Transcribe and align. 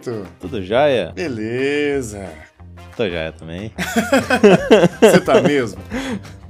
Vitor? 0.00 0.26
Tudo 0.40 0.62
jóia? 0.62 1.12
Beleza. 1.14 2.26
Tô 2.96 3.06
jóia 3.08 3.32
também. 3.32 3.70
Você 5.00 5.20
tá 5.20 5.40
mesmo? 5.42 5.80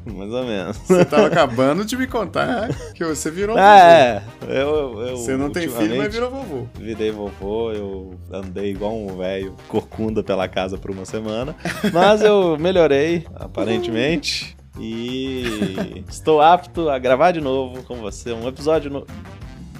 Mais 0.06 0.32
ou 0.32 0.44
menos. 0.46 0.76
Você 0.78 1.04
tava 1.04 1.26
acabando 1.26 1.84
de 1.84 1.96
me 1.96 2.06
contar 2.06 2.68
que 2.94 3.04
você 3.04 3.30
virou 3.30 3.56
Ah, 3.58 4.22
vovô. 4.40 4.52
é. 4.52 4.60
Eu, 4.62 5.00
eu, 5.08 5.16
Você 5.16 5.36
não 5.36 5.50
tem 5.50 5.68
filho, 5.68 5.96
mas 5.98 6.12
virou 6.12 6.30
vovô. 6.30 6.66
Virei 6.74 7.10
vovô, 7.10 7.70
eu 7.72 8.18
andei 8.32 8.70
igual 8.70 8.96
um 8.96 9.18
velho 9.18 9.54
corcunda 9.68 10.22
pela 10.22 10.48
casa 10.48 10.78
por 10.78 10.90
uma 10.90 11.04
semana. 11.04 11.54
Mas 11.92 12.22
eu 12.22 12.56
melhorei, 12.58 13.26
aparentemente. 13.34 14.56
E 14.80 16.02
estou 16.08 16.40
apto 16.40 16.88
a 16.88 16.98
gravar 16.98 17.32
de 17.32 17.40
novo 17.40 17.82
com 17.82 17.96
você 17.96 18.32
um 18.32 18.48
episódio 18.48 18.90
no- 18.90 19.06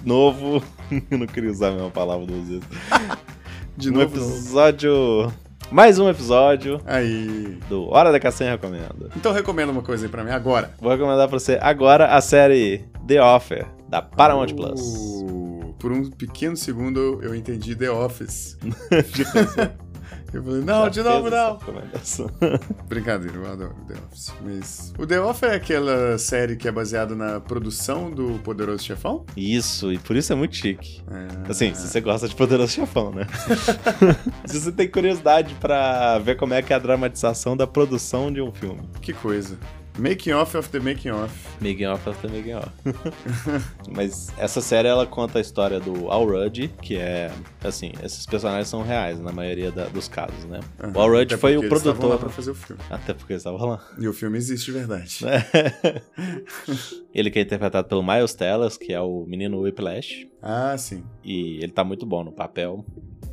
novo. 0.04 0.62
Eu 1.10 1.18
não 1.18 1.26
queria 1.26 1.50
usar 1.50 1.68
a 1.68 1.72
mesma 1.72 1.90
palavra 1.90 2.26
duas 2.26 2.46
vezes. 2.48 2.64
De 3.80 3.90
um 3.90 3.92
novo. 3.94 4.16
novo. 4.16 4.32
episódio. 4.36 5.32
Mais 5.70 5.98
um 6.00 6.08
episódio 6.08 6.80
Aí. 6.84 7.58
do 7.68 7.88
Hora 7.90 8.10
da 8.10 8.18
Caçanha 8.18 8.52
Recomenda. 8.52 9.08
Então 9.16 9.32
recomenda 9.32 9.70
uma 9.70 9.82
coisa 9.82 10.04
aí 10.06 10.10
pra 10.10 10.24
mim 10.24 10.30
agora. 10.30 10.74
Vou 10.80 10.90
recomendar 10.90 11.28
pra 11.28 11.38
você 11.38 11.58
agora 11.62 12.06
a 12.08 12.20
série 12.20 12.84
The 13.06 13.22
Offer, 13.22 13.66
da 13.88 14.02
Paramount 14.02 14.52
Plus. 14.54 14.80
Uh, 14.80 15.74
Por 15.78 15.92
um 15.92 16.10
pequeno 16.10 16.56
segundo 16.56 16.98
eu- 16.98 17.22
eu 17.22 17.34
entendi 17.36 17.76
The 17.76 17.88
Office. 17.90 18.58
Eu 20.32 20.42
falei, 20.42 20.60
não, 20.62 20.84
Já 20.84 20.88
de 20.88 21.02
novo 21.02 21.30
não. 21.30 21.58
Brincadeira, 22.88 23.36
eu 23.36 23.50
adoro 23.50 23.74
The 23.86 23.94
Office. 24.06 24.34
Mas 24.42 24.92
o 24.98 25.06
The 25.06 25.20
Office 25.20 25.42
é 25.42 25.54
aquela 25.54 26.18
série 26.18 26.56
que 26.56 26.68
é 26.68 26.72
baseada 26.72 27.14
na 27.14 27.40
produção 27.40 28.10
do 28.10 28.38
Poderoso 28.44 28.84
Chefão? 28.84 29.24
Isso, 29.36 29.92
e 29.92 29.98
por 29.98 30.16
isso 30.16 30.32
é 30.32 30.36
muito 30.36 30.56
chique. 30.56 31.02
É. 31.10 31.50
Assim, 31.50 31.74
se 31.74 31.88
você 31.88 32.00
gosta 32.00 32.28
de 32.28 32.34
Poderoso 32.34 32.72
Chefão, 32.72 33.12
né? 33.12 33.26
se 34.46 34.60
você 34.60 34.72
tem 34.72 34.88
curiosidade 34.88 35.54
pra 35.54 36.18
ver 36.18 36.36
como 36.36 36.54
é 36.54 36.62
que 36.62 36.72
é 36.72 36.76
a 36.76 36.78
dramatização 36.78 37.56
da 37.56 37.66
produção 37.66 38.32
de 38.32 38.40
um 38.40 38.52
filme. 38.52 38.82
Que 39.02 39.12
coisa. 39.12 39.58
Making 40.00 40.32
off 40.32 40.56
of 40.56 40.68
the 40.70 40.80
making 40.80 41.12
off. 41.12 41.32
Making 41.60 41.86
off 41.88 42.08
of 42.08 42.18
the 42.20 42.28
making 42.28 42.54
off. 42.54 42.70
Mas 43.94 44.28
essa 44.38 44.60
série, 44.60 44.88
ela 44.88 45.06
conta 45.06 45.38
a 45.38 45.40
história 45.40 45.78
do 45.78 46.10
Al 46.10 46.24
Rudd, 46.26 46.68
que 46.80 46.96
é, 46.96 47.30
assim, 47.62 47.92
esses 48.02 48.24
personagens 48.24 48.68
são 48.68 48.82
reais 48.82 49.20
na 49.20 49.30
maioria 49.32 49.70
da- 49.70 49.86
dos 49.88 50.08
casos, 50.08 50.44
né? 50.46 50.60
Aham, 50.82 50.92
O 50.96 51.00
Al 51.00 51.08
Rudd 51.10 51.32
até 51.32 51.36
foi 51.36 51.56
o 51.58 51.62
estavam 51.62 51.84
lá 51.86 51.94
produtor... 51.94 52.18
pra 52.18 52.28
fazer 52.30 52.50
o 52.50 52.54
filme. 52.54 52.82
Até 52.88 53.12
porque 53.12 53.32
eles 53.34 53.40
estavam 53.42 53.66
lá. 53.68 53.84
E 53.98 54.08
o 54.08 54.12
filme 54.12 54.38
existe 54.38 54.66
de 54.66 54.72
verdade. 54.72 55.18
ele 57.14 57.30
que 57.30 57.38
é 57.38 57.42
interpretado 57.42 57.88
pelo 57.88 58.02
Miles 58.02 58.34
Teller, 58.34 58.70
que 58.78 58.92
é 58.92 59.00
o 59.00 59.24
menino 59.26 59.60
Whiplash. 59.60 60.26
Ah, 60.42 60.76
sim. 60.78 61.04
E 61.24 61.58
ele 61.62 61.72
tá 61.72 61.84
muito 61.84 62.06
bom 62.06 62.24
no 62.24 62.32
papel. 62.32 62.84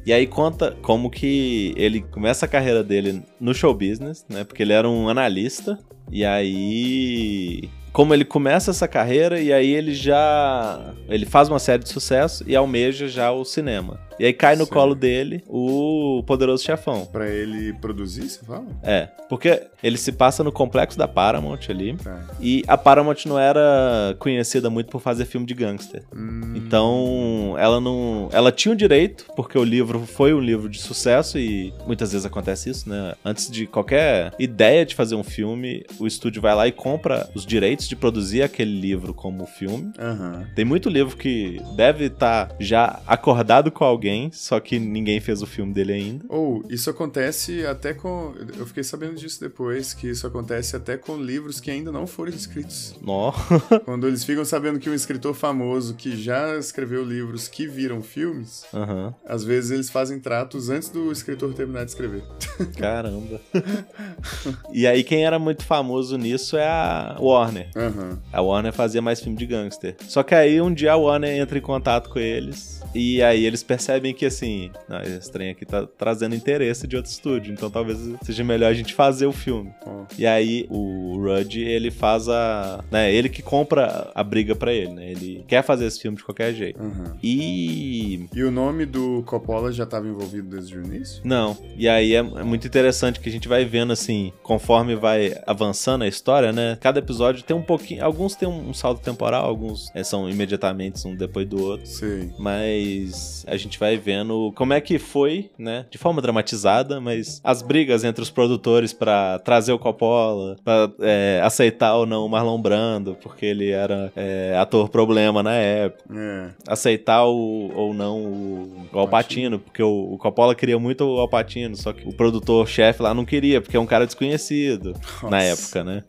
E 0.05 0.13
aí 0.13 0.25
conta 0.25 0.75
como 0.81 1.09
que 1.09 1.73
ele 1.75 2.01
começa 2.01 2.45
a 2.45 2.49
carreira 2.49 2.83
dele 2.83 3.23
no 3.39 3.53
show 3.53 3.73
business, 3.73 4.25
né? 4.29 4.43
Porque 4.43 4.63
ele 4.63 4.73
era 4.73 4.87
um 4.89 5.09
analista. 5.09 5.77
E 6.11 6.23
aí. 6.25 7.69
Como 7.91 8.13
ele 8.13 8.25
começa 8.25 8.69
essa 8.69 8.87
carreira 8.87 9.39
e 9.39 9.51
aí 9.51 9.73
ele 9.73 9.93
já. 9.93 10.93
Ele 11.09 11.25
faz 11.25 11.49
uma 11.49 11.59
série 11.59 11.81
de 11.83 11.89
sucesso 11.89 12.43
e 12.47 12.55
almeja 12.55 13.07
já 13.07 13.31
o 13.31 13.43
cinema. 13.43 13.99
E 14.19 14.25
aí 14.25 14.33
cai 14.33 14.55
no 14.55 14.65
Sim. 14.65 14.71
colo 14.71 14.95
dele 14.95 15.43
o 15.47 16.23
Poderoso 16.25 16.63
Chefão. 16.63 17.05
Pra 17.05 17.29
ele 17.29 17.73
produzir, 17.73 18.27
você 18.27 18.43
fala? 18.43 18.65
É, 18.81 19.07
porque 19.29 19.67
ele 19.83 19.95
se 19.97 20.11
passa 20.11 20.43
no 20.43 20.51
complexo 20.51 20.97
da 20.97 21.07
Paramount 21.07 21.59
ali. 21.69 21.95
Tá. 21.97 22.25
E 22.41 22.63
a 22.67 22.75
Paramount 22.75 23.17
não 23.27 23.37
era 23.37 24.15
conhecida 24.17 24.71
muito 24.71 24.89
por 24.89 24.99
fazer 25.01 25.25
filme 25.25 25.45
de 25.45 25.53
gangster. 25.53 26.03
Hum, 26.15 26.53
Então, 26.55 27.55
ela 27.59 27.79
não. 27.79 28.27
Ela 28.31 28.51
tinha 28.51 28.73
o 28.73 28.75
direito, 28.75 29.25
porque 29.35 29.57
o 29.57 29.63
livro 29.63 29.99
foi 30.07 30.33
um 30.33 30.39
livro 30.39 30.67
de 30.67 30.79
sucesso 30.79 31.37
e 31.37 31.71
muitas 31.85 32.11
vezes 32.11 32.25
acontece 32.25 32.71
isso, 32.71 32.89
né? 32.89 33.13
Antes 33.23 33.51
de 33.51 33.67
qualquer 33.67 34.33
ideia 34.39 34.83
de 34.83 34.95
fazer 34.95 35.13
um 35.13 35.23
filme, 35.23 35.85
o 35.99 36.07
estúdio 36.07 36.41
vai 36.41 36.55
lá 36.55 36.67
e 36.67 36.71
compra 36.71 37.29
os 37.33 37.45
direitos 37.45 37.87
de 37.87 37.95
produzir 37.95 38.41
aquele 38.41 38.79
livro 38.79 39.13
como 39.13 39.45
filme. 39.45 39.91
Aham. 39.97 40.47
Tem 40.55 40.65
muito 40.65 40.89
livro 40.89 41.17
que 41.17 41.61
deve 41.75 42.05
estar 42.05 42.55
já 42.59 42.99
acordado 43.05 43.71
com 43.71 43.83
alguém, 43.83 44.31
só 44.31 44.59
que 44.59 44.79
ninguém 44.79 45.19
fez 45.19 45.41
o 45.41 45.45
filme 45.45 45.73
dele 45.73 45.93
ainda. 45.93 46.25
Ou, 46.29 46.63
isso 46.69 46.89
acontece 46.89 47.65
até 47.65 47.93
com. 47.93 48.33
Eu 48.57 48.65
fiquei 48.65 48.83
sabendo 48.83 49.15
disso 49.15 49.39
depois, 49.39 49.93
que 49.93 50.07
isso 50.09 50.25
acontece 50.27 50.75
até 50.75 50.97
com 50.97 51.17
livros 51.17 51.59
que 51.59 51.71
ainda 51.71 51.91
não 51.91 52.05
foram 52.05 52.31
escritos. 52.31 52.95
Nó. 53.01 53.31
Quando 53.85 54.07
eles 54.07 54.23
ficam 54.23 54.45
sabendo 54.45 54.79
que 54.79 54.89
um 54.89 54.93
escritor 54.93 55.33
famoso 55.33 55.95
que 55.95 56.15
já 56.15 56.57
escreveu 56.57 57.03
livros 57.03 57.47
que 57.47 57.67
viram 57.67 58.01
filmes, 58.01 58.65
Aham. 58.73 59.13
às 59.25 59.43
vezes 59.43 59.71
eles 59.71 59.89
fazem 59.89 60.19
tratos 60.19 60.69
antes 60.69 60.89
do 60.89 61.11
escritor 61.11 61.53
terminar 61.53 61.83
de 61.85 61.91
escrever. 61.91 62.23
Caramba. 62.77 63.39
e 64.71 64.85
aí, 64.85 65.03
quem 65.03 65.25
era 65.25 65.39
muito 65.39 65.63
famoso 65.63 65.86
nisso 66.17 66.57
é 66.57 66.67
a 66.67 67.15
Warner. 67.19 67.69
Aham. 67.75 68.19
A 68.31 68.41
Warner 68.41 68.73
fazia 68.73 69.01
mais 69.01 69.19
filme 69.19 69.37
de 69.37 69.45
gangster. 69.45 69.95
Só 70.07 70.23
que 70.23 70.35
aí 70.35 70.61
um 70.61 70.73
dia 70.73 70.93
a 70.93 70.95
Warner 70.95 71.39
entra 71.39 71.57
em 71.57 71.61
contato 71.61 72.09
com 72.09 72.19
eles. 72.19 72.81
E 72.93 73.21
aí 73.21 73.45
eles 73.45 73.63
percebem 73.63 74.13
que 74.13 74.25
assim, 74.25 74.71
não, 74.87 75.01
esse 75.01 75.31
trem 75.31 75.51
aqui 75.51 75.65
tá 75.65 75.87
trazendo 75.97 76.35
interesse 76.35 76.87
de 76.87 76.95
outro 76.95 77.11
estúdio. 77.11 77.53
Então 77.53 77.69
talvez 77.69 77.97
seja 78.23 78.43
melhor 78.43 78.71
a 78.71 78.73
gente 78.73 78.93
fazer 78.93 79.25
o 79.25 79.31
filme. 79.31 79.71
Ó. 79.85 80.05
E 80.17 80.25
aí 80.25 80.65
o 80.69 81.17
Rudd, 81.17 81.55
ele 81.57 81.91
faz 81.91 82.27
a. 82.27 82.83
Né, 82.91 83.13
ele 83.13 83.29
que 83.29 83.41
compra 83.41 84.11
a 84.13 84.23
briga 84.23 84.55
pra 84.55 84.73
ele, 84.73 84.93
né? 84.93 85.11
Ele 85.11 85.43
quer 85.47 85.63
fazer 85.63 85.85
esse 85.85 85.99
filme 85.99 86.17
de 86.17 86.23
qualquer 86.23 86.53
jeito. 86.53 86.81
Aham. 86.81 87.15
E. 87.21 88.27
E 88.33 88.43
o 88.43 88.51
nome 88.51 88.85
do 88.85 89.23
Coppola 89.25 89.71
já 89.71 89.83
estava 89.83 90.07
envolvido 90.07 90.49
desde 90.49 90.77
o 90.77 90.83
início? 90.83 91.21
Não. 91.23 91.57
E 91.77 91.87
aí 91.87 92.13
é, 92.13 92.19
é 92.19 92.43
muito 92.43 92.67
interessante 92.67 93.19
que 93.19 93.29
a 93.29 93.31
gente 93.31 93.47
vai 93.47 93.65
vendo 93.65 93.93
assim, 93.93 94.31
conforme 94.43 94.95
vai 94.95 95.35
avançando 95.45 95.76
a 96.03 96.07
história, 96.07 96.51
né? 96.51 96.77
Cada 96.81 96.99
episódio 96.99 97.43
tem 97.43 97.55
um 97.55 97.61
pouquinho. 97.61 98.03
Alguns 98.03 98.35
tem 98.35 98.47
um, 98.47 98.69
um 98.69 98.73
salto 98.73 99.01
temporal, 99.01 99.45
alguns 99.45 99.89
é, 99.93 100.03
são 100.03 100.29
imediatamente 100.29 101.07
um 101.07 101.15
depois 101.15 101.47
do 101.47 101.61
outro. 101.61 101.85
Sei. 101.85 102.31
Mas 102.37 103.45
a 103.47 103.55
gente 103.57 103.79
vai 103.79 103.97
vendo 103.97 104.51
como 104.55 104.73
é 104.73 104.81
que 104.81 104.99
foi, 104.99 105.49
né? 105.57 105.85
De 105.89 105.97
forma 105.97 106.21
dramatizada, 106.21 106.99
mas 106.99 107.39
as 107.43 107.61
brigas 107.61 108.03
entre 108.03 108.21
os 108.21 108.29
produtores 108.29 108.93
pra 108.93 109.39
trazer 109.39 109.71
o 109.71 109.79
Coppola, 109.79 110.55
pra 110.63 110.89
é, 110.99 111.41
aceitar 111.43 111.95
ou 111.95 112.05
não 112.05 112.25
o 112.25 112.29
Marlon 112.29 112.61
Brando, 112.61 113.17
porque 113.21 113.45
ele 113.45 113.69
era 113.69 114.11
é, 114.15 114.57
ator 114.57 114.89
problema 114.89 115.41
na 115.41 115.53
época. 115.53 116.03
É. 116.13 116.49
Aceitar 116.67 117.25
o, 117.25 117.71
ou 117.75 117.93
não 117.93 118.17
o, 118.19 118.87
o 118.91 118.99
Alpatino, 118.99 119.59
porque 119.59 119.81
o, 119.83 120.13
o 120.13 120.17
Coppola 120.17 120.55
queria 120.55 120.79
muito 120.79 121.03
o 121.03 121.19
Alpatino, 121.19 121.75
só 121.75 121.93
que 121.93 122.07
o 122.07 122.13
produtor-chefe 122.13 123.01
lá 123.01 123.13
não 123.13 123.25
queria, 123.25 123.61
porque 123.61 123.77
é 123.77 123.79
um 123.79 123.85
cara 123.85 124.05
desconhecido 124.05 124.93
na 125.23 125.37
Nossa. 125.49 125.66
Época, 125.67 125.83
né? 125.83 126.03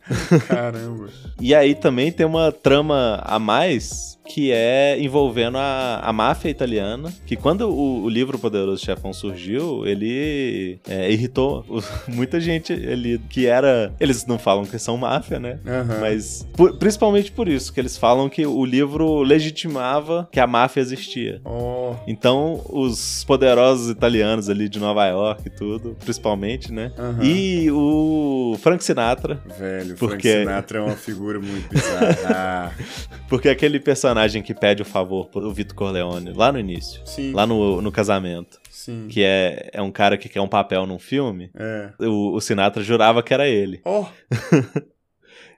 Caramba. 0.46 1.08
E 1.40 1.54
aí 1.54 1.74
também 1.74 2.12
tem 2.12 2.24
uma 2.24 2.52
trama 2.52 3.20
a 3.24 3.38
mais 3.38 4.17
que 4.28 4.52
é 4.52 4.96
envolvendo 5.00 5.56
a, 5.58 6.00
a 6.02 6.12
máfia 6.12 6.48
italiana, 6.50 7.12
que 7.26 7.34
quando 7.36 7.62
o, 7.70 8.02
o 8.04 8.08
livro 8.08 8.38
Poderoso 8.38 8.84
Chefão 8.84 9.12
surgiu, 9.12 9.86
ele 9.86 10.78
é, 10.88 11.10
irritou 11.10 11.64
muita 12.06 12.38
gente 12.40 12.72
ali, 12.72 13.18
que 13.30 13.46
era... 13.46 13.92
Eles 13.98 14.26
não 14.26 14.38
falam 14.38 14.64
que 14.64 14.78
são 14.78 14.96
máfia, 14.96 15.38
né? 15.40 15.58
Aham. 15.66 15.98
Mas 16.00 16.46
por- 16.56 16.76
principalmente 16.78 17.32
por 17.32 17.48
isso, 17.48 17.72
que 17.72 17.80
eles 17.80 17.96
falam 17.96 18.28
que 18.28 18.46
o 18.46 18.64
livro 18.64 19.22
legitimava 19.22 20.28
que 20.30 20.38
a 20.38 20.46
máfia 20.46 20.80
existia. 20.80 21.40
Ó. 21.44 21.94
Então, 22.06 22.62
os 22.68 23.24
poderosos 23.24 23.90
italianos 23.90 24.48
ali 24.50 24.68
de 24.68 24.78
Nova 24.78 25.06
York 25.06 25.42
e 25.46 25.50
tudo, 25.50 25.96
principalmente, 26.04 26.72
né? 26.72 26.92
Aham. 26.98 27.24
E 27.24 27.70
o 27.70 28.56
Frank 28.60 28.84
Sinatra, 28.84 29.40
Velho, 29.58 29.96
Porque- 29.96 30.28
Frank 30.28 30.40
Sinatra 30.46 30.78
é 30.78 30.82
uma 30.82 30.96
figura 30.96 31.40
muito 31.40 31.68
bizarra. 31.68 32.74
Porque 33.28 33.48
aquele 33.48 33.78
personagem 33.80 34.17
que 34.42 34.54
pede 34.54 34.82
o 34.82 34.84
favor 34.84 35.26
pro 35.28 35.50
Vitor 35.52 35.74
Corleone 35.76 36.32
lá 36.32 36.50
no 36.52 36.58
início, 36.58 37.00
sim. 37.04 37.32
lá 37.32 37.46
no, 37.46 37.80
no 37.82 37.92
casamento, 37.92 38.58
Sim. 38.70 39.06
que 39.08 39.22
é, 39.22 39.70
é 39.72 39.82
um 39.82 39.90
cara 39.90 40.16
que 40.16 40.28
quer 40.28 40.40
um 40.40 40.48
papel 40.48 40.86
num 40.86 40.98
filme, 40.98 41.50
É. 41.56 41.90
o, 42.00 42.34
o 42.34 42.40
Sinatra 42.40 42.82
jurava 42.82 43.22
que 43.22 43.32
era 43.34 43.46
ele. 43.48 43.80
Ó. 43.84 44.06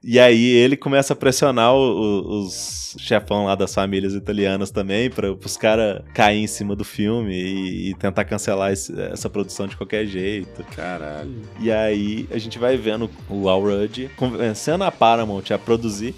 E 0.02 0.18
aí 0.18 0.46
ele 0.56 0.78
começa 0.78 1.12
a 1.12 1.16
pressionar 1.16 1.74
o- 1.74 2.40
os 2.46 2.96
chefão 2.98 3.44
lá 3.44 3.54
das 3.54 3.74
famílias 3.74 4.14
italianas 4.14 4.70
também, 4.70 5.10
para 5.10 5.30
os 5.30 5.56
caras 5.58 6.02
cair 6.14 6.38
em 6.42 6.46
cima 6.46 6.74
do 6.74 6.84
filme 6.84 7.34
e, 7.34 7.90
e 7.90 7.94
tentar 7.96 8.24
cancelar 8.24 8.72
esse- 8.72 8.98
essa 8.98 9.28
produção 9.28 9.66
de 9.66 9.76
qualquer 9.76 10.06
jeito. 10.06 10.64
Caralho. 10.74 11.42
E 11.60 11.70
aí 11.70 12.26
a 12.30 12.38
gente 12.38 12.58
vai 12.58 12.78
vendo 12.78 13.10
o 13.28 13.46
Al 13.46 13.60
Rudd 13.60 14.08
convencendo 14.16 14.84
a 14.84 14.90
Paramount 14.90 15.44
a 15.52 15.58
produzir 15.58 16.14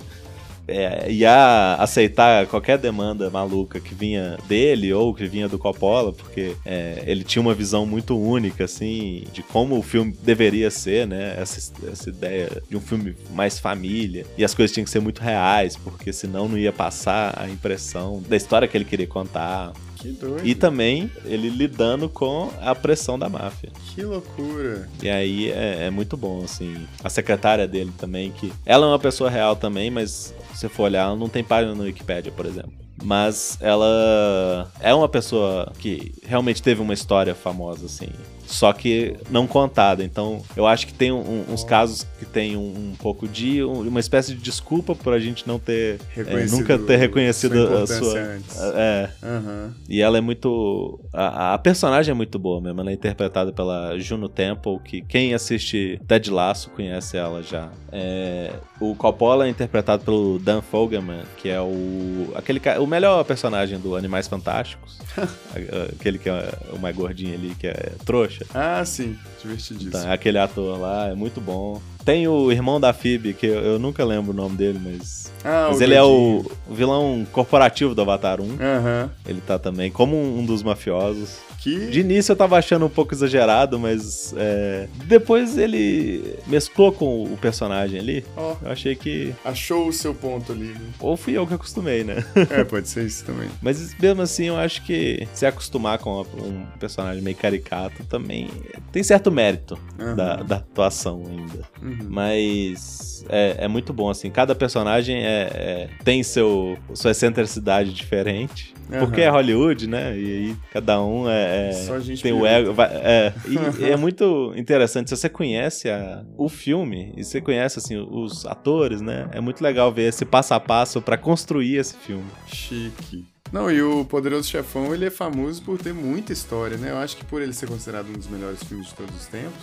é, 0.66 1.10
e 1.10 1.24
a 1.24 1.76
aceitar 1.76 2.46
qualquer 2.46 2.78
demanda 2.78 3.30
maluca 3.30 3.80
que 3.80 3.94
vinha 3.94 4.38
dele 4.48 4.92
ou 4.92 5.12
que 5.14 5.26
vinha 5.26 5.48
do 5.48 5.58
Coppola, 5.58 6.12
porque 6.12 6.56
é, 6.64 7.02
ele 7.06 7.24
tinha 7.24 7.42
uma 7.42 7.54
visão 7.54 7.84
muito 7.84 8.18
única, 8.18 8.64
assim, 8.64 9.24
de 9.32 9.42
como 9.42 9.78
o 9.78 9.82
filme 9.82 10.16
deveria 10.22 10.70
ser, 10.70 11.06
né? 11.06 11.34
Essa, 11.38 11.72
essa 11.90 12.10
ideia 12.10 12.62
de 12.68 12.76
um 12.76 12.80
filme 12.80 13.14
mais 13.30 13.58
família. 13.58 14.24
E 14.36 14.44
as 14.44 14.54
coisas 14.54 14.72
tinham 14.72 14.84
que 14.84 14.90
ser 14.90 15.00
muito 15.00 15.20
reais, 15.20 15.76
porque 15.76 16.12
senão 16.12 16.48
não 16.48 16.58
ia 16.58 16.72
passar 16.72 17.34
a 17.36 17.48
impressão 17.48 18.22
da 18.28 18.36
história 18.36 18.68
que 18.68 18.76
ele 18.76 18.84
queria 18.84 19.06
contar. 19.06 19.72
Que 20.02 20.10
doido. 20.10 20.44
E 20.44 20.52
também 20.52 21.08
ele 21.24 21.48
lidando 21.48 22.08
com 22.08 22.50
a 22.60 22.74
pressão 22.74 23.16
da 23.16 23.28
máfia. 23.28 23.70
Que 23.94 24.02
loucura. 24.02 24.88
E 25.00 25.08
aí 25.08 25.50
é, 25.52 25.86
é 25.86 25.90
muito 25.90 26.16
bom, 26.16 26.42
assim. 26.42 26.76
A 27.04 27.08
secretária 27.08 27.68
dele 27.68 27.92
também, 27.96 28.32
que. 28.32 28.52
Ela 28.66 28.86
é 28.86 28.88
uma 28.88 28.98
pessoa 28.98 29.30
real 29.30 29.54
também, 29.54 29.90
mas 29.90 30.34
se 30.52 30.58
você 30.58 30.68
for 30.68 30.84
olhar, 30.84 31.02
ela 31.06 31.16
não 31.16 31.28
tem 31.28 31.44
página 31.44 31.72
no 31.72 31.84
Wikipedia, 31.84 32.32
por 32.32 32.46
exemplo. 32.46 32.72
Mas 33.04 33.56
ela 33.60 34.70
é 34.80 34.92
uma 34.92 35.08
pessoa 35.08 35.72
que 35.78 36.12
realmente 36.24 36.60
teve 36.60 36.82
uma 36.82 36.94
história 36.94 37.34
famosa, 37.34 37.86
assim 37.86 38.08
só 38.52 38.72
que 38.72 39.16
não 39.30 39.46
contada. 39.46 40.04
Então, 40.04 40.42
eu 40.54 40.66
acho 40.66 40.86
que 40.86 40.92
tem 40.92 41.10
um, 41.10 41.44
uns 41.48 41.64
casos 41.64 42.06
que 42.18 42.26
tem 42.26 42.54
um, 42.56 42.60
um, 42.60 42.94
pouco 42.98 43.26
de 43.26 43.62
uma 43.62 43.98
espécie 43.98 44.34
de 44.34 44.42
desculpa 44.42 44.94
por 44.94 45.14
a 45.14 45.18
gente 45.18 45.48
não 45.48 45.58
ter 45.58 45.98
é, 46.16 46.46
nunca 46.46 46.78
ter 46.78 46.96
reconhecido 46.96 47.66
sua 47.66 47.82
a 47.82 47.86
sua 47.86 48.18
antes. 48.18 48.56
é. 48.74 49.10
Uhum. 49.22 49.72
E 49.88 50.02
ela 50.02 50.18
é 50.18 50.20
muito 50.20 51.00
a, 51.12 51.54
a, 51.54 51.58
personagem 51.58 52.12
é 52.12 52.14
muito 52.14 52.38
boa 52.38 52.60
mesmo. 52.60 52.80
Ela 52.80 52.90
é 52.90 52.94
interpretada 52.94 53.52
pela 53.52 53.98
Juno 53.98 54.28
Temple, 54.28 54.78
que 54.84 55.00
quem 55.00 55.32
assiste 55.32 55.98
Ted 56.06 56.30
Lasso 56.30 56.70
conhece 56.70 57.16
ela 57.16 57.42
já. 57.42 57.70
É, 57.90 58.52
o 58.78 58.94
Coppola 58.94 59.46
é 59.46 59.48
interpretado 59.48 60.04
pelo 60.04 60.38
Dan 60.38 60.60
Fogelman, 60.60 61.22
que 61.38 61.48
é 61.48 61.60
o 61.60 62.32
aquele 62.34 62.60
o 62.78 62.86
melhor 62.86 63.24
personagem 63.24 63.78
do 63.78 63.96
Animais 63.96 64.28
Fantásticos. 64.28 65.00
aquele 65.98 66.18
que 66.18 66.28
é 66.28 66.52
o 66.72 66.78
mais 66.78 66.94
gordinho 66.94 67.34
ali, 67.34 67.54
que 67.54 67.66
é 67.66 67.92
trouxa. 68.04 68.41
Ah, 68.54 68.84
sim, 68.84 69.18
divertidíssimo. 69.40 69.92
Tá, 69.92 70.12
aquele 70.12 70.38
ator 70.38 70.78
lá 70.78 71.08
é 71.08 71.14
muito 71.14 71.40
bom. 71.40 71.80
Tem 72.04 72.26
o 72.26 72.50
irmão 72.50 72.80
da 72.80 72.92
Phoebe, 72.92 73.32
que 73.34 73.46
eu, 73.46 73.60
eu 73.60 73.78
nunca 73.78 74.04
lembro 74.04 74.32
o 74.32 74.34
nome 74.34 74.56
dele, 74.56 74.80
mas. 74.82 75.30
Ah, 75.44 75.68
mas 75.70 75.80
ele 75.80 75.94
é 75.94 76.02
o 76.02 76.44
vilão 76.70 77.26
corporativo 77.32 77.94
do 77.94 78.02
Avatar 78.02 78.40
1. 78.40 78.44
Aham. 78.60 79.10
Ele 79.26 79.40
tá 79.40 79.58
também 79.58 79.90
como 79.90 80.16
um, 80.16 80.44
dos 80.44 80.62
mafiosos. 80.62 81.38
Que. 81.58 81.86
De 81.86 82.00
início 82.00 82.32
eu 82.32 82.36
tava 82.36 82.56
achando 82.58 82.86
um 82.86 82.88
pouco 82.88 83.14
exagerado, 83.14 83.78
mas 83.78 84.34
é, 84.36 84.88
depois 85.04 85.56
ele 85.56 86.36
mesclou 86.46 86.90
com 86.92 87.22
o 87.24 87.36
personagem 87.36 88.00
ali. 88.00 88.24
Ó, 88.36 88.56
Eu 88.62 88.70
achei 88.72 88.94
que. 88.96 89.32
achou 89.44 89.88
o 89.88 89.92
seu 89.92 90.12
ponto 90.14 90.50
ali. 90.52 90.66
né? 90.66 90.80
Ou 91.00 91.16
fui 91.16 91.34
eu 91.36 91.46
que 91.46 91.54
acostumei, 91.54 92.02
né? 92.04 92.24
É, 92.50 92.64
pode 92.64 92.88
ser 92.88 93.04
isso 93.06 93.24
também. 93.24 93.48
Mas 93.62 93.94
mesmo 93.98 94.22
assim, 94.22 94.46
eu 94.46 94.56
acho 94.56 94.82
que 94.84 95.26
se 95.34 95.46
acostumar 95.46 95.98
com 95.98 96.20
um 96.20 96.66
personagem 96.80 97.22
meio 97.22 97.36
caricato 97.36 98.02
também 98.04 98.48
tem 98.90 99.02
certo 99.02 99.30
mérito 99.30 99.78
Aham. 100.00 100.16
da, 100.16 100.36
da 100.42 100.56
atuação 100.56 101.22
ainda. 101.28 101.62
Uhum. 101.80 101.91
Mas 102.08 103.24
é, 103.28 103.64
é 103.64 103.68
muito 103.68 103.92
bom, 103.92 104.08
assim. 104.10 104.30
Cada 104.30 104.54
personagem 104.54 105.16
é, 105.24 105.48
é- 105.54 105.88
tem 106.04 106.22
seu, 106.22 106.76
sua 106.94 107.10
excentricidade 107.12 107.92
diferente. 107.92 108.72
Porque 108.98 109.22
é. 109.22 109.28
Hollywood, 109.30 109.86
né? 109.88 110.14
E 110.18 110.24
aí 110.26 110.56
cada 110.70 111.02
um 111.02 111.28
é, 111.28 111.70
é- 111.70 111.72
Só 111.72 111.98
gente 111.98 112.22
tem 112.22 112.32
o 112.32 112.44
ego. 112.44 112.74
vai- 112.74 112.90
é. 112.92 113.32
E 113.80 113.84
é 113.90 113.96
muito 113.96 114.52
interessante. 114.56 115.08
Se 115.08 115.16
você 115.16 115.28
conhece 115.28 115.88
a- 115.88 116.22
o 116.36 116.48
filme 116.48 117.12
e 117.16 117.24
você 117.24 117.40
conhece 117.40 117.78
assim, 117.78 117.96
os 117.96 118.44
atores, 118.44 119.00
né? 119.00 119.28
É 119.32 119.40
muito 119.40 119.62
legal 119.62 119.90
ver 119.92 120.08
esse 120.08 120.24
passo 120.26 120.52
a 120.52 120.60
passo 120.60 121.00
pra 121.00 121.16
construir 121.16 121.76
esse 121.76 121.96
filme. 121.96 122.24
Chique. 122.46 123.24
Não, 123.52 123.70
e 123.70 123.82
o 123.82 124.04
Poderoso 124.04 124.48
Chefão, 124.48 124.94
ele 124.94 125.04
é 125.04 125.10
famoso 125.10 125.60
por 125.62 125.78
ter 125.78 125.92
muita 125.92 126.32
história, 126.32 126.76
né? 126.78 126.90
Eu 126.90 126.96
acho 126.96 127.16
que 127.16 127.24
por 127.24 127.42
ele 127.42 127.52
ser 127.52 127.68
considerado 127.68 128.08
um 128.08 128.14
dos 128.14 128.26
melhores 128.28 128.62
filmes 128.62 128.86
de 128.88 128.94
todos 128.94 129.14
os 129.14 129.26
tempos, 129.26 129.62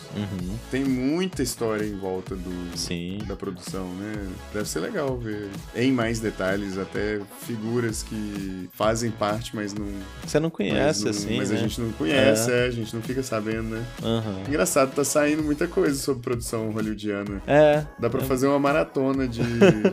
tem 0.69 0.85
muita 0.85 1.41
história 1.41 1.83
em 1.83 1.97
volta 1.97 2.35
do, 2.35 2.77
Sim. 2.77 3.17
da 3.27 3.35
produção, 3.35 3.87
né? 3.95 4.27
Deve 4.53 4.69
ser 4.69 4.79
legal 4.81 5.17
ver 5.17 5.49
em 5.75 5.91
mais 5.91 6.19
detalhes, 6.19 6.77
até 6.77 7.19
figuras 7.41 8.03
que 8.03 8.69
fazem 8.73 9.09
parte, 9.09 9.55
mas 9.55 9.73
não. 9.73 9.87
Você 10.23 10.39
não 10.39 10.49
mas 10.49 10.55
conhece, 10.57 11.03
não- 11.05 11.09
assim, 11.11 11.37
Mas 11.37 11.49
né? 11.49 11.55
a 11.57 11.59
gente 11.59 11.81
não 11.81 11.91
conhece, 11.93 12.51
é. 12.51 12.65
a 12.65 12.71
gente 12.71 12.95
não 12.95 13.01
fica 13.01 13.23
sabendo, 13.23 13.63
né? 13.69 13.83
Aham. 14.03 14.43
Engraçado, 14.47 14.93
tá 14.93 15.03
saindo 15.03 15.41
muita 15.41 15.67
coisa 15.67 15.97
sobre 15.99 16.21
produção 16.21 16.69
hollywoodiana. 16.71 17.41
É. 17.47 17.83
Dá 17.97 18.07
pra 18.09 18.21
fazer 18.21 18.47
uma 18.47 18.59
maratona 18.59 19.27
de, 19.27 19.41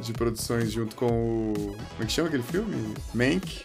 de 0.03 0.13
produções 0.13 0.71
junto 0.71 0.95
com 0.95 1.07
o. 1.07 1.55
Como 1.57 2.03
é 2.03 2.05
que 2.05 2.13
chama 2.13 2.29
aquele 2.29 2.43
filme? 2.43 2.95
Mank. 3.15 3.65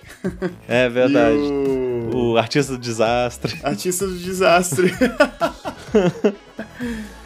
É 0.67 0.89
verdade. 0.89 1.37
O... 1.37 1.91
O 2.13 2.37
artista 2.37 2.73
do 2.73 2.79
desastre. 2.79 3.57
Artista 3.63 4.05
do 4.05 4.17
Desastre. 4.17 4.93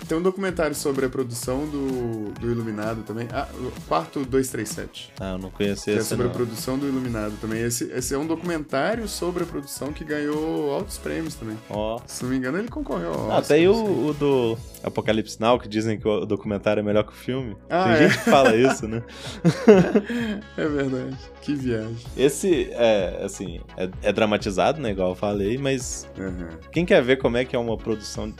Tem 0.07 0.18
um 0.18 0.22
documentário 0.22 0.75
sobre 0.75 1.06
a 1.06 1.10
produção 1.10 1.66
do, 1.66 2.31
do 2.40 2.52
Iluminado 2.52 3.02
também. 3.04 3.28
Ah, 3.31 3.48
o 3.57 3.72
quarto 3.88 4.19
237. 4.25 5.12
Ah, 5.19 5.31
eu 5.31 5.38
não 5.40 5.50
conheci 5.50 5.86
Que 5.86 5.92
é 5.92 5.96
esse 5.96 6.06
sobre 6.10 6.25
não. 6.25 6.31
a 6.31 6.36
produção 6.36 6.78
do 6.78 6.88
Iluminado 6.88 7.34
também. 7.42 7.62
Esse, 7.62 7.86
esse 7.92 8.13
é 8.13 8.18
um 8.18 8.28
documentário 8.28 9.07
sobre 9.07 9.44
a 9.44 9.46
produção 9.48 9.92
que 9.92 10.04
ganhou 10.04 10.72
altos 10.72 10.98
prêmios 10.98 11.34
também. 11.36 11.57
Ó. 11.69 12.00
Se 12.06 12.24
não 12.24 12.30
me 12.30 12.38
engano, 12.38 12.57
ele 12.60 12.68
concorreu 12.68 13.13
ao 13.13 13.31
Ah, 13.31 13.38
Oscar, 13.40 13.57
não 13.60 13.74
o, 13.74 14.07
o 14.10 14.13
do 14.13 14.57
Apocalipse 14.84 15.42
Now, 15.42 15.60
que 15.60 15.68
dizem 15.68 16.00
que 16.00 16.07
o 16.07 16.25
documentário 16.25 16.81
é 16.81 16.84
melhor 16.84 17.04
que 17.04 17.13
o 17.13 17.16
filme. 17.16 17.57
Ah, 17.69 17.84
tem 17.86 17.94
é? 17.94 18.10
gente 18.10 18.24
que 18.24 18.30
fala 18.30 18.56
isso, 18.56 18.88
né? 18.88 19.02
É 20.57 20.68
verdade. 20.68 21.18
Que 21.42 21.54
viagem. 21.54 21.96
Esse, 22.18 22.69
é, 22.72 23.22
assim, 23.24 23.62
é, 23.78 23.90
é 24.02 24.12
dramatizado, 24.13 24.81
né, 24.81 24.92
igual 24.92 25.10
eu 25.10 25.16
falei, 25.16 25.57
mas 25.57 26.07
Aham. 26.18 26.50
quem 26.72 26.86
quer 26.86 27.04
ver 27.04 27.18
como 27.18 27.38
é 27.38 27.46
que 27.46 27.56
é 27.56 27.60
uma 27.60 27.78
produção, 27.78 28.34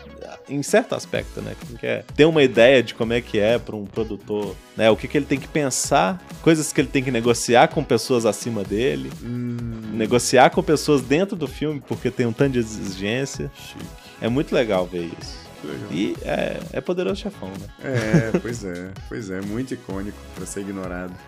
em 0.50 0.64
certo 0.64 0.96
aspecto, 0.96 1.40
né? 1.42 1.55
Quem 1.68 1.78
quer 1.78 2.04
ter 2.16 2.26
uma 2.26 2.44
ideia 2.44 2.84
de 2.84 2.94
como 2.94 3.14
é 3.14 3.22
que 3.22 3.40
é 3.40 3.58
para 3.58 3.76
um 3.76 3.86
produtor, 3.86 4.56
né? 4.76 4.90
O 4.90 4.96
que, 4.96 5.08
que 5.08 5.18
ele 5.18 5.26
tem 5.26 5.40
que 5.40 5.48
pensar, 5.48 6.22
coisas 6.42 6.72
que 6.72 6.82
ele 6.82 6.88
tem 6.88 7.04
que 7.04 7.12
negociar 7.12 7.68
com 7.70 7.84
pessoas 7.84 8.26
acima 8.26 8.64
dele, 8.64 9.12
Hum, 9.24 9.58
negociar 9.94 10.50
com 10.50 10.62
pessoas 10.62 11.02
dentro 11.02 11.36
do 11.36 11.48
filme, 11.48 11.82
porque 11.88 12.12
tem 12.12 12.26
um 12.26 12.34
tanto 12.34 12.54
de 12.54 12.60
exigência. 12.60 13.52
chique. 13.56 13.86
É 14.22 14.30
muito 14.30 14.54
legal 14.54 14.86
ver 14.86 15.10
isso. 15.20 15.46
Que 15.62 15.68
legal. 15.68 15.88
E 15.92 16.18
é, 16.24 16.60
é 16.74 16.82
poderoso 16.82 17.22
chefão, 17.22 17.50
né? 17.50 17.68
É, 17.84 18.38
pois 18.40 18.64
é. 18.64 18.92
Pois 19.10 19.30
é, 19.30 19.42
muito 19.42 19.74
icônico 19.74 20.18
pra 20.36 20.46
ser 20.46 20.62
ignorado. 20.62 21.14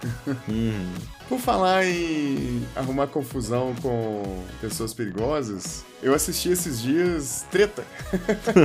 Uhum. 0.47 0.93
Por 1.27 1.39
falar 1.39 1.85
em 1.85 2.61
arrumar 2.75 3.07
confusão 3.07 3.75
com 3.81 4.43
pessoas 4.61 4.93
perigosas, 4.93 5.83
eu 6.01 6.13
assisti 6.13 6.49
esses 6.49 6.81
dias 6.81 7.45
Treta. 7.51 7.83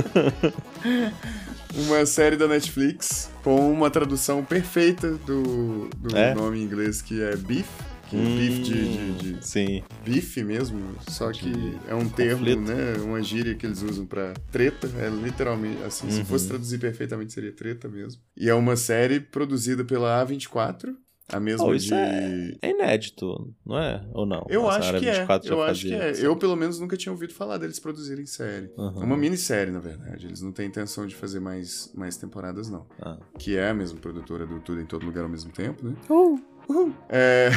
uma 1.75 2.05
série 2.05 2.35
da 2.37 2.47
Netflix 2.47 3.29
com 3.43 3.71
uma 3.71 3.89
tradução 3.89 4.43
perfeita 4.43 5.11
do, 5.17 5.89
do 5.97 6.15
É? 6.15 6.33
nome 6.33 6.59
em 6.59 6.63
inglês 6.63 7.01
que 7.01 7.21
é 7.21 7.35
Beef. 7.35 7.67
Que 8.09 8.17
Hum, 8.17 8.35
beef 8.35 8.59
de, 8.61 8.87
de, 9.13 9.35
de 9.39 9.47
Sim. 9.47 9.83
bife 10.03 10.43
mesmo, 10.43 10.77
só 10.99 11.31
que 11.31 11.79
é 11.87 11.95
um 11.95 12.07
termo, 12.07 12.39
conflito. 12.39 12.61
né? 12.61 12.93
Uma 13.03 13.23
gíria 13.23 13.55
que 13.55 13.65
eles 13.65 13.81
usam 13.81 14.05
pra 14.05 14.33
treta. 14.51 14.87
É 14.99 15.09
literalmente 15.09 15.81
assim, 15.81 16.07
se 16.11 16.19
Uhum. 16.19 16.25
fosse 16.25 16.47
traduzir 16.47 16.77
perfeitamente 16.79 17.33
seria 17.33 17.51
treta 17.51 17.87
mesmo. 17.87 18.21
E 18.37 18.47
é 18.49 18.53
uma 18.53 18.75
série 18.75 19.19
produzida 19.19 19.83
pela 19.83 20.23
A24, 20.23 20.93
a 21.29 21.39
mesma 21.39 21.65
Oh, 21.65 21.73
isso 21.73 21.87
de 21.87 21.93
é- 21.93 22.57
É 22.61 22.69
inédito, 22.71 23.53
não 23.65 23.77
é? 23.77 24.05
Ou 24.13 24.25
não? 24.25 24.45
Eu 24.49 24.63
Nossa, 24.63 24.79
acho 24.79 24.99
que 24.99 25.07
é. 25.07 25.13
24 25.13 25.47
já 25.47 25.53
Eu 25.55 25.63
acho 25.63 25.81
que 25.87 25.93
é. 25.93 26.11
isso. 26.11 26.25
Eu, 26.25 26.35
pelo 26.35 26.55
menos, 26.55 26.79
nunca 26.79 26.97
tinha 26.97 27.11
ouvido 27.11 27.33
falar 27.33 27.57
deles 27.57 27.79
produzirem 27.79 28.25
série. 28.25 28.69
Uhum. 28.77 29.03
Uma 29.03 29.17
minissérie, 29.17 29.71
na 29.71 29.79
verdade. 29.79 30.27
Eles 30.27 30.41
não 30.41 30.51
têm 30.51 30.67
intenção 30.67 31.05
de 31.07 31.15
fazer 31.15 31.39
mais, 31.39 31.91
mais 31.95 32.17
temporadas, 32.17 32.69
não. 32.69 32.85
Ah. 33.01 33.17
Que 33.39 33.57
é 33.57 33.69
a 33.69 33.73
mesma 33.73 33.99
produtora 33.99 34.45
do 34.45 34.59
Tudo 34.59 34.81
em 34.81 34.85
Todo 34.85 35.05
Lugar 35.05 35.23
ao 35.23 35.29
mesmo 35.29 35.51
tempo, 35.51 35.85
né? 35.87 35.95
Uh. 36.09 36.39
Uhul. 36.69 36.93
É. 37.09 37.49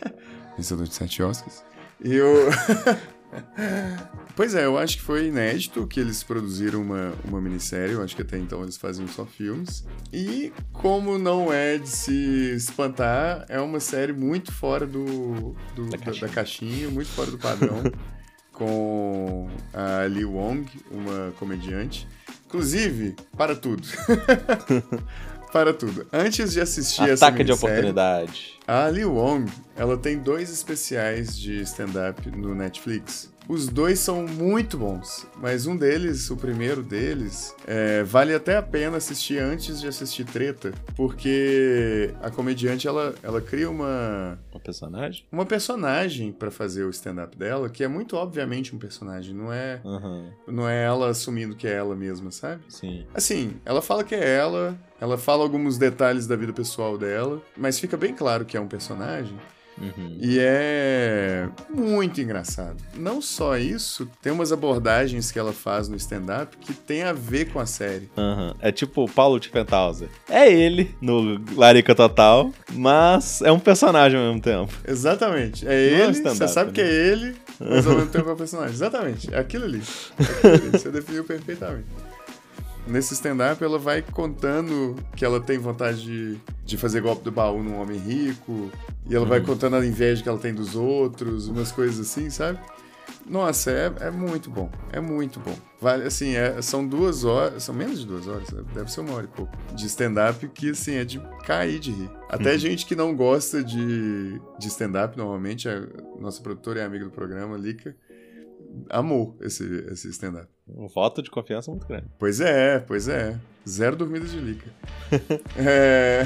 Vencedor 0.56 0.86
de 0.86 0.94
sete 0.94 1.22
Oscars. 1.22 1.62
E 2.02 2.14
eu. 2.14 2.34
pois 4.34 4.54
é, 4.54 4.64
eu 4.64 4.78
acho 4.78 4.96
que 4.98 5.02
foi 5.02 5.26
inédito 5.28 5.86
que 5.86 5.98
eles 6.00 6.22
produziram 6.22 6.80
uma, 6.82 7.12
uma 7.24 7.40
minissérie. 7.40 7.94
Eu 7.94 8.02
acho 8.02 8.14
que 8.16 8.22
até 8.22 8.38
então 8.38 8.62
eles 8.62 8.76
faziam 8.76 9.06
só 9.08 9.24
filmes. 9.26 9.84
E, 10.12 10.52
como 10.72 11.18
não 11.18 11.52
é 11.52 11.78
de 11.78 11.88
se 11.88 12.54
espantar, 12.54 13.44
é 13.48 13.60
uma 13.60 13.80
série 13.80 14.12
muito 14.12 14.52
fora 14.52 14.86
do, 14.86 15.54
do- 15.74 15.86
Da 15.90 15.96
da, 15.96 16.04
caixinha. 16.04 16.26
da 16.28 16.34
caixinha, 16.34 16.88
muito 16.90 17.08
fora 17.10 17.30
do 17.30 17.38
padrão. 17.38 17.82
com 18.52 19.50
a 19.74 20.04
Lee 20.06 20.24
Wong, 20.24 20.66
uma 20.90 21.30
comediante. 21.38 22.08
Inclusive, 22.46 23.14
para 23.36 23.54
tudo. 23.54 23.86
para 25.56 25.72
tudo. 25.72 26.06
Antes 26.12 26.52
de 26.52 26.60
assistir 26.60 27.08
essa 27.08 27.28
Ataque 27.28 27.42
de 27.42 27.50
oportunidade. 27.50 28.58
a 28.68 28.84
Ali 28.84 29.06
Wong, 29.06 29.50
ela 29.74 29.96
tem 29.96 30.18
dois 30.18 30.50
especiais 30.50 31.34
de 31.34 31.62
stand-up 31.62 32.30
no 32.30 32.54
Netflix. 32.54 33.30
Os 33.48 33.68
dois 33.68 34.00
são 34.00 34.26
muito 34.26 34.76
bons, 34.76 35.26
mas 35.36 35.66
um 35.66 35.76
deles, 35.76 36.30
o 36.30 36.36
primeiro 36.36 36.82
deles, 36.82 37.54
é, 37.66 38.02
vale 38.02 38.34
até 38.34 38.56
a 38.56 38.62
pena 38.62 38.96
assistir 38.96 39.38
antes 39.38 39.80
de 39.80 39.86
assistir 39.86 40.24
Treta, 40.24 40.72
porque 40.96 42.12
a 42.20 42.28
comediante 42.30 42.88
ela, 42.88 43.14
ela 43.22 43.40
cria 43.40 43.70
uma, 43.70 44.38
Um 44.52 44.58
personagem? 44.58 45.24
uma 45.30 45.46
personagem 45.46 46.32
pra 46.32 46.50
fazer 46.50 46.84
o 46.84 46.90
stand-up 46.90 47.36
dela, 47.36 47.68
que 47.68 47.84
é 47.84 47.88
muito 47.88 48.16
obviamente 48.16 48.74
um 48.74 48.78
personagem, 48.78 49.32
não 49.34 49.52
é, 49.52 49.80
Aham, 49.84 50.30
não 50.48 50.68
é 50.68 50.82
ela 50.84 51.08
assumindo 51.10 51.54
que 51.54 51.68
é 51.68 51.72
ela 51.74 51.94
mesma, 51.94 52.30
sabe? 52.32 52.62
sim. 52.68 53.06
Assim, 53.14 53.54
ela 53.64 53.80
fala 53.80 54.02
que 54.02 54.14
é 54.14 54.36
ela, 54.36 54.76
ela 55.00 55.16
fala 55.16 55.42
alguns 55.44 55.78
detalhes 55.78 56.26
da 56.26 56.34
vida 56.34 56.52
pessoal 56.52 56.98
dela, 56.98 57.40
mas 57.56 57.78
fica 57.78 57.96
bem 57.96 58.12
claro 58.12 58.44
que 58.44 58.56
é 58.56 58.60
um 58.60 58.66
personagem. 58.68 59.36
Uhum. 59.80 60.16
E 60.20 60.38
é 60.40 61.48
muito 61.68 62.20
engraçado. 62.20 62.76
Não 62.94 63.20
só 63.20 63.56
isso, 63.56 64.08
tem 64.22 64.32
umas 64.32 64.52
abordagens 64.52 65.30
que 65.30 65.38
ela 65.38 65.52
faz 65.52 65.88
no 65.88 65.96
stand-up 65.96 66.56
que 66.58 66.72
tem 66.72 67.02
a 67.02 67.12
ver 67.12 67.52
com 67.52 67.60
a 67.60 67.66
série. 67.66 68.08
Uhum. 68.16 68.54
É 68.60 68.72
tipo 68.72 69.04
o 69.04 69.10
Paulo 69.10 69.38
de 69.38 69.48
Penthausen. 69.48 70.08
É 70.28 70.50
ele 70.50 70.94
no 71.00 71.40
Larica 71.54 71.94
Total, 71.94 72.50
mas 72.72 73.42
é 73.42 73.52
um 73.52 73.58
personagem 73.58 74.18
ao 74.18 74.26
mesmo 74.26 74.40
tempo. 74.40 74.72
Exatamente. 74.86 75.66
É 75.66 75.68
Não 75.68 75.74
é 75.74 76.08
ele, 76.08 76.22
você 76.22 76.48
sabe 76.48 76.68
né? 76.68 76.74
que 76.74 76.80
é 76.80 76.88
ele, 76.88 77.36
mas 77.60 77.86
ao 77.86 77.94
mesmo 77.94 78.10
tempo 78.10 78.28
é 78.28 78.32
o 78.32 78.36
personagem. 78.36 78.74
Exatamente. 78.74 79.32
É 79.32 79.38
aquilo 79.38 79.64
ali. 79.64 79.82
É 80.18 80.22
aquilo 80.22 80.54
ali. 80.54 80.70
Você 80.78 80.90
definiu 80.90 81.24
perfeitamente. 81.24 81.86
Nesse 82.86 83.14
stand-up, 83.14 83.62
ela 83.62 83.78
vai 83.78 84.00
contando 84.00 84.94
que 85.16 85.24
ela 85.24 85.40
tem 85.40 85.58
vontade 85.58 86.02
de, 86.02 86.40
de 86.64 86.76
fazer 86.76 87.00
golpe 87.00 87.24
do 87.24 87.32
baú 87.32 87.62
num 87.62 87.80
homem 87.80 87.98
rico, 87.98 88.70
e 89.08 89.14
ela 89.14 89.26
vai 89.26 89.40
contando 89.40 89.74
a 89.76 89.84
inveja 89.84 90.22
que 90.22 90.28
ela 90.28 90.38
tem 90.38 90.54
dos 90.54 90.76
outros, 90.76 91.48
umas 91.48 91.72
coisas 91.72 91.98
assim, 91.98 92.30
sabe? 92.30 92.60
Nossa, 93.28 93.72
é, 93.72 93.92
é 94.00 94.10
muito 94.10 94.48
bom. 94.48 94.70
É 94.92 95.00
muito 95.00 95.40
bom. 95.40 95.56
Vale, 95.80 96.04
assim, 96.04 96.36
é- 96.36 96.62
são 96.62 96.86
duas 96.86 97.24
horas, 97.24 97.64
são 97.64 97.74
menos 97.74 97.98
de 98.00 98.06
duas 98.06 98.28
horas, 98.28 98.48
deve 98.72 98.90
ser 98.90 99.00
uma 99.00 99.14
hora 99.14 99.24
e 99.24 99.36
pouco, 99.36 99.52
de 99.74 99.86
stand-up 99.86 100.46
que, 100.48 100.70
assim, 100.70 100.94
é 100.94 101.04
de 101.04 101.20
cair 101.44 101.80
de 101.80 101.90
rir. 101.90 102.10
Até 102.28 102.56
gente 102.56 102.86
que 102.86 102.94
não 102.94 103.16
gosta 103.16 103.64
de, 103.64 104.40
de 104.58 104.68
stand-up, 104.68 105.16
normalmente, 105.16 105.68
a 105.68 105.80
nossa 106.20 106.40
produtora 106.40 106.80
e 106.80 106.82
amiga 106.84 107.04
do 107.04 107.10
programa, 107.10 107.56
Lika, 107.56 107.96
amou 108.88 109.36
esse, 109.40 109.64
esse 109.90 110.08
stand-up. 110.10 110.55
Um 110.68 110.88
voto 110.88 111.22
de 111.22 111.30
confiança 111.30 111.70
muito 111.70 111.86
grande. 111.86 112.06
Pois 112.18 112.40
é, 112.40 112.80
pois 112.80 113.08
é. 113.08 113.38
Zero 113.68 113.96
dormidas 113.96 114.32
de 114.32 114.38
Lica. 114.38 114.70
É... 115.56 116.24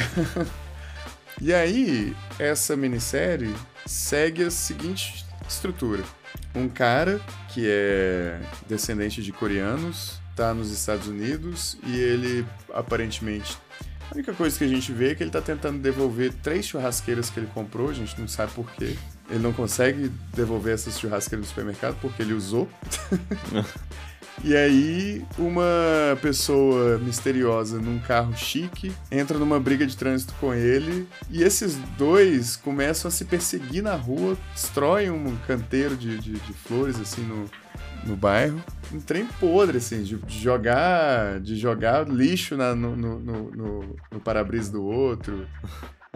e 1.41 1.53
aí, 1.53 2.17
essa 2.39 2.77
minissérie 2.77 3.55
segue 3.87 4.45
a 4.45 4.51
seguinte 4.51 5.27
estrutura. 5.49 6.03
Um 6.55 6.69
cara 6.69 7.21
que 7.53 7.67
é 7.67 8.41
descendente 8.67 9.23
de 9.23 9.33
coreanos, 9.33 10.21
tá 10.35 10.55
nos 10.55 10.71
Estados 10.71 11.07
Unidos 11.07 11.77
e 11.85 11.99
ele 11.99 12.47
aparentemente. 12.73 13.59
A 14.11 14.15
única 14.15 14.33
coisa 14.33 14.59
que 14.59 14.65
a 14.65 14.69
gente 14.69 14.93
vê 14.93 15.13
é 15.13 15.15
que 15.15 15.23
ele 15.23 15.31
tá 15.31 15.41
tentando 15.41 15.79
devolver 15.79 16.33
três 16.43 16.67
churrasqueiras 16.67 17.31
que 17.31 17.39
ele 17.39 17.47
comprou, 17.55 17.91
a 17.91 17.93
gente 17.93 18.19
não 18.21 18.27
sabe 18.27 18.53
por 18.53 18.69
quê. 18.73 18.97
Ele 19.29 19.39
não 19.39 19.53
consegue 19.53 20.11
devolver 20.35 20.75
essas 20.75 20.99
churrasqueiras 20.99 21.47
no 21.47 21.49
supermercado 21.49 21.97
porque 22.01 22.23
ele 22.23 22.33
usou. 22.33 22.69
E 24.43 24.57
aí, 24.57 25.23
uma 25.39 26.17
pessoa 26.23 26.97
misteriosa 26.99 27.79
num 27.79 27.99
carro 27.99 28.35
chique 28.35 28.91
entra 29.13 29.39
numa 29.39 29.61
briga 29.61 29.87
de 29.87 29.95
trânsito 29.95 30.33
com 30.41 30.55
ele. 30.55 31.07
E 31.31 31.43
esses 31.43 31.77
dois 31.99 32.57
começam 32.57 33.09
a 33.09 33.13
se 33.13 33.27
perseguir 33.27 33.83
na 33.83 33.95
rua, 33.95 34.37
destroem 34.55 35.11
um 35.11 35.37
canteiro 35.47 35.95
de, 35.95 36.19
de, 36.19 36.33
de 36.33 36.53
flores, 36.55 36.99
assim, 36.99 37.21
no, 37.23 37.45
no 38.07 38.17
bairro. 38.17 38.63
Um 38.91 38.99
trem 38.99 39.27
podre, 39.39 39.77
assim, 39.77 40.03
de, 40.03 40.17
de 40.17 40.39
jogar 40.41 41.39
de 41.41 41.57
jogar 41.57 42.09
lixo 42.09 42.57
na- 42.57 42.75
no, 42.75 42.97
no, 42.97 43.21
no, 43.21 43.51
no- 44.11 44.21
para-brisa 44.25 44.73
do 44.73 44.83
outro. 44.83 45.47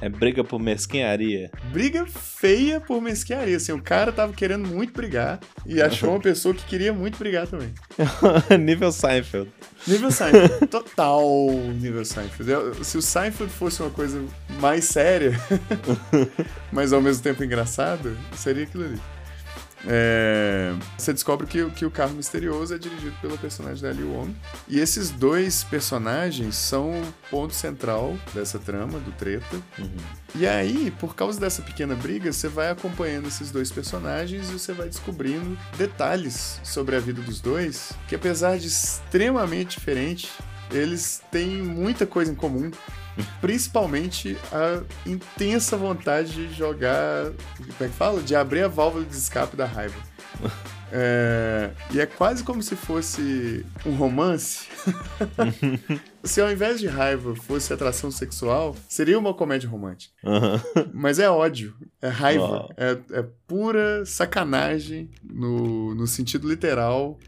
É 0.05 0.09
briga 0.11 0.45
por 0.45 0.61
mesquinharia. 0.61 1.51
Briga 1.73 2.05
feia 2.05 2.79
por 2.79 3.01
mesquinharia, 3.01 3.57
assim. 3.57 3.73
O 3.73 3.81
cara 3.81 4.13
tava 4.13 4.35
querendo 4.35 4.69
muito 4.69 4.93
brigar 4.93 5.41
e 5.65 5.81
achou 5.81 6.11
uma 6.11 6.21
pessoa 6.21 6.55
que 6.55 6.63
queria 6.67 6.93
muito 6.93 7.17
brigar 7.19 7.47
também. 7.47 7.73
Nível 8.61 8.93
Seinfeld. 8.93 9.51
Nível 9.89 10.11
Seinfeld. 10.11 10.67
Total 10.69 11.23
nível 11.81 12.05
Seinfeld. 12.05 12.51
Eu- 12.51 12.85
Se 12.85 12.99
o 12.99 13.03
Seinfeld 13.03 13.51
fosse 13.51 13.81
uma 13.81 13.89
coisa 13.91 14.23
mais 14.61 14.85
séria, 14.85 15.41
mas 16.71 16.93
ao 16.93 17.01
mesmo 17.01 17.23
tempo 17.23 17.43
engraçada, 17.43 18.15
seria 18.37 18.65
aquilo 18.65 18.85
ali. 18.85 19.01
É, 19.87 20.73
Você 20.97 21.13
descobre 21.13 21.47
que, 21.47 21.63
o- 21.63 21.71
que 21.71 21.85
o 21.85 21.91
carro 21.91 22.15
misterioso 22.15 22.75
é 22.75 22.79
dirigido 22.79 23.15
pelo 23.21 23.37
personagem 23.37 23.83
da 23.83 23.91
Ali 23.91 24.03
Wong. 24.03 24.35
E 24.67 24.79
esses 24.81 25.11
dois 25.11 25.63
personagens 25.65 26.57
são 26.57 26.91
o 26.91 27.15
ponto 27.31 27.55
central 27.55 28.17
dessa 28.33 28.59
trama, 28.59 28.99
do 28.99 29.13
treta. 29.13 29.57
E 30.35 30.47
aí, 30.47 30.91
por 30.99 31.15
causa 31.15 31.39
dessa 31.39 31.63
pequena 31.63 31.95
briga, 31.95 32.33
você 32.33 32.49
vai 32.49 32.71
acompanhando 32.71 33.29
esses 33.29 33.51
dois 33.51 33.71
personagens 33.71 34.49
e 34.49 34.53
você 34.53 34.73
vai 34.73 34.89
descobrindo 34.89 35.57
detalhes 35.77 36.61
sobre 36.65 36.97
a 36.97 37.01
vida 37.01 37.21
dos 37.23 37.41
dois, 37.41 37.93
que 38.09 38.15
apesar 38.15 38.59
de 38.59 38.67
extremamente 38.69 39.79
diferente, 39.79 40.31
eles 40.73 41.23
têm 41.31 41.63
muita 41.63 42.07
coisa 42.07 42.33
em 42.33 42.35
comum. 42.35 42.71
Principalmente 43.41 44.37
a 44.53 44.83
intensa 45.07 45.77
vontade 45.77 46.33
de 46.33 46.55
jogar. 46.55 47.33
Como 47.57 47.73
é 47.81 47.89
que 47.89 47.95
fala? 47.95 48.21
De 48.21 48.35
abrir 48.35 48.65
a 48.65 48.69
válvula 48.69 49.05
de 49.05 49.17
escape 49.17 49.57
da 49.57 49.67
raiva. 49.67 49.97
É, 50.97 51.73
e 51.93 52.01
é 52.01 52.07
quase 52.07 52.45
como 52.45 52.63
se 52.63 52.77
fosse 52.77 53.67
um 53.85 53.97
romance. 53.97 54.69
se 56.23 56.41
ao 56.41 56.53
invés 56.53 56.79
de 56.79 56.87
raiva 56.87 57.35
fosse 57.35 57.73
atração 57.73 58.13
sexual, 58.13 58.77
seria 58.89 59.19
uma 59.19 59.35
comédia 59.35 59.69
romântica. 59.69 60.15
Aham. 60.25 60.63
Mas 60.93 61.19
é 61.19 61.29
ódio, 61.29 61.75
é 62.01 62.07
raiva, 62.07 62.69
é, 62.77 62.97
é 63.11 63.27
pura 63.49 64.07
sacanagem 64.07 65.11
no, 65.21 65.97
no 65.97 66.07
sentido 66.07 66.49
literal 66.49 67.19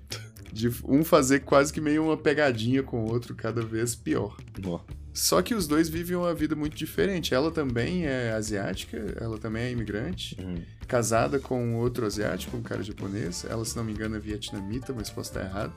de 0.57 0.71
um 0.85 1.05
fazer 1.05 1.41
quase 1.41 1.73
que 1.73 1.81
meio 1.81 2.05
uma 2.05 2.17
pegadinha 2.17 2.83
com 2.83 3.05
o 3.05 3.11
outro 3.13 3.35
cada 3.35 3.61
vez 3.63 3.95
pior. 3.95 4.37
Ó. 4.65 4.81
Só 5.13 5.41
que 5.41 5.55
os 5.55 5.67
dois 5.67 5.89
vivem 5.89 6.17
uma 6.17 6.35
vida 6.35 6.55
muito 6.55 6.77
diferente. 6.77 7.33
Ela 7.35 7.51
também 7.51 8.05
é 8.07 8.33
asiática, 8.33 8.99
ela 9.21 9.39
também 9.39 9.63
é 9.65 9.71
imigrante, 9.71 10.37
Uhum. 10.41 10.61
casada 10.87 11.39
com 11.39 11.77
outro 11.77 12.05
asiático, 12.07 12.57
um 12.57 12.63
cara 12.63 12.83
japonês. 12.83 13.45
Ela, 13.49 13.65
se 13.65 13.77
não 13.77 13.83
me 13.85 13.93
engano, 13.93 14.17
é 14.17 14.19
vietnamita, 14.19 14.93
mas 14.95 15.09
posso 15.11 15.31
estar 15.31 15.45
errado. 15.45 15.73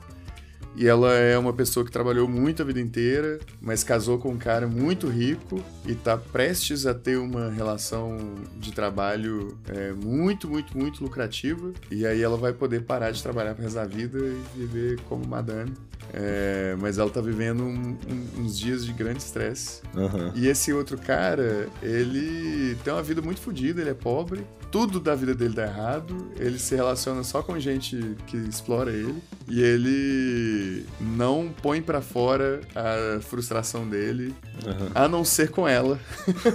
E 0.76 0.86
ela 0.86 1.12
é 1.14 1.36
uma 1.36 1.52
pessoa 1.52 1.84
que 1.84 1.90
trabalhou 1.90 2.28
muito 2.28 2.62
a 2.62 2.64
vida 2.64 2.80
inteira, 2.80 3.38
mas 3.60 3.82
casou 3.82 4.18
com 4.18 4.30
um 4.30 4.38
cara 4.38 4.66
muito 4.68 5.08
rico 5.08 5.60
e 5.86 5.94
tá 5.94 6.16
prestes 6.16 6.86
a 6.86 6.94
ter 6.94 7.18
uma 7.18 7.50
relação 7.50 8.16
de 8.56 8.72
trabalho 8.72 9.58
é, 9.68 9.92
muito, 9.92 10.48
muito, 10.48 10.76
muito 10.78 11.02
lucrativa. 11.02 11.72
E 11.90 12.06
aí 12.06 12.22
ela 12.22 12.36
vai 12.36 12.52
poder 12.52 12.82
parar 12.82 13.10
de 13.10 13.22
trabalhar 13.22 13.54
pro 13.54 13.64
resto 13.64 13.76
da 13.76 13.84
vida 13.84 14.18
e 14.18 14.58
viver 14.58 15.00
como 15.08 15.26
madame. 15.26 15.72
É, 16.12 16.74
mas 16.80 16.98
ela 16.98 17.08
tá 17.10 17.20
vivendo 17.20 17.62
um- 17.62 17.96
um- 18.08 18.40
uns 18.42 18.58
dias 18.58 18.84
de 18.84 18.92
grande 18.92 19.18
estresse. 19.22 19.80
Aham. 19.94 20.32
E 20.34 20.48
esse 20.48 20.72
outro 20.72 20.98
cara, 20.98 21.68
ele 21.82 22.76
tem 22.82 22.92
uma 22.92 23.02
vida 23.02 23.22
muito 23.22 23.40
fodida, 23.40 23.80
ele 23.80 23.90
é 23.90 23.94
pobre, 23.94 24.44
tudo 24.72 24.98
da 24.98 25.14
vida 25.14 25.34
dele 25.36 25.54
dá 25.54 25.64
errado, 25.66 26.16
ele 26.38 26.58
se 26.58 26.74
relaciona 26.74 27.22
só 27.22 27.42
com 27.42 27.58
gente 27.60 28.16
que 28.26 28.36
explora 28.36 28.90
ele, 28.90 29.22
e 29.48 29.60
ele 29.60 30.59
não 31.00 31.52
põe 31.62 31.80
pra 31.82 32.00
fora 32.00 32.60
a 32.74 33.20
frustração 33.20 33.88
dele, 33.88 34.34
Aham. 34.66 34.90
a 34.94 35.08
não 35.08 35.24
ser 35.24 35.50
com 35.50 35.66
ela. 35.66 35.98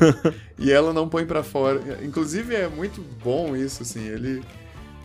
e 0.57 0.71
ela 0.71 0.93
não 0.93 1.07
põe 1.07 1.25
pra 1.25 1.43
fora. 1.43 1.99
Inclusive 2.03 2.55
é 2.55 2.67
muito 2.67 3.01
bom 3.23 3.55
isso, 3.55 3.83
assim, 3.83 4.07
ele 4.07 4.43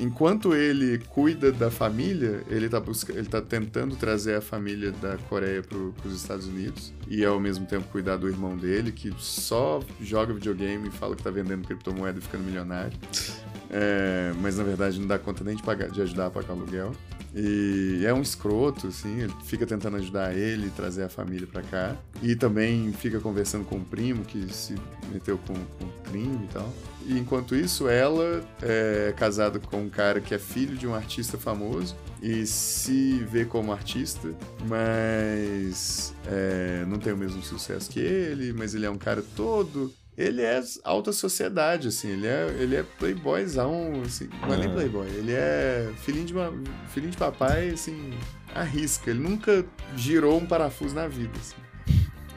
enquanto 0.01 0.55
ele 0.55 0.99
cuida 1.11 1.53
da 1.53 1.71
família, 1.71 2.43
ele 2.49 2.69
tá, 2.69 2.81
busca, 2.81 3.13
ele 3.13 3.29
tá 3.29 3.43
tentando 3.43 3.95
trazer 3.97 4.35
a 4.37 4.41
família 4.41 4.91
da 4.93 5.19
Coreia 5.29 5.63
pro, 5.63 5.93
pros 6.01 6.15
Estados 6.15 6.47
Unidos 6.47 6.93
e 7.07 7.23
ao 7.23 7.39
mesmo 7.39 7.67
tempo 7.67 7.87
cuidar 7.89 8.17
do 8.17 8.27
irmão 8.27 8.57
dele, 8.57 8.91
que 8.91 9.13
só 9.19 9.81
joga 10.01 10.33
videogame 10.33 10.89
e 10.89 10.91
fala 10.91 11.15
que 11.15 11.23
tá 11.23 11.31
vendendo 11.31 11.67
criptomoeda 11.67 12.19
e 12.19 12.23
ficando 12.23 12.45
milionário. 12.45 12.97
É, 13.73 14.33
mas 14.41 14.57
na 14.57 14.65
verdade 14.65 14.99
não 14.99 15.07
dá 15.07 15.17
conta 15.17 15.45
nem 15.45 15.55
de, 15.55 15.63
pagar, 15.63 15.89
de 15.91 16.03
ajudar 16.03 16.27
a 16.27 16.31
pagar 16.31 16.55
aluguel. 16.55 16.93
E 17.35 18.03
é 18.05 18.13
um 18.13 18.23
escroto, 18.23 18.89
assim, 18.89 19.21
ele 19.21 19.33
fica 19.45 19.67
tentando 19.67 19.97
ajudar 19.97 20.37
ele, 20.37 20.71
trazer 20.71 21.05
a 21.05 21.09
família 21.09 21.47
pra 21.47 21.63
cá. 21.63 21.97
E 22.23 22.35
também 22.35 22.93
fica 22.93 23.21
conversando 23.21 23.65
com 23.65 23.77
o 23.77 23.85
primo 23.85 24.25
que 24.25 24.53
se 24.53 24.75
meteu 25.13 25.39
com, 25.39 25.55
com 25.55 26.11
crime 26.11 26.45
e 26.45 26.53
tal. 26.53 26.73
E 27.07 27.19
enquanto 27.19 27.55
isso, 27.55 27.89
ela 27.89 28.45
é 28.63 29.15
casada 29.17 29.59
com 29.59 29.83
um 29.83 29.89
cara 29.89 30.21
que 30.21 30.35
é 30.35 30.39
filho 30.39 30.77
de 30.77 30.87
um 30.87 30.95
artista 30.95 31.39
famoso 31.39 31.97
e 32.23 32.47
se 32.47 33.25
vê 33.31 33.45
como 33.45 33.73
artista, 33.73 34.29
mas 34.69 36.15
é, 36.27 36.85
não 36.87 36.99
tem 36.99 37.13
o 37.13 37.17
mesmo 37.17 37.43
sucesso 37.43 37.91
que 37.91 37.99
ele, 37.99 38.53
mas 38.53 38.75
ele 38.75 38.85
é 38.85 38.91
um 38.91 38.99
cara 38.99 39.25
todo. 39.35 39.93
Ele 40.19 40.43
é 40.43 40.61
alta 40.85 41.13
sociedade, 41.13 41.89
assim, 41.89 42.09
ele 42.11 42.27
é, 42.27 42.55
ele 42.59 42.77
é 42.77 42.83
playboyzão, 42.83 44.03
assim, 44.05 44.29
não 44.43 44.53
é 44.55 44.57
nem 44.59 44.69
Ah. 44.69 44.73
playboy, 44.73 45.07
ele 45.09 45.33
é 45.33 45.91
filhinho 46.03 46.27
de, 46.27 46.35
ma- 46.35 46.53
filhinho 46.89 47.13
de 47.13 47.17
papai, 47.17 47.71
assim, 47.71 48.13
arrisca. 48.55 49.11
Ele 49.11 49.21
nunca 49.21 49.65
girou 49.97 50.37
um 50.39 50.45
parafuso 50.47 50.95
na 50.95 51.09
vida, 51.09 51.33
assim. 51.39 51.57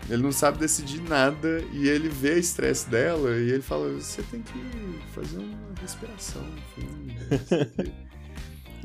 Ele 0.09 0.21
não 0.21 0.31
sabe 0.31 0.59
decidir 0.59 1.01
nada 1.01 1.63
e 1.73 1.87
ele 1.87 2.09
vê 2.09 2.31
o 2.33 2.37
estresse 2.39 2.89
dela 2.89 3.31
e 3.37 3.49
ele 3.51 3.61
fala: 3.61 3.89
você 3.93 4.21
tem 4.23 4.41
que 4.41 4.53
fazer 5.13 5.37
uma 5.37 5.57
respiração 5.81 6.43
quê." 6.75 7.91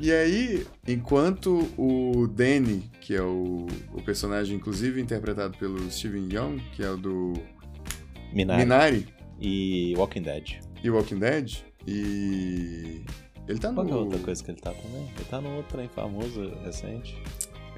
E 0.00 0.12
aí, 0.12 0.64
enquanto 0.87 1.68
o 1.76 2.28
Danny, 2.28 2.88
que 3.00 3.16
é 3.16 3.21
o, 3.21 3.66
o 3.92 4.00
personagem, 4.00 4.57
inclusive 4.57 5.00
interpretado 5.00 5.59
pelo 5.59 5.90
Steven 5.90 6.28
Yeun, 6.33 6.59
que 6.76 6.85
é 6.85 6.90
o 6.90 6.97
do 6.97 7.33
Minari. 8.32 8.61
Minari, 8.62 9.06
E 9.40 9.94
Walking 9.97 10.23
Dead. 10.23 10.56
e 10.82 10.90
Walking 10.90 11.18
Dead. 11.18 11.58
E. 11.87 13.02
Ele 13.47 13.58
tá 13.58 13.68
no. 13.70 13.75
Qual 13.76 13.88
é 13.88 13.94
outra 13.94 14.18
coisa 14.18 14.44
que 14.44 14.50
ele 14.50 14.61
tá 14.61 14.73
também? 14.73 15.02
Ele 15.16 15.25
tá 15.30 15.40
no 15.40 15.56
outro 15.56 15.76
trem 15.76 15.88
famoso 15.88 16.52
recente. 16.64 17.16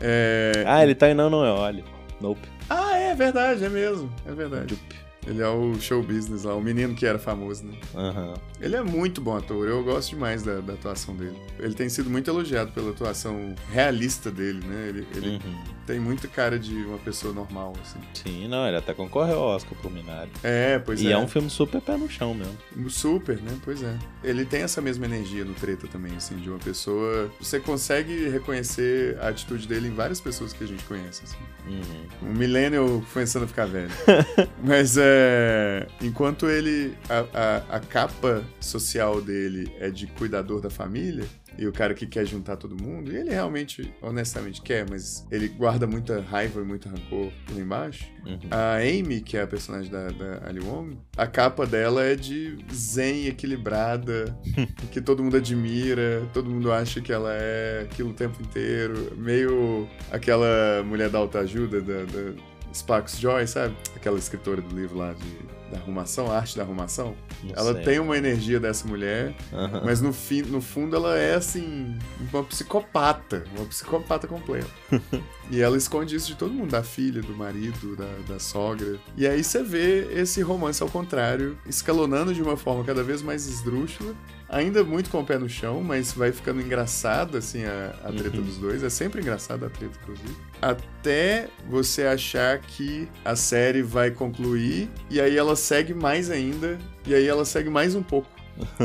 É... 0.00 0.64
Ah, 0.66 0.82
ele 0.82 0.94
tá 0.94 1.08
em 1.10 1.14
Não 1.14 1.28
Não 1.30 1.44
É 1.44 1.50
Olhe. 1.52 1.84
Nope. 2.20 2.40
Ah, 2.68 2.96
é 2.96 3.14
verdade, 3.14 3.64
é 3.64 3.68
mesmo. 3.68 4.12
É 4.26 4.32
verdade. 4.32 4.66
Dupe. 4.74 5.00
Ele 5.26 5.42
é 5.42 5.48
o 5.48 5.74
show 5.78 6.02
business 6.02 6.44
lá, 6.44 6.54
o 6.54 6.62
menino 6.62 6.94
que 6.94 7.04
era 7.04 7.18
famoso, 7.18 7.64
né? 7.66 7.74
Aham. 7.94 8.34
Ele 8.58 8.74
é 8.74 8.82
muito 8.82 9.20
bom 9.20 9.36
ator, 9.36 9.68
eu 9.68 9.84
gosto 9.84 10.10
demais 10.10 10.42
da, 10.42 10.60
da 10.60 10.72
atuação 10.72 11.14
dele. 11.14 11.36
Ele 11.58 11.74
tem 11.74 11.90
sido 11.90 12.08
muito 12.08 12.30
elogiado 12.30 12.72
pela 12.72 12.90
atuação 12.90 13.54
realista 13.70 14.30
dele, 14.30 14.66
né? 14.66 14.88
Ele, 14.88 15.06
ele 15.14 15.28
Uhum. 15.36 15.64
Tem 15.90 15.98
muita 15.98 16.28
cara 16.28 16.56
de 16.56 16.84
uma 16.84 16.98
pessoa 16.98 17.34
normal, 17.34 17.72
assim. 17.82 17.98
Sim, 18.14 18.46
não, 18.46 18.64
ele 18.64 18.76
até 18.76 18.94
concorreu 18.94 19.40
ao 19.40 19.56
Oscar 19.56 19.76
pro 19.76 19.90
Minari. 19.90 20.30
É, 20.40 20.78
pois 20.78 21.00
e 21.00 21.08
é. 21.08 21.12
é 21.12 21.18
um 21.18 21.26
filme 21.26 21.50
super 21.50 21.80
pé 21.80 21.96
no 21.96 22.08
chão 22.08 22.32
mesmo. 22.32 22.56
Super, 22.88 23.40
né? 23.42 23.58
Pois 23.64 23.82
é. 23.82 23.98
Ele 24.22 24.44
tem 24.44 24.62
essa 24.62 24.80
mesma 24.80 25.06
energia 25.06 25.44
no 25.44 25.52
treta 25.52 25.88
também, 25.88 26.14
assim, 26.14 26.36
de 26.36 26.48
uma 26.48 26.60
pessoa. 26.60 27.28
Você 27.40 27.58
consegue 27.58 28.28
reconhecer 28.28 29.18
a 29.20 29.28
atitude 29.28 29.66
dele 29.66 29.88
em 29.88 29.92
várias 29.92 30.20
pessoas 30.20 30.52
que 30.52 30.62
a 30.62 30.66
gente 30.66 30.84
conhece, 30.84 31.24
assim. 31.24 31.38
Uhum. 31.66 32.30
Um 32.30 32.34
millennial 32.34 33.02
começando 33.12 33.42
a 33.42 33.46
ficar 33.48 33.66
velho. 33.66 33.90
Mas 34.62 34.96
é. 34.96 35.88
Enquanto 36.00 36.48
ele. 36.48 36.96
A, 37.08 37.24
a, 37.34 37.76
a 37.76 37.80
capa 37.80 38.44
social 38.60 39.20
dele 39.20 39.72
é 39.80 39.90
de 39.90 40.06
cuidador 40.06 40.60
da 40.60 40.70
família. 40.70 41.24
E 41.60 41.66
o 41.66 41.72
cara 41.72 41.92
que 41.92 42.06
quer 42.06 42.24
juntar 42.24 42.56
todo 42.56 42.74
mundo, 42.82 43.12
e 43.12 43.16
ele 43.16 43.28
realmente, 43.28 43.92
honestamente, 44.00 44.62
quer, 44.62 44.88
mas 44.88 45.26
ele 45.30 45.46
guarda 45.46 45.86
muita 45.86 46.18
raiva 46.22 46.62
e 46.62 46.64
muito 46.64 46.88
rancor 46.88 47.30
lá 47.52 47.60
embaixo. 47.60 48.06
Uhum. 48.24 48.38
A 48.50 48.76
Amy, 48.76 49.20
que 49.20 49.36
é 49.36 49.42
a 49.42 49.46
personagem 49.46 49.92
da, 49.92 50.08
da 50.08 50.48
Ali 50.48 50.58
Wong, 50.58 50.96
a 51.18 51.26
capa 51.26 51.66
dela 51.66 52.02
é 52.02 52.16
de 52.16 52.56
zen, 52.72 53.26
equilibrada, 53.26 54.34
que 54.90 55.02
todo 55.02 55.22
mundo 55.22 55.36
admira, 55.36 56.26
todo 56.32 56.48
mundo 56.48 56.72
acha 56.72 56.98
que 57.02 57.12
ela 57.12 57.30
é 57.34 57.82
aquilo 57.82 58.08
o 58.08 58.14
tempo 58.14 58.42
inteiro, 58.42 59.14
meio 59.18 59.86
aquela 60.10 60.82
mulher 60.82 61.10
da 61.10 61.18
autoajuda, 61.18 61.82
da, 61.82 62.04
da 62.04 62.32
Sparks 62.72 63.18
Joy, 63.18 63.46
sabe? 63.46 63.76
Aquela 63.94 64.18
escritora 64.18 64.62
do 64.62 64.74
livro 64.74 64.96
lá 64.96 65.12
de, 65.12 65.59
da 65.70 65.78
arrumação, 65.78 66.30
a 66.30 66.36
arte 66.36 66.56
da 66.56 66.62
arrumação. 66.62 67.14
Não 67.42 67.54
ela 67.56 67.74
sei. 67.74 67.82
tem 67.84 67.98
uma 67.98 68.16
energia 68.16 68.58
dessa 68.60 68.86
mulher, 68.86 69.34
Aham. 69.52 69.82
mas 69.84 70.00
no, 70.00 70.12
fim, 70.12 70.42
no 70.42 70.60
fundo 70.60 70.96
ela 70.96 71.16
é 71.16 71.34
assim, 71.34 71.96
uma 72.32 72.42
psicopata, 72.44 73.44
uma 73.56 73.66
psicopata 73.66 74.26
completa. 74.26 74.68
e 75.50 75.60
ela 75.60 75.76
esconde 75.76 76.14
isso 76.16 76.28
de 76.28 76.34
todo 76.36 76.52
mundo, 76.52 76.70
da 76.70 76.82
filha, 76.82 77.20
do 77.22 77.34
marido, 77.34 77.96
da, 77.96 78.08
da 78.34 78.38
sogra. 78.38 78.98
E 79.16 79.26
aí 79.26 79.42
você 79.42 79.62
vê 79.62 80.06
esse 80.20 80.42
romance 80.42 80.82
ao 80.82 80.88
contrário, 80.88 81.56
escalonando 81.66 82.34
de 82.34 82.42
uma 82.42 82.56
forma 82.56 82.84
cada 82.84 83.02
vez 83.02 83.22
mais 83.22 83.46
esdrúxula, 83.46 84.14
ainda 84.48 84.82
muito 84.82 85.10
com 85.10 85.20
o 85.20 85.24
pé 85.24 85.38
no 85.38 85.48
chão, 85.48 85.80
mas 85.82 86.12
vai 86.12 86.32
ficando 86.32 86.60
engraçada 86.60 87.38
assim 87.38 87.64
a, 87.64 87.94
a 88.04 88.12
treta 88.12 88.38
Uhum. 88.38 88.42
dos 88.44 88.58
dois. 88.58 88.82
É 88.82 88.90
sempre 88.90 89.20
engraçada 89.20 89.66
a 89.66 89.70
treta, 89.70 89.96
inclusive. 90.02 90.36
Até 90.60 91.48
você 91.68 92.02
achar 92.04 92.58
que 92.58 93.08
a 93.24 93.34
série 93.36 93.82
vai 93.82 94.10
concluir, 94.10 94.88
e 95.08 95.20
aí 95.20 95.36
ela 95.36 95.56
segue 95.60 95.94
mais 95.94 96.30
ainda, 96.30 96.78
e 97.06 97.14
aí 97.14 97.26
ela 97.28 97.44
segue 97.44 97.70
mais 97.70 97.94
um 97.94 98.02
pouco. 98.02 98.28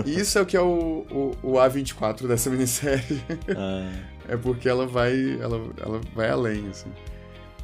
E 0.06 0.20
isso 0.20 0.38
é 0.38 0.42
o 0.42 0.46
que 0.46 0.56
é 0.56 0.62
o, 0.62 1.06
o, 1.12 1.32
o 1.44 1.54
A24 1.54 2.28
dessa 2.28 2.50
minissérie. 2.50 3.22
Ah, 3.58 3.92
É 4.28 4.38
porque 4.38 4.68
ela 4.70 4.86
vai, 4.88 5.38
ela, 5.42 5.62
ela 5.82 6.02
vai 6.16 6.30
além, 6.30 6.68
assim. 6.70 6.90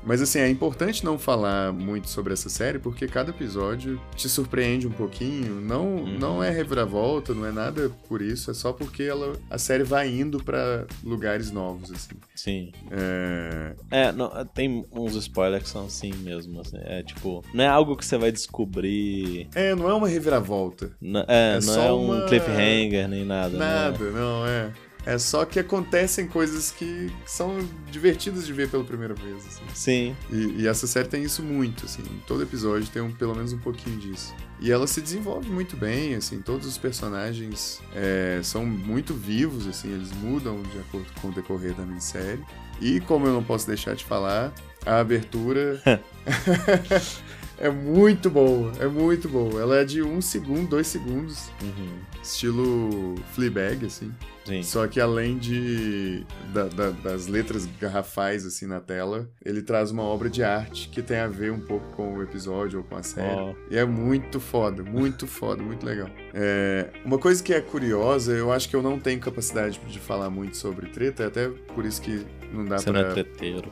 Mas 0.03 0.21
assim, 0.21 0.39
é 0.39 0.49
importante 0.49 1.05
não 1.05 1.17
falar 1.19 1.71
muito 1.71 2.09
sobre 2.09 2.33
essa 2.33 2.49
série, 2.49 2.79
porque 2.79 3.07
cada 3.07 3.29
episódio 3.29 4.01
te 4.15 4.27
surpreende 4.27 4.87
um 4.87 4.91
pouquinho. 4.91 5.61
Não, 5.61 5.95
Uhum. 5.97 6.17
não 6.19 6.43
é 6.43 6.49
reviravolta, 6.49 7.33
não 7.33 7.45
é 7.45 7.51
nada 7.51 7.91
por 8.07 8.21
isso, 8.21 8.49
é 8.49 8.53
só 8.53 8.73
porque 8.73 9.03
ela, 9.03 9.33
a 9.49 9.57
série 9.57 9.83
vai 9.83 10.09
indo 10.09 10.43
pra 10.43 10.85
lugares 11.03 11.51
novos, 11.51 11.91
assim. 11.91 12.15
sim. 12.35 12.71
É, 12.89 13.75
É, 13.91 14.11
não, 14.11 14.29
tem 14.45 14.85
uns 14.91 15.15
spoilers 15.15 15.63
que 15.63 15.69
são 15.69 15.85
assim 15.85 16.11
mesmo. 16.23 16.61
assim, 16.61 16.77
é 16.81 17.03
tipo, 17.03 17.43
não 17.53 17.63
é 17.63 17.67
algo 17.67 17.95
que 17.95 18.05
você 18.05 18.17
vai 18.17 18.31
descobrir. 18.31 19.47
é 19.55 19.75
não 19.75 19.89
é 19.89 19.93
uma 19.93 20.07
reviravolta. 20.07 20.91
n- 21.01 21.23
É, 21.27 21.51
É 21.51 21.53
não 21.55 21.61
só 21.61 21.81
é 21.81 21.91
um 21.93 22.05
uma- 22.05 22.25
cliffhanger 22.25 23.07
nem 23.07 23.25
nada. 23.25 23.49
né? 23.57 23.59
Nada, 23.59 24.11
não, 24.11 24.45
é. 24.47 24.71
É 25.05 25.17
só 25.17 25.45
que 25.45 25.59
acontecem 25.59 26.27
coisas 26.27 26.71
que 26.71 27.11
são 27.25 27.57
divertidas 27.89 28.45
de 28.45 28.53
ver 28.53 28.69
pela 28.69 28.83
primeira 28.83 29.13
vez, 29.13 29.45
assim. 29.47 29.63
Sim. 29.73 30.15
E, 30.31 30.61
e 30.61 30.67
essa 30.67 30.85
série 30.85 31.07
tem 31.07 31.23
isso 31.23 31.41
muito, 31.41 31.85
assim. 31.85 32.03
Todo 32.27 32.43
episódio 32.43 32.87
tem 32.89 33.01
um, 33.01 33.11
pelo 33.11 33.35
menos 33.35 33.51
um 33.51 33.57
pouquinho 33.57 33.97
disso. 33.97 34.33
E 34.59 34.71
ela 34.71 34.85
se 34.85 35.01
desenvolve 35.01 35.49
muito 35.49 35.75
bem, 35.75 36.13
assim. 36.13 36.39
Todos 36.39 36.67
os 36.67 36.77
personagens 36.77 37.81
é, 37.95 38.39
são 38.43 38.63
muito 38.63 39.13
vivos, 39.13 39.67
assim. 39.67 39.91
Eles 39.91 40.11
mudam 40.11 40.61
de 40.61 40.79
acordo 40.79 41.07
com 41.19 41.29
o 41.29 41.31
decorrer 41.31 41.73
da 41.73 41.83
minissérie. 41.83 42.43
E 42.79 42.99
como 43.01 43.25
eu 43.25 43.33
não 43.33 43.43
posso 43.43 43.65
deixar 43.65 43.95
de 43.95 44.05
falar, 44.05 44.53
a 44.85 44.99
abertura 44.99 45.81
é 47.57 47.69
muito 47.69 48.29
boa. 48.29 48.71
É 48.79 48.87
muito 48.87 49.27
boa. 49.27 49.59
Ela 49.59 49.77
é 49.77 49.85
de 49.85 50.03
um 50.03 50.21
segundo, 50.21 50.69
dois 50.69 50.87
segundos. 50.87 51.49
Uhum. 51.61 51.99
Estilo 52.23 53.15
Fleabag, 53.33 53.85
assim. 53.85 54.11
Sim. 54.45 54.63
Só 54.63 54.87
que 54.87 54.99
além 54.99 55.37
de 55.37 56.25
da- 56.51 56.67
da- 56.67 56.89
das 56.89 57.27
letras 57.27 57.67
garrafais 57.79 58.43
assim 58.45 58.65
na 58.65 58.79
tela, 58.79 59.29
ele 59.45 59.61
traz 59.61 59.91
uma 59.91 60.01
obra 60.01 60.29
de 60.31 60.43
arte 60.43 60.89
que 60.89 61.01
tem 61.01 61.17
a 61.17 61.27
ver 61.27 61.51
um 61.51 61.59
pouco 61.59 61.85
com 61.95 62.17
o 62.17 62.23
episódio 62.23 62.79
ou 62.79 62.85
com 62.85 62.95
a 62.95 63.03
série. 63.03 63.35
Ó. 63.39 63.53
E 63.69 63.77
é 63.77 63.85
muito 63.85 64.39
foda, 64.39 64.81
muito 64.83 65.27
foda, 65.27 65.61
muito 65.61 65.85
legal. 65.85 66.09
É, 66.33 66.89
uma 67.05 67.19
coisa 67.19 67.41
que 67.43 67.53
é 67.53 67.61
curiosa, 67.61 68.31
eu 68.33 68.51
acho 68.51 68.67
que 68.67 68.75
eu 68.75 68.81
não 68.81 68.99
tenho 68.99 69.19
capacidade 69.19 69.79
de 69.87 69.99
falar 69.99 70.29
muito 70.31 70.57
sobre 70.57 70.87
treta, 70.89 71.27
até 71.27 71.47
por 71.47 71.85
isso 71.85 72.01
que 72.01 72.25
não 72.51 72.65
dá 72.65 72.79
Você 72.79 72.91
pra... 72.91 73.01
não 73.03 73.09
é 73.09 73.13
treteiro. 73.13 73.71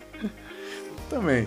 Também. 1.08 1.46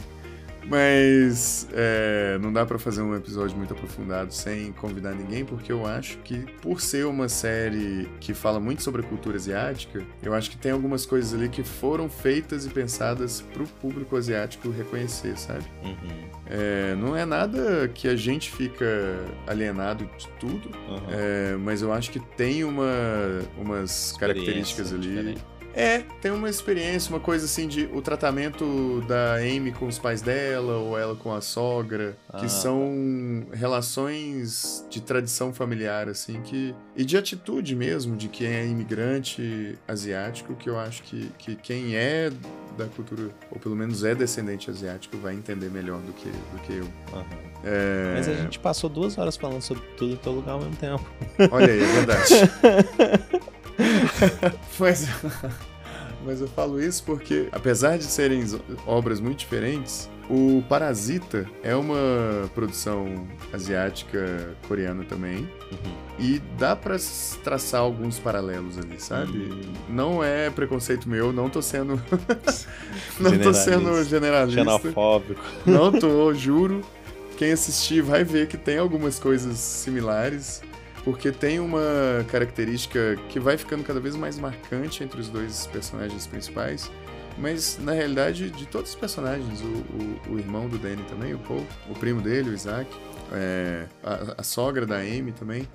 Mas 0.67 1.67
é, 1.73 2.37
não 2.41 2.51
dá 2.51 2.65
pra 2.65 2.77
fazer 2.79 3.01
um 3.01 3.15
episódio 3.15 3.55
muito 3.57 3.73
aprofundado 3.73 4.33
sem 4.33 4.71
convidar 4.73 5.13
ninguém, 5.13 5.45
porque 5.45 5.71
eu 5.71 5.85
acho 5.85 6.17
que, 6.19 6.39
por 6.61 6.81
ser 6.81 7.05
uma 7.05 7.29
série 7.29 8.07
que 8.19 8.33
fala 8.33 8.59
muito 8.59 8.81
sobre 8.83 9.01
a 9.01 9.03
cultura 9.03 9.35
asiática, 9.35 10.01
eu 10.21 10.33
acho 10.33 10.49
que 10.49 10.57
tem 10.57 10.71
algumas 10.71 11.05
coisas 11.05 11.33
ali 11.33 11.49
que 11.49 11.63
foram 11.63 12.09
feitas 12.09 12.65
e 12.65 12.69
pensadas 12.69 13.41
pro 13.53 13.65
público 13.65 14.15
asiático 14.15 14.69
reconhecer, 14.69 15.37
sabe? 15.37 15.65
Uhum. 15.83 16.29
É, 16.45 16.95
não 16.95 17.15
é 17.15 17.25
nada 17.25 17.87
que 17.93 18.07
a 18.07 18.15
gente 18.15 18.51
fica 18.51 18.85
alienado 19.47 20.09
de 20.17 20.27
tudo, 20.39 20.69
Uhum. 20.87 20.99
é, 21.09 21.55
mas 21.59 21.81
eu 21.81 21.91
acho 21.93 22.11
que 22.11 22.19
tem 22.19 22.63
uma, 22.63 22.85
umas 23.57 24.13
características 24.19 24.91
ali. 24.93 25.07
diferente. 25.09 25.41
É, 25.75 26.03
tem 26.21 26.31
uma 26.31 26.49
experiência, 26.49 27.09
uma 27.09 27.19
coisa 27.19 27.45
assim 27.45 27.67
de 27.67 27.89
o 27.93 28.01
tratamento 28.01 29.01
da 29.07 29.35
Amy 29.35 29.71
com 29.71 29.87
os 29.87 29.97
pais 29.97 30.21
dela, 30.21 30.77
ou 30.77 30.97
ela 30.97 31.15
com 31.15 31.33
a 31.33 31.41
sogra, 31.41 32.15
que 32.37 32.45
Ah, 32.45 32.49
são 32.49 33.45
relações 33.51 34.85
de 34.89 35.01
tradição 35.01 35.53
familiar, 35.53 36.07
assim, 36.07 36.41
que. 36.41 36.75
E 36.95 37.03
de 37.03 37.17
atitude 37.17 37.75
mesmo, 37.75 38.15
de 38.15 38.27
quem 38.27 38.47
é 38.47 38.65
imigrante 38.65 39.77
asiático, 39.87 40.53
que 40.55 40.69
eu 40.69 40.77
acho 40.79 41.01
que, 41.03 41.29
que 41.37 41.55
quem 41.55 41.95
é 41.95 42.31
da 42.77 42.85
cultura, 42.85 43.29
ou 43.51 43.59
pelo 43.59 43.75
menos 43.75 44.03
é 44.03 44.15
descendente 44.15 44.69
asiático, 44.69 45.17
vai 45.17 45.33
entender 45.33 45.69
melhor 45.69 45.99
do 46.01 46.11
que, 46.13 46.29
do 46.29 46.59
que 46.65 46.73
eu. 46.73 46.85
Uhum. 46.85 47.53
É, 47.65 48.13
Mas 48.15 48.27
a 48.27 48.33
gente 48.33 48.59
passou 48.59 48.89
duas 48.89 49.17
horas 49.17 49.37
falando 49.37 49.61
sobre 49.61 49.83
tudo 49.95 50.13
em 50.13 50.17
todo 50.17 50.35
lugar 50.35 50.53
ao 50.53 50.59
mesmo 50.59 50.75
tempo. 50.75 51.05
Olha 51.51 51.71
aí, 51.71 51.81
é 51.81 51.85
verdade. 51.85 52.33
mas, 54.79 55.07
mas 56.25 56.41
eu 56.41 56.47
falo 56.47 56.81
isso 56.81 57.03
porque, 57.03 57.47
apesar 57.51 57.97
de 57.97 58.05
serem 58.05 58.43
obras 58.85 59.19
muito 59.19 59.39
diferentes, 59.39 60.09
o 60.29 60.63
Parasita 60.69 61.45
é 61.61 61.75
uma 61.75 62.49
produção 62.55 63.27
asiática 63.51 64.55
coreana 64.67 65.03
também. 65.03 65.39
Uhum. 65.71 66.03
E 66.19 66.39
dá 66.57 66.75
pra 66.75 66.95
s- 66.95 67.37
traçar 67.39 67.81
alguns 67.81 68.19
paralelos 68.19 68.77
ali, 68.77 68.99
sabe? 68.99 69.37
Hum. 69.51 69.73
Não 69.89 70.23
é 70.23 70.49
preconceito 70.49 71.09
meu, 71.09 71.33
não 71.33 71.49
tô 71.49 71.61
sendo. 71.61 72.01
não 73.19 73.37
tô 73.39 73.53
sendo 73.53 74.01
generalista. 74.05 74.61
Xenofóbico. 74.63 75.41
Não 75.65 75.91
tô, 75.91 76.31
juro. 76.35 76.81
Quem 77.35 77.51
assistir 77.51 78.01
vai 78.01 78.23
ver 78.23 78.47
que 78.47 78.57
tem 78.57 78.77
algumas 78.77 79.17
coisas 79.19 79.57
similares, 79.57 80.61
porque 81.03 81.31
tem 81.31 81.59
uma 81.59 82.25
característica 82.29 83.17
que 83.29 83.39
vai 83.39 83.57
ficando 83.57 83.83
cada 83.83 83.99
vez 83.99 84.15
mais 84.15 84.37
marcante 84.39 85.03
entre 85.03 85.19
os 85.19 85.29
dois 85.29 85.67
personagens 85.67 86.25
principais. 86.27 86.91
Mas 87.37 87.79
na 87.79 87.93
realidade, 87.93 88.49
de 88.51 88.67
todos 88.67 88.91
os 88.91 88.95
personagens, 88.95 89.59
o, 89.61 89.65
o- 89.65 90.33
o 90.35 90.39
irmão 90.39 90.67
do 90.69 90.77
Danny 90.77 91.03
também, 91.09 91.33
o 91.33 91.39
Paul, 91.39 91.65
o 91.89 91.93
primo 91.93 92.21
dele, 92.21 92.51
o 92.51 92.53
Isaac, 92.53 92.87
é, 93.31 93.85
a, 94.03 94.35
a 94.37 94.43
sogra 94.43 94.85
da 94.85 94.97
Amy 94.97 95.31
também, 95.31 95.67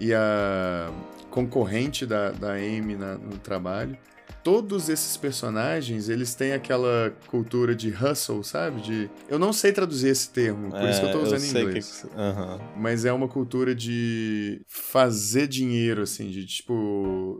e 0.00 0.12
a 0.12 0.90
concorrente 1.30 2.04
da, 2.04 2.30
da 2.32 2.54
Amy 2.54 2.96
na- 2.96 3.14
no 3.16 3.38
trabalho, 3.38 3.96
todos 4.44 4.90
esses 4.90 5.16
personagens, 5.16 6.10
eles 6.10 6.34
têm 6.34 6.52
aquela 6.52 7.12
cultura 7.28 7.74
de 7.74 7.88
hustle, 7.88 8.44
sabe? 8.44 8.82
De 8.82 9.10
eu 9.26 9.38
não 9.38 9.52
sei 9.54 9.72
traduzir 9.72 10.08
esse 10.08 10.28
termo, 10.28 10.70
por 10.70 10.80
é, 10.80 10.90
isso 10.90 11.00
que 11.00 11.06
eu 11.06 11.12
tô 11.12 11.22
usando 11.22 11.40
eu 11.40 11.46
em 11.46 11.68
inglês. 11.68 12.06
Que... 12.06 12.20
Uhum. 12.20 12.60
Mas 12.76 13.06
é 13.06 13.12
uma 13.12 13.26
cultura 13.26 13.74
de 13.74 14.60
fazer 14.68 15.48
dinheiro 15.48 16.02
assim, 16.02 16.30
de 16.30 16.44
tipo 16.44 17.38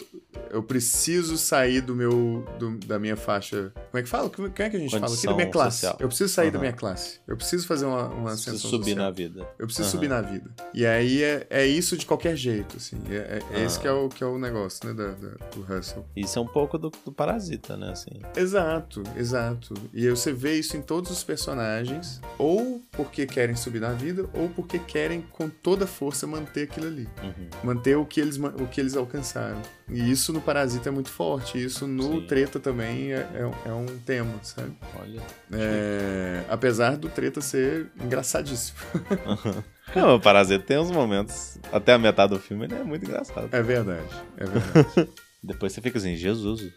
eu 0.50 0.62
preciso 0.62 1.36
sair 1.36 1.82
do 1.82 1.94
meu 1.94 2.44
do, 2.58 2.78
da 2.78 2.98
minha 2.98 3.16
faixa. 3.16 3.70
Como 3.90 4.00
é 4.00 4.02
que 4.02 4.08
fala? 4.08 4.30
Como 4.30 4.48
é 4.48 4.50
que 4.50 4.62
a 4.62 4.70
gente 4.70 4.90
Condição 4.90 5.00
fala 5.00 5.14
aqui 5.14 5.26
da 5.26 5.34
minha 5.34 5.50
classe? 5.50 5.80
Social. 5.80 5.96
Eu 6.00 6.08
preciso 6.08 6.32
sair 6.32 6.46
uhum. 6.46 6.52
da 6.52 6.58
minha 6.58 6.72
classe. 6.72 7.20
Eu 7.28 7.36
preciso 7.36 7.66
fazer 7.66 7.84
uma, 7.84 8.08
uma 8.08 8.30
ascensão 8.30 8.70
subir 8.70 8.90
social. 8.90 9.04
na 9.04 9.10
vida. 9.10 9.48
Eu 9.58 9.66
preciso 9.66 9.88
uhum. 9.88 9.92
subir 9.92 10.08
na 10.08 10.22
vida. 10.22 10.50
E 10.72 10.86
aí 10.86 11.22
é, 11.22 11.46
é 11.50 11.66
isso 11.66 11.96
de 11.98 12.06
qualquer 12.06 12.34
jeito, 12.34 12.78
assim. 12.78 12.96
É, 13.10 13.42
é, 13.52 13.60
é 13.60 13.64
esse 13.64 13.78
que 13.78 13.86
é 13.86 13.92
o 13.92 14.08
que 14.08 14.24
é 14.24 14.26
o 14.26 14.38
negócio, 14.38 14.86
né, 14.86 14.94
da, 14.94 15.10
da, 15.12 15.34
do 15.54 15.60
hustle. 15.60 16.04
Isso 16.16 16.38
é 16.38 16.42
um 16.42 16.46
pouco 16.46 16.78
do, 16.78 16.90
do 17.04 17.12
parasita, 17.12 17.76
né, 17.76 17.90
assim. 17.90 18.20
Exato, 18.36 19.02
exato. 19.16 19.74
E 19.92 20.08
você 20.08 20.32
vê 20.32 20.58
isso 20.58 20.76
em 20.76 20.82
todos 20.82 21.10
os 21.10 21.24
personagens, 21.24 22.20
ou 22.38 22.82
porque 22.92 23.26
querem 23.26 23.56
subir 23.56 23.80
na 23.80 23.92
vida, 23.92 24.28
ou 24.34 24.48
porque 24.48 24.78
querem 24.78 25.22
com 25.22 25.48
toda 25.48 25.86
força 25.86 26.26
manter 26.26 26.64
aquilo 26.64 26.86
ali. 26.86 27.08
Uhum. 27.22 27.48
Manter 27.62 27.96
o 27.96 28.04
que, 28.04 28.20
eles, 28.20 28.38
o 28.38 28.66
que 28.66 28.80
eles 28.80 28.96
alcançaram. 28.96 29.60
E 29.88 30.10
isso 30.10 30.32
no 30.32 30.40
Parasita 30.40 30.88
é 30.88 30.92
muito 30.92 31.10
forte. 31.10 31.62
Isso 31.62 31.86
no 31.86 32.20
Sim. 32.20 32.26
Treta 32.26 32.58
também 32.58 33.12
é, 33.12 33.16
é, 33.16 33.50
é, 33.66 33.72
um 33.72 33.86
tema, 34.04 34.32
sabe? 34.42 34.72
Olha. 34.98 35.20
É, 35.52 36.44
apesar 36.48 36.96
do 36.96 37.08
Treta 37.08 37.40
ser 37.40 37.90
engraçadíssimo. 38.02 38.78
Não, 39.94 40.16
o 40.16 40.20
Parasita 40.20 40.64
tem 40.64 40.78
uns 40.78 40.90
momentos. 40.90 41.58
Até 41.70 41.92
a 41.92 41.98
metade 41.98 42.32
do 42.32 42.40
filme 42.40 42.64
ele 42.64 42.74
é 42.74 42.82
muito 42.82 43.04
engraçado. 43.04 43.48
É 43.52 43.62
verdade, 43.62 44.08
é 44.36 44.44
verdade. 44.46 45.10
Depois 45.44 45.72
você 45.72 45.82
fica 45.82 45.98
assim, 45.98 46.16
Jesus. 46.16 46.72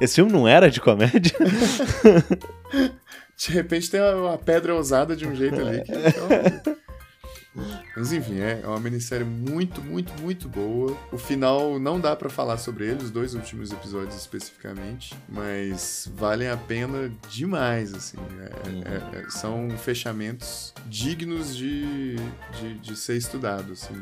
Esse 0.00 0.14
filme 0.14 0.30
não 0.30 0.46
era 0.46 0.70
de 0.70 0.80
comédia? 0.80 1.36
de 3.36 3.50
repente 3.50 3.90
tem 3.90 4.00
uma 4.00 4.38
pedra 4.38 4.74
ousada 4.74 5.16
de 5.16 5.26
um 5.26 5.34
jeito 5.34 5.60
ali 5.60 5.82
que. 5.82 5.92
Então... 5.92 6.76
Mas 7.96 8.12
enfim, 8.12 8.40
é 8.40 8.60
uma 8.64 8.80
minissérie 8.80 9.24
muito, 9.24 9.80
muito, 9.80 10.12
muito 10.20 10.48
boa. 10.48 10.96
O 11.12 11.18
final 11.18 11.78
não 11.78 12.00
dá 12.00 12.16
para 12.16 12.28
falar 12.28 12.58
sobre 12.58 12.86
ele, 12.86 13.04
os 13.04 13.10
dois 13.10 13.34
últimos 13.34 13.70
episódios 13.70 14.16
especificamente, 14.16 15.14
mas 15.28 16.10
valem 16.16 16.48
a 16.48 16.56
pena 16.56 17.12
demais, 17.30 17.94
assim. 17.94 18.16
É, 18.40 19.18
é, 19.18 19.20
é, 19.20 19.30
são 19.30 19.70
fechamentos 19.78 20.74
dignos 20.86 21.56
de, 21.56 22.16
de, 22.58 22.74
de, 22.80 22.96
ser 22.96 23.16
estudado, 23.16 23.72
assim. 23.72 23.94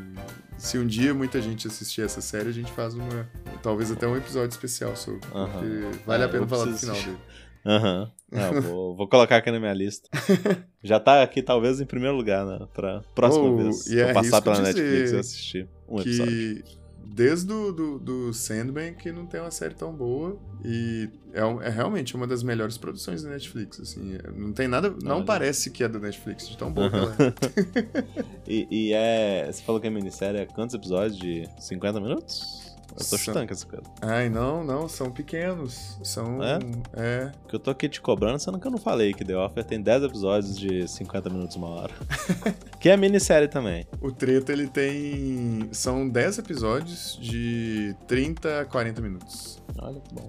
Se 0.57 0.79
um 0.79 0.87
dia 0.87 1.13
muita 1.13 1.39
gente 1.39 1.67
assistir 1.67 2.01
essa 2.01 2.21
série, 2.21 2.49
a 2.49 2.53
gente 2.53 2.71
faz 2.71 2.95
uma, 2.95 3.29
talvez 3.63 3.89
até 3.89 4.05
um 4.05 4.15
episódio 4.15 4.49
especial 4.49 4.95
sobre, 4.95 5.25
uhum. 5.33 5.49
porque 5.49 6.05
vale 6.05 6.23
a 6.23 6.27
é, 6.27 6.29
pena 6.29 6.47
falar 6.47 6.65
do 6.65 6.77
final 6.77 6.95
dele. 6.95 7.17
Aham. 7.65 8.11
Uhum. 8.31 8.61
vou, 8.61 8.95
vou, 8.95 9.07
colocar 9.07 9.37
aqui 9.37 9.49
na 9.49 9.59
minha 9.59 9.73
lista. 9.73 10.09
Já 10.83 10.99
tá 10.99 11.23
aqui, 11.23 11.41
talvez, 11.41 11.79
em 11.79 11.85
primeiro 11.85 12.15
lugar, 12.15 12.45
né? 12.45 12.67
Pra 12.73 13.01
próxima 13.15 13.45
oh, 13.45 13.55
vez. 13.55 13.87
Vou 13.87 13.99
é 13.99 14.13
passar 14.13 14.41
pela 14.41 14.59
Netflix 14.59 15.11
e 15.11 15.17
assistir 15.17 15.69
um 15.87 15.95
que 15.95 16.09
episódio. 16.09 16.83
Desde 17.05 17.53
o 17.53 17.71
do, 17.71 17.99
do 17.99 18.33
Sandman 18.33 18.95
que 18.95 19.11
não 19.11 19.27
tem 19.27 19.39
uma 19.39 19.51
série 19.51 19.75
tão 19.75 19.93
boa. 19.93 20.35
E 20.65 21.09
é, 21.31 21.41
é 21.67 21.69
realmente 21.69 22.15
uma 22.15 22.25
das 22.25 22.41
melhores 22.41 22.75
produções 22.75 23.21
da 23.21 23.29
Netflix. 23.29 23.79
Assim, 23.79 24.17
não 24.35 24.51
tem 24.51 24.67
nada. 24.67 24.93
Não 25.03 25.17
Olha. 25.17 25.25
parece 25.25 25.69
que 25.69 25.83
é 25.83 25.87
da 25.87 25.99
Netflix, 25.99 26.49
de 26.49 26.57
tão 26.57 26.73
boa 26.73 26.89
que 26.89 26.95
ela 26.95 27.15
é. 27.19 28.03
e, 28.51 28.67
e 28.71 28.93
é. 28.93 29.45
Você 29.45 29.61
falou 29.61 29.79
que 29.79 29.85
é 29.85 29.91
minissérie 29.91 30.41
é 30.41 30.45
quantos 30.47 30.73
episódios? 30.73 31.17
De 31.17 31.47
50 31.59 32.01
minutos? 32.01 32.62
Eu 32.99 33.09
tô 33.09 33.17
chutando 33.17 33.47
com 33.47 33.53
essa 33.53 33.65
coisa. 33.65 33.85
Ai, 34.01 34.29
não, 34.29 34.63
não, 34.63 34.87
são 34.87 35.11
pequenos. 35.11 35.97
São. 36.03 36.41
É? 36.43 36.59
É. 36.93 37.31
Que 37.47 37.55
eu 37.55 37.59
tô 37.59 37.71
aqui 37.71 37.89
te 37.89 37.99
cobrando, 37.99 38.39
sendo 38.39 38.59
que 38.59 38.67
eu 38.67 38.71
não 38.71 38.77
falei 38.77 39.13
que 39.13 39.25
The 39.25 39.35
Offer 39.35 39.63
tem 39.63 39.81
10 39.81 40.03
episódios 40.03 40.57
de 40.57 40.87
50 40.87 41.29
minutos, 41.29 41.55
uma 41.55 41.69
hora. 41.69 41.93
que 42.79 42.89
é 42.89 42.97
minissérie 42.97 43.47
também. 43.47 43.85
O 44.01 44.11
Treta, 44.11 44.51
ele 44.51 44.67
tem. 44.67 45.69
São 45.71 46.07
10 46.07 46.39
episódios 46.39 47.17
de 47.21 47.95
30 48.07 48.61
a 48.61 48.65
40 48.65 49.01
minutos. 49.01 49.61
Olha 49.79 49.99
que 49.99 50.13
bom. 50.13 50.27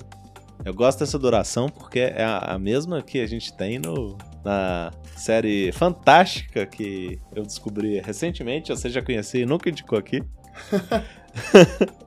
Eu 0.64 0.72
gosto 0.72 1.00
dessa 1.00 1.18
duração 1.18 1.68
porque 1.68 2.00
é 2.00 2.24
a, 2.24 2.58
mesma 2.58 3.02
que 3.02 3.20
a 3.20 3.26
gente 3.26 3.52
tem 3.54 3.78
no, 3.78 4.16
na 4.42 4.90
série 5.14 5.70
fantástica 5.72 6.64
que 6.64 7.20
eu 7.34 7.42
descobri 7.42 8.00
recentemente. 8.00 8.70
Você 8.70 8.88
já 8.88 9.02
conhecia 9.02 9.42
e 9.42 9.46
nunca 9.46 9.68
indicou 9.68 9.98
aqui. 9.98 10.22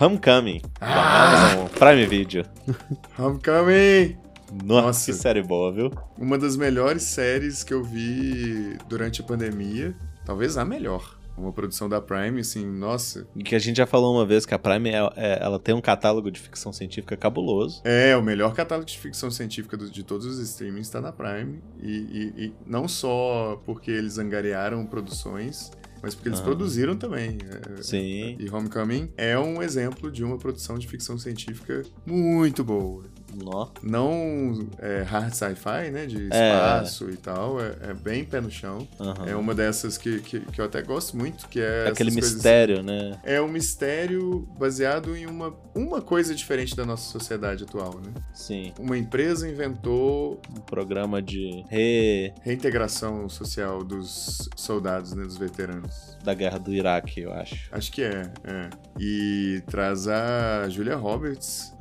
Homecoming. 0.00 0.62
Ah! 0.80 1.52
Amazon 1.52 1.68
Prime 1.68 2.06
Video. 2.06 2.44
Homecoming! 3.18 4.16
Nossa, 4.64 4.86
Nossa, 4.86 5.12
que 5.12 5.18
série 5.18 5.42
boa, 5.42 5.72
viu? 5.72 5.90
Uma 6.16 6.38
das 6.38 6.56
melhores 6.56 7.02
séries 7.02 7.64
que 7.64 7.74
eu 7.74 7.82
vi 7.82 8.76
durante 8.88 9.20
a 9.20 9.24
pandemia. 9.24 9.94
Talvez 10.24 10.56
a 10.56 10.64
melhor. 10.64 11.16
Uma 11.36 11.52
produção 11.52 11.86
da 11.88 12.00
Prime, 12.00 12.40
assim, 12.40 12.64
nossa. 12.64 13.26
E 13.36 13.42
que 13.42 13.54
a 13.54 13.58
gente 13.58 13.76
já 13.76 13.86
falou 13.86 14.14
uma 14.14 14.24
vez 14.24 14.46
que 14.46 14.54
a 14.54 14.58
Prime 14.58 14.88
é, 14.88 14.96
é, 15.16 15.38
ela 15.42 15.58
tem 15.58 15.74
um 15.74 15.82
catálogo 15.82 16.30
de 16.30 16.40
ficção 16.40 16.72
científica 16.72 17.14
cabuloso. 17.14 17.82
É, 17.84 18.16
o 18.16 18.22
melhor 18.22 18.54
catálogo 18.54 18.86
de 18.86 18.98
ficção 18.98 19.30
científica 19.30 19.76
do, 19.76 19.90
de 19.90 20.02
todos 20.02 20.24
os 20.24 20.38
streamings 20.38 20.86
está 20.86 21.00
na 21.00 21.12
Prime. 21.12 21.60
E, 21.82 21.90
e, 21.90 22.44
e, 22.44 22.54
não 22.64 22.88
só 22.88 23.60
porque 23.66 23.90
eles 23.90 24.16
angariaram 24.16 24.86
produções, 24.86 25.70
mas 26.06 26.14
porque 26.14 26.28
eles 26.28 26.38
ah. 26.38 26.44
produziram 26.44 26.96
também. 26.96 27.36
É, 27.78 27.82
Sim. 27.82 28.36
E 28.38 28.48
Homecoming 28.48 29.10
é 29.16 29.36
um 29.36 29.60
exemplo 29.60 30.10
de 30.10 30.22
uma 30.22 30.38
produção 30.38 30.78
de 30.78 30.86
ficção 30.86 31.18
científica 31.18 31.82
muito 32.06 32.62
boa. 32.62 33.04
Nó. 33.42 33.68
Não 33.82 34.68
é, 34.78 35.02
hard 35.02 35.32
sci-fi, 35.32 35.90
né? 35.90 36.06
De 36.06 36.28
é. 36.32 36.54
espaço 36.54 37.08
é. 37.08 37.12
e 37.12 37.16
tal. 37.16 37.60
É, 37.60 37.76
é, 37.90 37.94
bem 37.94 38.24
pé 38.24 38.40
no 38.40 38.50
chão. 38.50 38.86
Uhum. 38.98 39.26
É 39.26 39.36
uma 39.36 39.54
dessas 39.54 39.98
que, 39.98 40.20
que, 40.20 40.40
que, 40.40 40.60
eu 40.60 40.64
até 40.64 40.82
gosto 40.82 41.16
muito, 41.16 41.48
que 41.48 41.60
é. 41.60 41.88
Aquele 41.88 42.10
mistério, 42.10 42.76
assim. 42.78 42.86
né? 42.86 43.18
É 43.24 43.40
um 43.40 43.48
mistério 43.48 44.48
baseado 44.58 45.16
em 45.16 45.26
uma, 45.26 45.54
uma 45.74 46.00
coisa 46.00 46.34
diferente 46.34 46.74
da 46.76 46.84
nossa 46.84 47.10
sociedade 47.10 47.64
atual, 47.64 48.00
né? 48.04 48.12
Sim. 48.32 48.72
Uma 48.78 48.96
empresa 48.96 49.48
inventou. 49.48 50.40
Um 50.50 50.60
programa 50.60 51.22
de 51.22 51.64
re... 51.68 52.32
reintegração 52.42 53.28
social 53.28 53.84
dos 53.84 54.48
soldados, 54.56 55.12
né? 55.12 55.24
Dos 55.24 55.36
veteranos 55.36 56.16
da 56.26 56.34
guerra 56.34 56.58
do 56.58 56.74
Iraque, 56.74 57.20
eu 57.20 57.32
acho. 57.32 57.68
Acho 57.70 57.92
que 57.92 58.02
é, 58.02 58.32
é. 58.44 58.70
E 58.98 59.62
traz 59.66 60.08
a 60.08 60.68
Julia 60.68 60.96
Roberts 60.96 61.72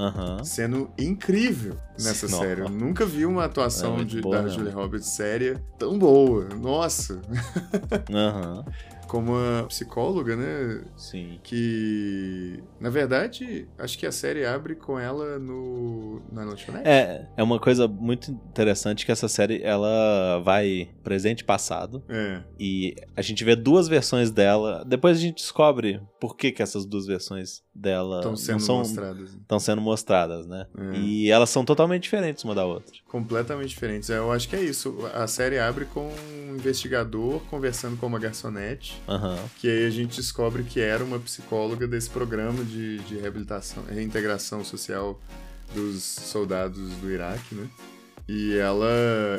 sendo 0.43 0.89
incrível 0.97 1.44
nessa 1.97 2.27
Nossa. 2.27 2.43
série. 2.43 2.61
Eu 2.61 2.69
nunca 2.69 3.05
vi 3.05 3.25
uma 3.25 3.45
atuação 3.45 3.99
é 3.99 4.03
de, 4.03 4.21
boa, 4.21 4.41
da 4.41 4.47
Julia 4.47 4.73
Roberts 4.73 5.09
séria 5.09 5.61
tão 5.77 5.97
boa. 5.97 6.45
Nossa! 6.55 7.21
Aham. 8.09 8.65
Como 9.15 9.31
uma 9.31 9.63
psicóloga, 9.69 10.35
né? 10.35 10.83
Sim. 10.97 11.39
Que, 11.41 12.61
na 12.81 12.89
verdade, 12.89 13.65
acho 13.77 13.97
que 13.97 14.05
a 14.05 14.11
série 14.11 14.45
abre 14.45 14.75
com 14.75 14.99
ela 14.99 15.39
no 15.39 16.21
na 16.29 16.43
lanchonete. 16.43 16.85
É, 16.85 17.25
é 17.37 17.41
uma 17.41 17.57
coisa 17.57 17.87
muito 17.87 18.29
interessante 18.29 19.05
que 19.05 19.13
essa 19.13 19.29
série 19.29 19.63
ela 19.63 20.41
vai 20.43 20.89
presente 21.01 21.39
e 21.39 21.43
passado. 21.45 22.03
É. 22.09 22.41
E 22.59 22.93
a 23.15 23.21
gente 23.21 23.41
vê 23.45 23.55
duas 23.55 23.87
versões 23.87 24.31
dela. 24.31 24.83
Depois 24.85 25.17
a 25.17 25.21
gente 25.21 25.37
descobre 25.37 26.01
por 26.19 26.35
que 26.35 26.51
que 26.51 26.61
essas 26.61 26.85
duas 26.85 27.05
versões 27.05 27.63
dela 27.73 28.17
estão 28.17 28.35
sendo 28.35 28.59
são, 28.59 28.77
mostradas. 28.79 29.29
Estão 29.29 29.59
sendo 29.59 29.81
mostradas, 29.81 30.45
né? 30.45 30.67
É. 30.77 30.97
E 30.97 31.31
elas 31.31 31.49
são 31.49 31.63
totalmente 31.63 32.03
diferentes 32.03 32.43
uma 32.43 32.53
da 32.53 32.65
outra. 32.65 32.93
Completamente 33.07 33.69
diferentes. 33.69 34.09
Eu 34.09 34.29
acho 34.31 34.49
que 34.49 34.57
é 34.57 34.61
isso. 34.61 34.93
A 35.13 35.25
série 35.25 35.57
abre 35.57 35.85
com 35.85 36.09
um 36.49 36.55
investigador 36.55 37.39
conversando 37.49 37.95
com 37.95 38.07
uma 38.07 38.19
garçonete 38.19 39.01
Uhum. 39.07 39.37
Que 39.57 39.69
aí 39.69 39.85
a 39.85 39.89
gente 39.89 40.17
descobre 40.17 40.63
que 40.63 40.79
era 40.79 41.03
uma 41.03 41.19
psicóloga 41.19 41.87
desse 41.87 42.09
programa 42.09 42.63
de, 42.63 42.99
de 42.99 43.17
reabilitação, 43.17 43.83
reintegração 43.83 44.63
social 44.63 45.19
dos 45.73 46.03
soldados 46.03 46.91
do 46.97 47.11
Iraque, 47.11 47.55
né? 47.55 47.67
E 48.27 48.57
ela, 48.57 48.89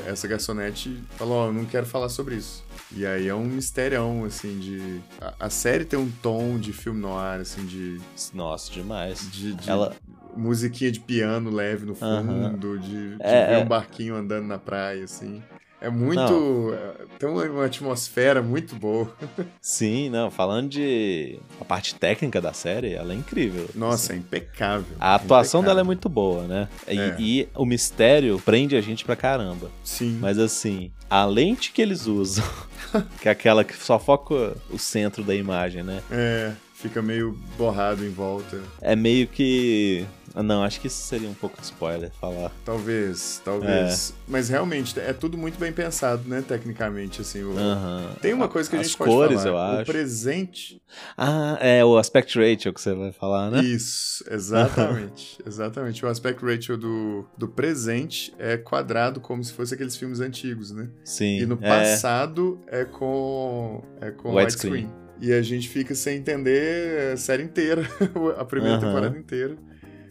essa 0.07 0.29
garçonete, 0.29 1.03
falou: 1.17 1.35
Ó, 1.39 1.45
oh, 1.45 1.49
eu 1.49 1.53
não 1.53 1.65
quero 1.65 1.85
falar 1.85 2.09
sobre 2.09 2.37
isso. 2.37 2.65
E 2.93 3.05
aí 3.05 3.27
é 3.27 3.35
um 3.35 3.45
misterião, 3.45 4.25
assim, 4.25 4.59
de. 4.61 5.01
A, 5.21 5.47
a, 5.47 5.51
série 5.51 5.85
tem 5.85 5.99
um 5.99 6.11
tom 6.23 6.57
de 6.57 6.73
filme 6.73 7.01
noir, 7.01 7.41
assim, 7.41 7.67
de. 7.67 8.01
Nossa, 8.33 8.71
demais. 8.71 9.29
De, 9.33 9.55
de 9.55 9.69
ela... 9.69 9.93
musiquinha 10.37 10.93
de 10.93 11.01
piano 11.01 11.51
leve 11.51 11.85
no 11.85 11.97
fundo, 11.97 12.79
de, 12.79 13.17
de 13.17 13.23
é, 13.23 13.47
ver 13.49 13.55
é... 13.55 13.59
um 13.59 13.67
barquinho 13.67 14.15
andando 14.15 14.47
na 14.47 14.59
praia, 14.59 15.03
assim. 15.03 15.43
É 15.87 15.91
muito. 15.91 16.21
Não. 16.21 16.75
É, 16.75 17.07
tem 17.17 17.29
uma 17.29 17.65
atmosfera 17.65 18.43
muito 18.43 18.75
boa. 18.75 19.09
Sim, 19.63 20.11
não. 20.11 20.33
Falando 20.33 20.71
de. 20.71 21.39
A 21.61 21.65
parte 21.65 21.95
técnica 21.95 22.41
da 22.41 22.53
série, 22.53 22.93
ela 22.93 23.13
é 23.13 23.17
incrível. 23.17 23.69
Nossa, 23.73 24.13
assim. 24.13 24.15
é 24.15 24.17
impecável. 24.17 24.97
A 24.99 25.15
atuação 25.15 25.61
impecável. 25.61 25.63
dela 25.63 25.81
é 25.81 25.85
muito 25.85 26.09
boa, 26.09 26.43
né? 26.43 26.69
E, 26.89 26.99
é. 26.99 27.17
e, 27.21 27.49
o 27.55 27.65
mistério 27.65 28.43
prende 28.45 28.75
a 28.75 28.81
gente 28.81 29.05
pra 29.05 29.15
caramba. 29.15 29.71
Sim. 29.85 30.19
Mas 30.21 30.41
assim, 30.41 30.91
a 31.09 31.25
lente 31.25 31.71
que 31.71 31.81
eles 31.81 32.09
usam, 32.09 32.45
que 33.23 33.29
é 33.29 33.31
aquela 33.31 33.63
que 33.63 33.77
só 33.77 33.97
foca 33.97 34.57
o 34.69 34.79
centro 34.81 35.23
da 35.23 35.37
imagem, 35.37 35.85
né? 35.85 36.03
É, 36.11 36.53
fica 36.75 37.01
meio 37.01 37.39
borrado 37.57 38.05
em 38.05 38.11
volta. 38.11 38.61
É 38.81 38.97
meio 38.97 39.29
que 39.29 40.05
Não, 40.43 40.63
acho 40.63 40.81
que 40.81 40.87
isso 40.87 41.03
seria 41.03 41.29
um 41.29 41.35
pouco 41.35 41.57
de 41.61 41.65
spoiler 41.65 42.11
falar. 42.21 42.53
Talvez, 42.65 43.41
talvez. 43.45 44.15
Mas 44.29 44.49
realmente, 44.49 44.99
é 45.01 45.13
tudo 45.13 45.37
muito 45.39 45.59
bem 45.59 45.73
pensado, 45.73 46.29
né, 46.29 46.43
tecnicamente, 46.47 47.21
assim. 47.23 47.43
o- 47.43 47.57
Aham. 47.59 48.11
Tem 48.21 48.33
uma 48.35 48.49
coisa 48.49 48.69
que 48.69 48.77
a 48.77 48.81
As 48.81 48.87
gente 48.87 48.99
pode 48.99 49.11
cores, 49.11 49.43
falar. 49.43 49.49
eu 49.49 49.55
O 49.55 49.81
acho. 49.81 49.93
presente. 49.93 50.83
Ah, 51.17 51.59
é 51.61 51.85
o 51.85 51.97
aspect 51.97 52.39
ratio 52.39 52.73
que 52.73 52.81
você 52.81 52.95
vai 52.95 53.13
falar, 53.13 53.51
né? 53.51 53.61
Isso, 53.63 54.25
exatamente. 54.31 55.39
exatamente. 55.47 56.05
O 56.05 56.09
aspect 56.09 56.45
ratio 56.45 56.77
do, 56.77 57.25
do 57.37 57.49
presente 57.49 58.35
é 58.39 58.57
quadrado, 58.57 59.21
como 59.21 59.43
se 59.43 59.53
fosse 59.53 59.75
aqueles 59.75 59.97
filmes 59.97 60.21
antigos, 60.21 60.71
né? 60.71 60.89
Sim. 61.05 61.39
E 61.41 61.47
no 61.47 61.59
é. 61.63 61.69
passado 61.69 62.61
é 62.67 62.85
com, 62.85 63.83
é 64.01 64.11
com 64.11 64.35
Widescreen. 64.35 64.91
E 65.19 65.33
a 65.33 65.41
gente 65.41 65.69
fica 65.71 65.95
sem 65.95 66.19
entender 66.19 67.13
a 67.15 67.17
série 67.17 67.43
inteira, 67.43 67.83
a 68.39 68.45
primeira 68.45 68.77
Aham. 68.77 68.87
temporada 68.87 69.19
inteira, 69.19 69.57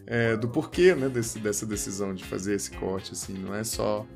é, 0.06 0.36
do 0.36 0.48
porquê, 0.48 0.94
né, 0.94 1.08
desse, 1.08 1.38
dessa 1.38 1.66
decisão 1.66 2.14
de 2.14 2.24
fazer 2.24 2.54
esse 2.54 2.70
corte, 2.72 3.12
assim. 3.12 3.32
Não 3.34 3.54
é 3.54 3.64
só... 3.64 4.06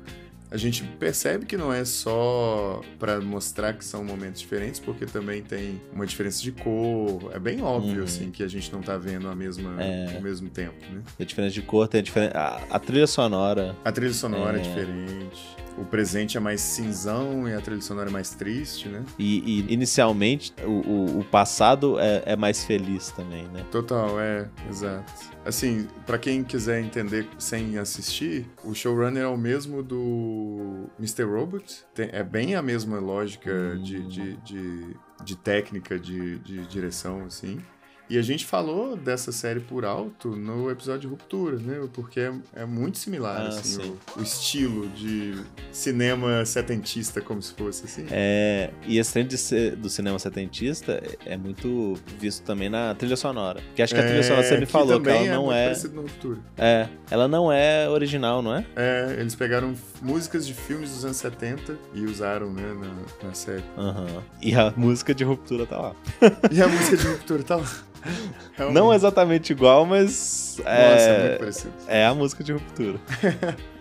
A 0.49 0.57
gente 0.57 0.83
percebe 0.99 1.45
que 1.45 1.55
não 1.55 1.71
é 1.71 1.85
só 1.85 2.81
pra 2.99 3.21
mostrar 3.21 3.71
que 3.71 3.85
são 3.85 4.03
momentos 4.03 4.41
diferentes, 4.41 4.81
porque 4.81 5.05
também 5.05 5.41
tem 5.41 5.81
uma 5.93 6.05
diferença 6.05 6.41
de 6.43 6.51
cor. 6.51 7.31
É 7.33 7.39
bem 7.39 7.61
óbvio, 7.61 7.99
Uhum. 7.99 8.03
assim, 8.03 8.31
que 8.31 8.43
a 8.43 8.49
gente 8.49 8.69
não 8.73 8.81
tá 8.81 8.97
vendo 8.97 9.29
a 9.29 9.35
mesma, 9.35 9.81
É. 9.81 10.13
ao 10.15 10.21
mesmo 10.21 10.49
tempo, 10.49 10.75
né? 10.91 11.01
Tem 11.17 11.25
diferença 11.25 11.53
de 11.53 11.61
cor, 11.61 11.87
tem 11.87 12.03
diferença. 12.03 12.37
A, 12.37 12.75
a 12.75 12.79
trilha 12.79 13.07
sonora. 13.07 13.77
A 13.85 13.91
trilha 13.93 14.13
sonora 14.13 14.57
é, 14.57 14.59
É. 14.59 14.63
diferente. 14.63 15.55
O 15.77 15.85
presente 15.85 16.35
é 16.35 16.39
mais 16.41 16.59
cinzão 16.59 17.47
e 17.47 17.53
a 17.53 17.61
trilha 17.61 17.79
sonora 17.81 18.09
é 18.09 18.11
mais 18.11 18.31
triste, 18.31 18.89
né? 18.89 19.05
E, 19.17 19.63
e 19.69 19.73
inicialmente 19.73 20.53
o, 20.65 20.69
o, 20.69 21.19
o 21.19 21.23
passado 21.23 21.97
é, 21.97 22.23
é 22.25 22.35
mais 22.35 22.65
feliz 22.65 23.09
também, 23.11 23.47
né? 23.53 23.63
Total, 23.71 24.19
é, 24.19 24.49
exato. 24.69 25.30
Assim, 25.43 25.87
pra 26.05 26.19
quem 26.19 26.43
quiser 26.43 26.79
entender 26.81 27.27
sem 27.39 27.77
assistir, 27.79 28.47
o 28.63 28.75
showrunner 28.75 29.23
é 29.23 29.27
o 29.27 29.35
mesmo 29.37 29.81
do 29.81 30.87
Mr. 30.99 31.23
Robot. 31.23 31.83
Tem- 31.95 32.09
é 32.11 32.23
bem 32.23 32.53
a 32.55 32.61
mesma 32.61 32.99
lógica 32.99 33.51
Hum. 33.51 33.81
de, 33.81 34.03
de, 34.07 34.37
de, 34.37 34.95
de 35.23 35.35
técnica, 35.35 35.97
de, 35.99 36.37
de 36.39 36.65
direção, 36.67 37.25
assim. 37.25 37.59
E 38.11 38.17
a 38.17 38.21
gente 38.21 38.45
falou 38.45 38.97
dessa 38.97 39.31
série 39.31 39.61
por 39.61 39.85
alto 39.85 40.35
no 40.35 40.69
episódio 40.69 41.01
de 41.01 41.07
Ruptura, 41.07 41.55
né? 41.57 41.79
Porque 41.93 42.19
é, 42.19 42.33
é 42.57 42.65
muito 42.65 42.97
similar, 42.97 43.37
Ah, 43.39 43.47
assim, 43.47 43.81
sim. 43.81 43.95
o, 44.17 44.19
o 44.19 44.21
estilo 44.21 44.89
de 44.89 45.33
cinema 45.71 46.43
setentista, 46.43 47.21
como 47.21 47.41
se 47.41 47.53
fosse, 47.53 47.85
assim. 47.85 48.05
É, 48.11 48.71
e 48.85 48.97
esse 48.99 49.37
ser- 49.37 49.77
do 49.77 49.89
cinema 49.89 50.19
setentista 50.19 51.01
é, 51.25 51.33
é 51.33 51.37
muito 51.37 51.97
visto 52.19 52.43
também 52.43 52.69
na 52.69 52.93
trilha 52.95 53.15
sonora. 53.15 53.61
Que 53.73 53.81
acho 53.81 53.93
que 53.95 54.01
a 54.01 54.03
trilha 54.05 54.23
sonora 54.23 54.43
você 54.45 54.57
me 54.57 54.63
É, 54.63 54.65
falou 54.65 54.99
que 54.99 55.09
ela 55.09 55.25
não 55.33 55.53
é. 55.53 55.73
no 55.93 56.01
Ruptura. 56.01 56.39
É, 56.57 56.89
ela 57.09 57.29
não 57.29 57.49
é 57.49 57.87
original, 57.87 58.41
não 58.41 58.53
é? 58.53 58.65
É, 58.75 59.15
eles 59.19 59.35
pegaram 59.35 59.73
músicas 60.01 60.45
de 60.45 60.53
filmes 60.53 60.89
dos 60.89 61.05
anos 61.05 61.15
70 61.15 61.77
e 61.93 62.01
usaram, 62.03 62.51
né, 62.51 62.73
na, 63.21 63.27
na 63.29 63.33
série. 63.33 63.63
Aham. 63.77 64.21
E 64.41 64.53
a 64.53 64.73
música 64.75 65.15
de 65.15 65.23
ruptura 65.23 65.65
tá 65.65 65.79
lá. 65.79 65.95
E 66.51 66.61
a 66.61 66.67
música 66.67 66.97
de 66.97 67.07
Ruptura 67.07 67.43
tá 67.43 67.55
lá. 67.55 67.65
Realmente. 68.55 68.75
Não 68.75 68.93
exatamente 68.93 69.51
igual, 69.51 69.85
mas. 69.85 70.55
Nossa, 70.59 70.69
é 70.71 71.19
muito 71.21 71.33
É, 71.33 71.37
parecido. 71.37 71.73
é 71.87 72.05
a 72.05 72.13
música 72.15 72.43
de 72.43 72.53
ruptura. 72.53 72.99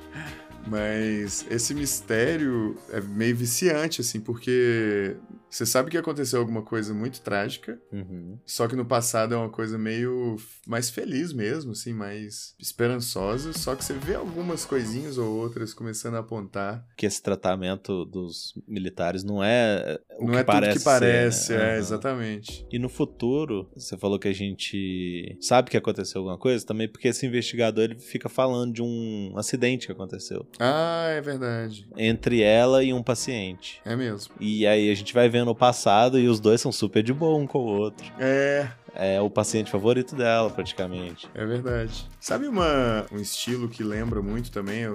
Mas 0.67 1.47
esse 1.51 1.75
mistério 1.75 2.77
é 2.93 3.01
meio 3.01 3.35
viciante, 3.35 4.03
assim, 4.03 4.21
porque 4.21 5.17
você 5.51 5.67
sabe 5.67 5.91
que 5.91 5.99
aconteceu 5.99 6.39
alguma 6.41 6.63
coisa 6.63 6.95
muito 6.95 7.21
trágica, 7.21 7.79
Uhum. 7.93 8.39
só 8.47 8.67
que 8.69 8.77
no 8.77 8.85
passado 8.85 9.35
é 9.35 9.37
uma 9.37 9.51
coisa 9.51 9.77
meio 9.77 10.37
mais 10.67 10.89
feliz 10.91 11.33
mesmo, 11.33 11.73
assim, 11.73 11.93
mais 11.93 12.55
esperançosa, 12.59 13.53
só 13.53 13.75
que 13.75 13.85
você 13.85 13.95
vê 13.95 14.15
algumas 14.15 14.65
coisinhas 14.65 15.19
ou 15.19 15.29
outras 15.37 15.75
começando 15.75 16.15
a 16.15 16.21
apontar. 16.21 16.85
Que 16.97 17.07
esse 17.07 17.23
tratamento 17.23 18.05
dos 18.05 18.55
militares 18.67 19.23
não 19.25 19.43
é 19.43 19.99
o 20.19 20.27
Não 20.27 20.35
que 20.35 20.39
é 20.41 20.45
parece. 20.45 20.73
tudo 20.73 20.79
que 20.79 20.79
ser, 20.81 21.01
parece, 21.01 21.53
né? 21.53 21.59
é, 21.63 21.71
Aham. 21.73 21.79
exatamente. 21.79 22.67
E 22.71 22.79
no 22.79 22.89
futuro, 22.89 23.69
você 23.75 23.97
falou 23.97 24.19
que 24.19 24.29
a 24.29 24.33
gente 24.35 25.37
sabe 25.41 25.71
que 25.71 25.77
aconteceu 25.77 26.21
alguma 26.21 26.39
coisa, 26.39 26.65
também 26.65 26.89
porque 26.89 27.09
esse 27.09 27.27
investigador 27.27 27.85
ele 27.85 27.99
fica 27.99 28.29
falando 28.29 28.73
de 28.73 28.83
um 28.83 29.33
acidente 29.37 29.87
que 29.87 29.93
aconteceu 29.93 30.47
Ah, 30.59 31.07
é 31.11 31.21
verdade. 31.21 31.89
entre 31.97 32.43
ela 32.43 32.83
e 32.85 32.93
um 32.93 33.03
paciente. 33.03 33.81
É 33.85 33.97
mesmo. 33.97 34.35
E 34.41 34.67
aí 34.67 34.91
a 34.91 34.95
gente 34.95 35.13
vai 35.15 35.29
vendo 35.29 35.40
o 35.49 35.55
passado 35.55 36.19
e 36.19 36.29
os 36.29 36.41
dois 36.41 36.61
são 36.61 36.71
super 36.71 37.03
de 37.03 37.13
boa 37.13 37.37
um 37.39 37.47
com 37.47 37.59
o 37.59 37.79
outro. 37.79 38.05
É, 38.19 38.69
É 38.95 39.21
o 39.21 39.31
paciente 39.31 39.71
favorito 39.71 40.15
dela, 40.17 40.51
praticamente. 40.51 41.29
É 41.35 41.45
verdade. 41.47 42.07
Sabe 42.21 42.47
uma, 42.47 43.07
um 43.13 43.17
estilo 43.19 43.69
que 43.69 43.83
lembra 43.83 44.21
muito 44.23 44.51
também 44.51 44.85
a, 44.85 44.91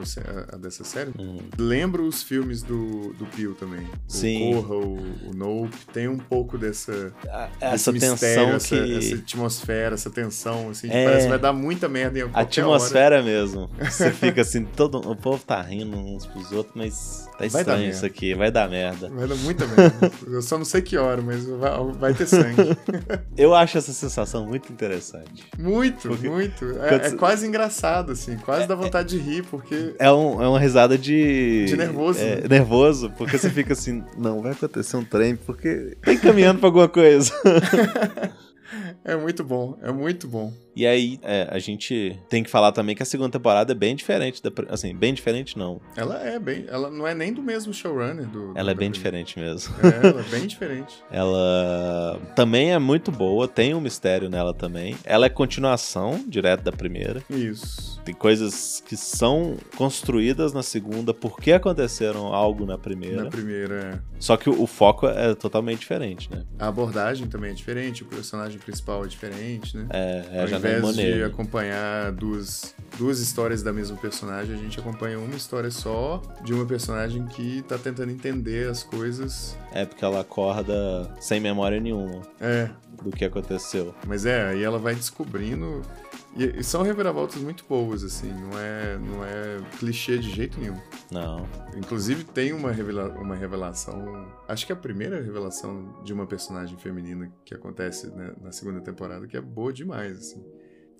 a 0.54 0.58
dessa 0.58 0.84
série? 0.84 1.12
Hum. 1.20 1.38
Lembra 1.58 2.02
os 2.02 2.22
filmes 2.24 2.62
do, 2.62 3.14
do 3.14 3.26
Pio 3.26 3.54
também. 3.56 3.88
Sim. 4.08 4.54
O 4.56 4.62
Corra, 4.64 4.76
o, 4.76 4.96
o 5.30 5.34
Nope. 5.34 5.76
Tem 5.94 6.08
um 6.08 6.18
pouco 6.18 6.58
dessa, 6.58 7.14
A- 7.30 7.50
Essa 7.60 7.92
mistério, 7.92 8.18
tensão 8.18 8.56
essa, 8.56 8.76
que. 8.86 8.98
essa 8.98 9.16
atmosfera, 9.16 9.96
essa 9.96 10.10
tensão, 10.10 10.70
assim, 10.70 10.90
É. 10.90 11.06
parece 11.06 11.24
que 11.24 11.30
vai 11.30 11.40
dar 11.40 11.54
muita 11.54 11.88
merda 11.90 12.20
em 12.20 12.22
A 12.24 12.26
qualquer 12.30 12.62
atmosfera 12.62 13.24
mesmo. 13.24 13.70
Você 13.80 14.12
fica 14.14 14.42
assim, 14.42 14.66
todo 14.66 14.98
o 15.10 15.16
povo 15.16 15.44
tá 15.44 15.62
rindo 15.62 15.98
uns 15.98 16.26
pros 16.26 16.52
outros, 16.52 16.76
mas 16.76 17.26
tá 17.32 17.38
Vai 17.40 17.48
estranho 17.48 17.80
merda. 17.82 17.96
isso 17.96 18.06
aqui, 18.06 18.34
vai 18.34 18.52
dar 18.52 18.70
merda. 18.70 19.08
hora. 19.08 19.16
Vai 19.16 19.28
dar 19.28 19.36
muita 19.36 19.66
merda. 19.68 20.12
Eu 20.28 20.42
só 20.42 20.58
não 20.58 20.66
sei 20.66 20.82
que 20.82 20.98
hora, 20.98 21.22
mas 21.22 21.46
vai, 21.46 21.72
vai 22.00 22.14
ter 22.14 22.26
sangue. 22.28 22.78
Eu 23.38 23.54
acho 23.56 23.78
essa 23.92 23.94
sensação 23.94 24.46
muito 24.46 24.72
interessante. 24.72 25.44
Muito, 25.58 26.08
Porque- 26.10 26.30
muito. 26.30 26.60
quando 26.66 26.84
É, 26.84 26.96
é 26.96 27.10
você- 27.10 27.16
quase 27.16 27.48
engraçado, 27.48 28.12
assim. 28.12 28.38
Quase 28.38 28.68
dá 28.68 28.76
vontade 28.76 29.10
de 29.10 29.18
rir, 29.24 29.44
porque... 29.44 29.96
É, 30.00 30.12
um, 30.12 30.42
é 30.42 30.48
uma 30.48 30.60
risada 30.60 30.98
de. 30.98 31.66
De 31.66 31.78
nervoso, 31.78 32.20
É, 32.20 32.42
né? 32.42 32.48
nervoso, 32.50 33.12
porque 33.18 33.38
você 33.38 33.50
fica 33.50 33.74
assim, 33.74 34.04
não 34.18 34.42
vai 34.42 34.52
acontecer 34.54 34.98
um 34.98 35.04
trem, 35.06 35.36
porque 35.36 35.98
tá 36.02 36.14
encaminhando 36.14 36.60
pra 36.60 36.68
alguma 36.70 36.88
coisa. 36.90 37.32
É 39.04 39.16
muito 39.16 39.44
bom, 39.44 39.78
é 39.84 39.92
muito 39.92 40.28
bom. 40.28 40.52
E 40.76 40.86
aí, 40.86 41.20
é, 41.24 41.48
a 41.50 41.58
gente 41.60 42.20
tem 42.30 42.44
que 42.44 42.50
falar 42.50 42.72
também 42.72 42.96
que 42.96 43.02
a 43.04 43.06
segunda 43.06 43.30
temporada 43.32 43.72
é 43.72 43.76
bem 43.76 43.96
diferente 43.96 44.42
da. 44.44 44.52
Assim, 44.70 44.94
bem 44.96 45.14
diferente 45.14 45.58
não. 45.58 45.80
Ela 45.96 46.22
é 46.22 46.38
bem... 46.38 46.66
Ela 46.68 46.90
não 46.90 47.08
é 47.08 47.16
nem 47.16 47.32
do 47.34 47.42
mesmo 47.42 47.74
showrunner 47.74 48.26
do... 48.28 48.52
Ela 48.56 48.72
é 48.72 48.74
do- 48.74 48.80
bem 48.80 48.92
diferente 48.92 49.40
mesmo. 49.40 49.74
É, 49.82 50.08
ela 50.08 50.20
é 50.22 50.24
bem 50.24 50.46
diferente. 50.48 50.96
Ela 51.10 52.20
também 52.36 52.74
é 52.74 52.80
muito 52.80 53.12
boa, 53.12 53.48
tem 53.48 53.74
um 53.74 53.80
mistério 53.82 54.30
nela 54.30 54.54
também. 54.54 54.98
Ela 55.04 55.28
é 55.28 55.30
continuação 55.30 56.24
direto 56.28 56.64
da 56.64 56.72
primeira. 56.72 57.24
Isso. 57.30 58.02
Tem 58.04 58.14
coisas 58.14 58.84
que 58.86 58.96
são 58.96 59.58
construídas 59.76 60.54
na 60.54 60.62
segunda 60.62 61.14
porque 61.14 61.52
aconteceram 61.54 62.34
algo 62.34 62.66
na 62.66 62.78
primeira. 62.78 63.24
Na 63.24 63.30
primeira, 63.30 63.76
é. 63.76 64.00
Só 64.20 64.38
que 64.38 64.50
o, 64.50 64.62
o 64.62 64.68
foco 64.68 65.08
é 65.08 65.34
totalmente 65.34 65.80
diferente, 65.80 66.30
né? 66.32 66.44
A 66.60 66.68
abordagem 66.68 67.28
também 67.28 67.52
é 67.52 67.54
diferente, 67.54 68.04
o 68.04 68.06
personagem 68.06 68.60
principal 68.60 69.04
é 69.06 69.08
diferente, 69.08 69.76
né? 69.76 69.88
É, 69.90 70.26
é 70.34 70.46
Invés 70.70 70.96
de 70.96 71.24
acompanhar 71.24 72.12
duas, 72.12 72.76
duas 72.98 73.20
histórias 73.20 73.62
da 73.64 73.72
mesma 73.74 73.98
personagem, 73.98 74.56
a 74.56 74.58
gente 74.58 74.80
acompanha 74.80 75.20
uma 75.20 75.36
história 75.36 75.72
só 75.72 76.22
de 76.44 76.54
uma 76.54 76.66
personagem 76.66 77.26
que 77.28 77.62
tá 77.64 77.78
tentando 77.78 78.12
entender 78.12 78.70
as 78.70 78.84
coisas. 78.84 79.58
É 79.72 79.86
porque 79.86 80.04
ela 80.04 80.22
acorda 80.22 81.10
sem 81.20 81.40
memória 81.40 81.80
nenhuma 81.80 82.22
É, 82.40 82.70
do 83.04 83.12
que 83.12 83.26
aconteceu. 83.26 83.94
mas 84.08 84.26
é, 84.26 84.48
aí 84.50 84.64
ela 84.64 84.80
vai 84.80 84.96
descobrindo. 84.96 85.82
E, 86.38 86.60
e 86.60 86.64
são 86.66 86.82
reviravoltas 86.84 87.42
muito 87.42 87.64
boas, 87.68 88.04
assim, 88.04 88.30
não 88.30 88.60
é, 88.60 88.98
não 88.98 89.24
é 89.24 89.58
clichê 89.80 90.18
de 90.18 90.30
jeito 90.30 90.60
nenhum. 90.60 90.78
Não. 91.10 91.48
Inclusive 91.78 92.26
tem 92.26 92.52
uma, 92.52 92.72
revela 92.74 93.08
uma 93.22 93.36
revelação, 93.36 94.28
acho 94.46 94.66
que 94.66 94.74
é 94.74 94.76
a 94.76 94.78
primeira 94.78 95.22
revelação 95.22 95.96
de 96.04 96.12
uma 96.12 96.26
personagem 96.28 96.78
feminina 96.78 97.32
que 97.46 97.54
acontece 97.54 98.08
né, 98.08 98.34
na 98.42 98.52
segunda 98.52 98.82
temporada, 98.82 99.26
que 99.28 99.38
é 99.38 99.42
boa 99.42 99.72
demais, 99.72 100.18
assim. 100.18 100.44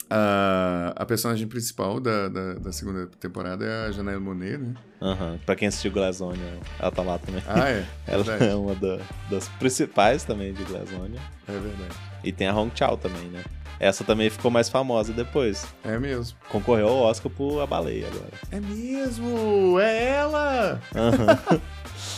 A, 0.10 0.94
a 0.96 1.06
personagem 1.06 1.48
principal 1.48 2.00
da, 2.00 2.28
da, 2.30 2.54
da 2.56 2.72
segunda 2.72 3.08
temporada 3.20 3.66
é 3.66 3.88
a 3.88 3.92
Janelle 3.92 4.20
Monet, 4.20 4.58
né? 4.58 4.74
Aham. 5.02 5.40
Pra 5.46 5.56
quem 5.56 5.68
assistiu 5.68 5.92
Glazonia, 5.92 6.60
ela 6.80 6.92
tá 6.92 7.02
lá 7.02 7.18
também. 7.18 7.44
Ah, 7.48 7.68
é. 7.70 7.86
Ela 8.08 8.24
verdade. 8.24 8.52
é 8.52 8.56
uma 8.56 8.76
da- 8.76 9.00
das 9.30 9.48
principais 9.60 10.24
também 10.24 10.54
de 10.54 10.64
Glazonia. 10.64 11.20
É 11.48 11.52
verdade. 11.52 11.96
E 12.24 12.32
tem 12.32 12.48
a 12.48 12.56
Hong 12.56 12.72
Chao 12.76 12.98
também, 12.98 13.24
né? 13.30 13.44
Essa 13.80 14.04
também 14.04 14.30
ficou 14.30 14.50
mais 14.50 14.70
famosa 14.70 15.12
depois. 15.12 15.66
É 15.84 15.98
mesmo. 16.00 16.38
Concorreu 16.50 16.88
ao 16.88 16.98
Oscar 17.00 17.30
por 17.32 17.60
A 17.62 17.66
Baleia 17.68 18.08
agora. 18.08 18.32
É 18.52 18.60
mesmo! 18.60 19.80
É 19.80 20.10
ela! 20.12 20.80
Aham. 20.96 21.62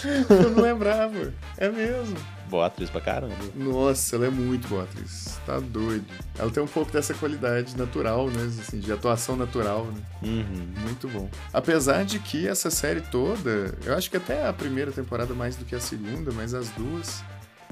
Eu 0.29 0.51
não 0.51 0.61
lembrava. 0.61 1.33
É 1.57 1.69
mesmo. 1.69 2.15
Boa 2.49 2.67
atriz 2.67 2.89
pra 2.89 3.01
caramba. 3.01 3.35
Nossa, 3.55 4.15
ela 4.15 4.27
é 4.27 4.29
muito 4.29 4.67
boa 4.67 4.83
atriz. 4.83 5.39
Tá 5.45 5.59
doido. 5.59 6.05
Ela 6.37 6.49
tem 6.49 6.63
um 6.63 6.67
pouco 6.67 6.91
dessa 6.91 7.13
qualidade 7.13 7.77
natural, 7.77 8.29
né? 8.29 8.43
Assim, 8.43 8.79
de 8.79 8.91
atuação 8.91 9.35
natural, 9.35 9.85
né? 9.85 10.01
Uhum. 10.23 10.73
Muito 10.83 11.07
bom. 11.07 11.29
Apesar 11.51 12.05
de 12.05 12.19
que 12.19 12.47
essa 12.47 12.69
série 12.69 13.01
toda, 13.01 13.77
eu 13.85 13.95
acho 13.95 14.09
que 14.09 14.17
até 14.17 14.47
a 14.47 14.53
primeira 14.53 14.91
temporada 14.91 15.33
mais 15.33 15.55
do 15.55 15.65
que 15.65 15.75
a 15.75 15.79
segunda, 15.79 16.31
mas 16.31 16.53
as 16.53 16.69
duas, 16.69 17.23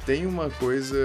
tem 0.05 0.25
uma 0.25 0.49
coisa 0.51 0.97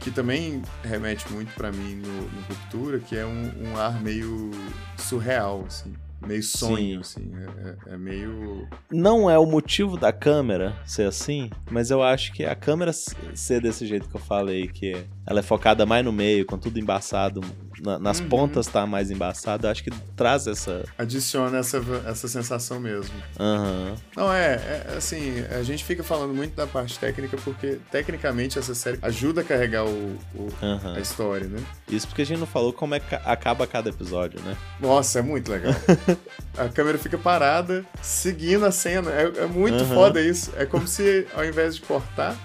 que 0.00 0.10
também 0.10 0.62
remete 0.84 1.30
muito 1.32 1.52
pra 1.54 1.72
mim 1.72 1.96
no, 1.96 2.22
no 2.22 2.40
Ruptura, 2.48 2.98
que 2.98 3.16
é 3.16 3.24
um, 3.24 3.52
um 3.64 3.76
ar 3.76 4.00
meio 4.00 4.50
surreal, 4.96 5.64
assim. 5.66 5.92
Meio 6.26 6.42
sonho, 6.42 7.00
assim. 7.00 7.30
É, 7.34 7.90
é- 7.90 7.94
é 7.94 7.96
meio. 7.96 8.68
Não 8.90 9.28
é 9.30 9.38
o 9.38 9.46
motivo 9.46 9.96
da 9.96 10.12
câmera 10.12 10.74
ser 10.86 11.06
assim, 11.08 11.50
mas 11.70 11.90
eu 11.90 12.02
acho 12.02 12.32
que 12.32 12.44
a 12.44 12.54
câmera 12.54 12.92
ser 12.92 13.60
desse 13.60 13.86
jeito 13.86 14.08
que 14.08 14.16
eu 14.16 14.20
falei, 14.20 14.68
que 14.68 15.04
ela 15.26 15.40
é 15.40 15.42
focada 15.42 15.84
mais 15.86 16.04
no 16.04 16.12
meio, 16.12 16.44
com 16.46 16.58
tudo 16.58 16.78
embaçado, 16.78 17.40
na- 17.80 17.98
nas 17.98 18.20
Uhum. 18.20 18.28
pontas 18.28 18.66
tá 18.66 18.86
mais 18.86 19.10
embaçado, 19.10 19.66
eu 19.66 19.70
acho 19.70 19.82
que 19.82 19.90
traz 20.16 20.46
essa. 20.46 20.84
adiciona 20.96 21.58
essa, 21.58 21.80
essa 22.06 22.28
sensação 22.28 22.78
mesmo. 22.78 23.14
Aham. 23.38 23.94
Não, 24.16 24.32
é, 24.32 24.54
é, 24.54 24.94
assim, 24.96 25.40
a 25.50 25.62
gente 25.62 25.82
fica 25.84 26.02
falando 26.04 26.32
muito 26.34 26.54
da 26.54 26.66
parte 26.66 26.98
técnica 26.98 27.36
porque, 27.44 27.78
tecnicamente, 27.90 28.58
essa 28.58 28.74
série 28.74 28.98
ajuda 29.02 29.40
a 29.40 29.44
carregar 29.44 29.84
o, 29.84 30.18
o- 30.34 30.48
Aham. 30.62 30.96
a 30.96 31.00
história, 31.00 31.46
né? 31.48 31.58
Isso 31.88 32.06
porque 32.06 32.22
a 32.22 32.26
gente 32.26 32.38
não 32.38 32.46
falou 32.46 32.72
como 32.72 32.94
é 32.94 33.00
que 33.00 33.14
acaba 33.14 33.66
cada 33.66 33.88
episódio, 33.90 34.40
né? 34.42 34.56
Nossa, 34.80 35.18
é 35.18 35.22
muito 35.22 35.50
legal. 35.50 35.72
a 36.56 36.68
câmera 36.68 36.98
fica 36.98 37.16
parada, 37.18 37.84
seguindo 38.02 38.64
a 38.66 38.70
cena. 38.72 39.10
É, 39.10 39.32
é 39.42 39.46
muito 39.46 39.76
Aham. 39.82 39.94
foda 39.94 40.20
isso. 40.20 40.52
É 40.56 40.64
como 40.66 40.86
se, 40.86 41.26
ao 41.34 41.44
invés 41.44 41.74
de 41.76 41.82
cortar. 41.82 42.36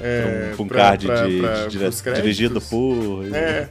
É, 0.00 0.54
um, 0.58 0.62
um 0.62 0.68
pra- 0.68 0.78
card 0.82 1.06
pra- 1.06 1.26
de, 1.26 1.38
pra- 1.40 1.66
de- 1.66 1.78
pros 1.78 2.00
créditos, 2.00 2.22
dirigido 2.22 2.60
por. 2.60 3.24
É. 3.34 3.68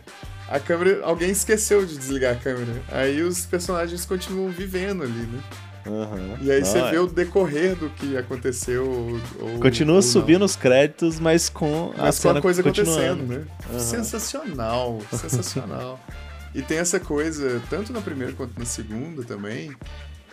A 0.49 0.59
câmera. 0.59 0.99
Alguém 1.03 1.29
esqueceu 1.29 1.85
de 1.85 1.97
desligar 1.97 2.33
a 2.33 2.35
câmera. 2.35 2.71
Aí 2.91 3.21
os 3.21 3.45
personagens 3.45 4.05
continuam 4.05 4.49
vivendo 4.49 5.03
ali, 5.03 5.11
né? 5.13 5.39
Aham. 5.87 6.37
E 6.41 6.51
aí 6.51 6.59
Não, 6.59 6.65
você 6.67 6.77
é. 6.79 6.91
vê 6.91 6.97
o 6.99 7.07
decorrer 7.07 7.75
do 7.75 7.89
que 7.91 8.17
aconteceu. 8.17 9.19
Ou, 9.39 9.59
Continua 9.59 9.95
ou 9.97 10.01
subindo 10.01 10.43
os 10.43 10.55
créditos, 10.55 11.19
mas 11.19 11.49
com 11.49 11.93
a 11.97 12.03
Mas 12.03 12.15
com 12.17 12.21
cena 12.23 12.39
a 12.39 12.41
coisa 12.41 12.61
acontecendo, 12.61 13.23
né? 13.25 13.43
Aham. 13.71 13.79
Sensacional, 13.79 14.99
sensacional. 15.11 15.99
e 16.53 16.61
tem 16.61 16.77
essa 16.77 16.99
coisa, 16.99 17.61
tanto 17.69 17.93
na 17.93 18.01
primeira 18.01 18.33
quanto 18.33 18.57
na 18.57 18.65
segunda 18.65 19.23
também, 19.23 19.71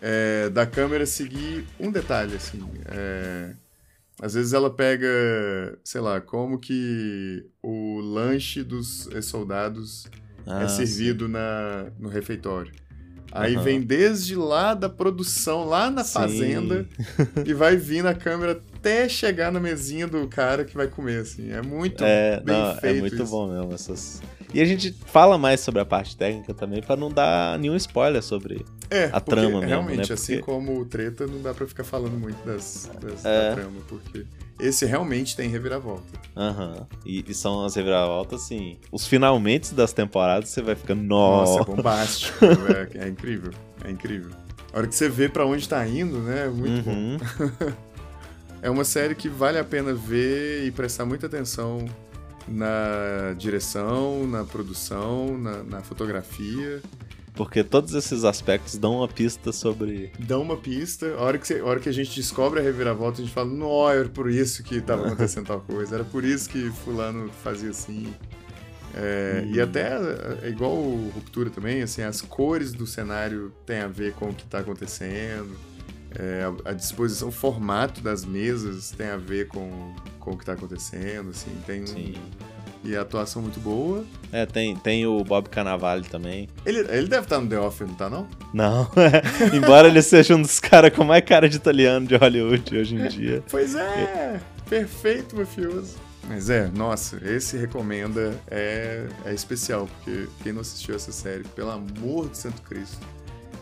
é, 0.01 0.49
da 0.51 0.67
câmera 0.67 1.07
seguir 1.07 1.67
um 1.79 1.91
detalhe, 1.91 2.35
assim. 2.35 2.63
é, 2.87 3.55
às 4.21 4.33
vezes 4.35 4.53
ela 4.55 4.71
pega, 4.71 5.07
sei 5.85 6.01
lá, 6.01 6.21
como 6.21 6.59
que 6.59 7.45
o 7.63 8.01
lanche 8.01 8.63
dos 8.63 9.09
soldados 9.23 10.07
Ah, 10.47 10.63
é 10.63 10.69
servido 10.69 11.29
na, 11.29 11.91
no 11.99 12.09
refeitório. 12.09 12.73
Aí 13.33 13.55
Aham. 13.55 13.65
vem 13.65 13.81
desde 13.83 14.35
lá 14.35 14.73
da 14.73 14.89
produção, 14.89 15.67
lá 15.67 15.91
na 15.91 16.03
Sim. 16.03 16.13
fazenda, 16.15 16.87
e 17.45 17.53
vai 17.53 17.77
vir 17.77 18.03
na 18.03 18.15
câmera 18.15 18.53
até 18.53 19.07
chegar 19.09 19.53
na 19.53 19.61
mesinha 19.61 20.07
do 20.07 20.27
cara 20.29 20.65
que 20.65 20.75
vai 20.75 20.87
comer, 20.89 21.21
assim. 21.21 21.51
É 21.53 21.61
muito 21.61 22.03
É, 22.05 22.41
bem 22.43 22.63
não, 22.63 22.71
é 22.71 22.81
feito 22.81 23.01
muito 23.01 23.23
isso. 23.23 23.31
bom 23.31 23.53
mesmo 23.53 23.75
essas. 23.75 24.23
E 24.55 24.61
a 24.61 24.65
gente 24.65 24.93
fala 25.07 25.37
mais 25.37 25.61
sobre 25.61 25.81
a 25.81 25.85
parte 25.85 26.17
técnica 26.17 26.55
também 26.55 26.81
pra 26.83 26.97
não 26.97 27.11
dar 27.11 27.59
nenhum 27.59 27.77
spoiler 27.77 28.23
sobre. 28.23 28.65
É, 28.91 29.11
a 29.13 29.21
trama 29.21 29.49
mesmo, 29.49 29.61
realmente, 29.67 30.09
né? 30.09 30.15
assim 30.15 30.37
Porque- 30.39 30.43
como 30.53 30.81
o 30.81 30.85
treta, 30.85 31.27
não 31.27 31.43
dá 31.43 31.53
pra 31.53 31.67
ficar 31.67 31.83
falando 31.85 32.13
muito 32.19 32.37
das, 32.47 32.89
das- 33.01 33.25
É. 33.25 33.49
da 33.51 33.55
trama, 33.57 33.81
porque 33.89 34.25
esse 34.61 34.87
realmente 34.87 35.35
tem 35.37 35.49
reviravolta. 35.51 36.05
Aham. 36.37 36.87
E, 37.05 37.25
e 37.29 37.35
são 37.35 37.65
as 37.65 37.75
reviravoltas, 37.75 38.43
assim. 38.43 38.79
Os 38.93 39.07
finalmente 39.07 39.75
das 39.75 39.93
temporadas 39.93 40.49
você 40.51 40.63
vai 40.63 40.75
ficando. 40.77 41.03
Nossa, 41.03 41.53
é 41.55 41.59
Nossa. 41.59 41.71
bombástico. 41.73 42.39
é, 42.95 43.07
é 43.07 43.09
incrível, 43.09 43.51
é 43.85 43.91
incrível. 43.91 44.31
A 44.73 44.79
hora 44.79 44.87
que 44.87 44.95
você 44.95 45.09
vê 45.09 45.29
pra 45.29 45.45
onde 45.45 45.69
tá 45.69 45.87
indo, 45.89 46.19
né, 46.19 46.47
é 46.47 46.49
muito 46.51 46.85
bom. 46.85 46.93
Uhum. 46.93 47.19
É 48.63 48.71
uma 48.71 48.85
série 48.85 49.15
que 49.15 49.29
vale 49.29 49.59
a 49.59 49.65
pena 49.65 49.93
ver 49.95 50.65
e 50.67 50.71
prestar 50.73 51.05
muita 51.05 51.27
atenção 51.27 51.85
na 52.49 53.35
direção, 53.37 54.27
na 54.27 54.45
produção, 54.45 55.37
na, 55.39 55.63
na 55.63 55.81
fotografia. 55.83 56.81
Porque 57.35 57.63
todos 57.63 57.93
esses 57.95 58.25
aspectos 58.25 58.77
dão 58.79 58.97
uma 58.97 59.09
pista 59.09 59.53
sobre. 59.53 60.11
Dá 60.19 60.39
uma 60.39 60.57
pista. 60.57 61.15
A 61.17 61.21
hora 61.23 61.37
que, 61.39 61.47
você- 61.47 61.59
a 61.61 61.65
hora 61.67 61.79
que 61.81 61.89
a 61.89 61.93
gente 61.93 62.15
descobre 62.17 62.61
a 62.61 62.63
reviravolta, 62.63 63.21
a 63.21 63.25
gente 63.25 63.35
fala, 63.35 63.51
não, 63.51 63.91
era 63.91 64.09
por 64.09 64.31
isso 64.31 64.63
que 64.63 64.81
tava 64.81 65.07
acontecendo 65.07 65.47
tal 65.47 65.61
coisa, 65.61 65.97
era 65.97 66.05
por 66.05 66.25
isso 66.25 66.49
que 66.49 66.71
fulano 66.71 67.31
fazia 67.45 67.71
assim. 67.71 68.15
É, 68.95 69.45
E 69.53 69.61
até 69.61 69.99
é 70.43 70.49
igual 70.49 70.73
o 70.73 71.11
Ruptura 71.15 71.51
também, 71.51 71.83
assim, 71.83 72.01
as 72.01 72.23
cores 72.23 72.73
do 72.73 72.87
cenário 72.87 73.53
tem 73.67 73.81
a 73.81 73.89
ver 73.89 74.15
com 74.15 74.31
o 74.31 74.35
que 74.35 74.47
tá 74.47 74.61
acontecendo. 74.61 75.55
É, 76.19 76.45
a, 76.65 76.73
disposição, 76.73 77.29
o 77.29 77.33
formato 77.33 78.01
das 78.01 78.25
mesas 78.25 78.91
tem 78.91 79.09
a 79.09 79.17
ver 79.17 79.49
com, 79.49 79.95
com 80.19 80.31
o 80.33 80.39
que 80.39 80.45
tá 80.45 80.53
acontecendo, 80.53 81.31
assim, 81.31 81.51
tem 81.67 81.83
um- 81.83 81.87
Sim. 81.87 82.15
e 82.83 82.97
a 82.97 83.03
atuação 83.03 83.43
muito 83.43 83.61
boa. 83.61 84.05
É, 84.33 84.47
tem, 84.47 84.75
tem 84.77 85.07
o 85.07 85.23
Bob 85.23 85.49
Cannavale 85.51 86.05
também. 86.05 86.49
Ele, 86.65 86.81
ele 86.81 87.07
deve 87.09 87.25
estar 87.25 87.41
no 87.41 87.49
The 87.49 87.59
Office, 87.61 87.87
não 87.89 87.95
tá 87.95 88.09
não? 88.09 88.27
Não, 88.55 88.91
embora 89.53 89.89
ele 89.89 90.01
seja 90.03 90.35
um 90.35 90.41
dos 90.43 90.59
caras 90.59 90.91
com 90.95 91.05
mais 91.05 91.25
cara 91.25 91.49
de 91.49 91.57
italiano 91.57 92.07
de 92.07 92.17
Hollywood 92.17 92.77
hoje 92.79 92.95
em 92.97 93.09
dia. 93.09 93.43
Pois 93.51 93.75
é, 93.75 94.41
perfeito, 94.71 95.37
mafioso. 95.37 95.97
Mas 96.29 96.51
é, 96.51 96.69
nossa, 96.75 97.21
esse 97.25 97.57
recomenda 97.57 98.35
é, 98.51 99.07
é 99.25 99.33
especial, 99.33 99.87
porque 99.87 100.27
quem 100.43 100.53
não 100.53 100.61
assistiu 100.61 100.97
essa 100.97 101.13
série, 101.13 101.45
pelo 101.45 101.71
amor 101.71 102.29
de 102.29 102.37
Santo 102.39 102.63
Cristo, 102.63 102.99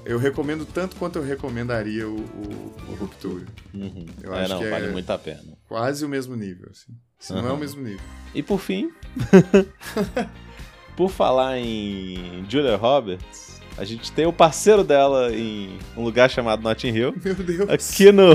eu 0.04 0.18
recomendo 0.18 0.64
tanto 0.64 0.96
quanto 0.96 1.18
eu 1.18 1.22
recomendaria 1.22 2.08
o, 2.08 2.16
o, 2.16 2.74
o 2.90 2.94
Ruptura. 2.94 3.46
Uhum. 3.72 4.06
Eu 4.22 4.34
é, 4.34 4.40
acho 4.42 4.50
não, 4.50 4.58
que 4.58 4.64
é- 4.64 4.70
vale 4.70 4.88
muito 4.88 5.10
a 5.10 5.18
pena. 5.18 5.42
Quase 5.68 6.04
o 6.04 6.08
mesmo 6.08 6.36
nível, 6.36 6.68
assim. 6.70 6.92
Se 7.18 7.32
não 7.32 7.40
é 7.40 7.42
o 7.44 7.46
Aham. 7.52 7.56
mesmo 7.58 7.82
nível. 7.82 8.04
E 8.34 8.42
por 8.42 8.60
fim, 8.60 8.90
por 10.96 11.10
falar 11.10 11.58
em 11.58 12.44
Julia 12.48 12.76
Roberts, 12.76 13.60
a 13.78 13.84
gente 13.84 14.12
tem 14.12 14.26
o 14.26 14.32
parceiro 14.32 14.84
dela 14.84 15.32
em 15.34 15.78
um 15.96 16.04
lugar 16.04 16.30
chamado 16.30 16.62
Notting 16.62 16.88
Hill. 16.88 17.14
Meu 17.24 17.34
Deus. 17.34 17.70
Aqui 17.70 18.12
no. 18.12 18.34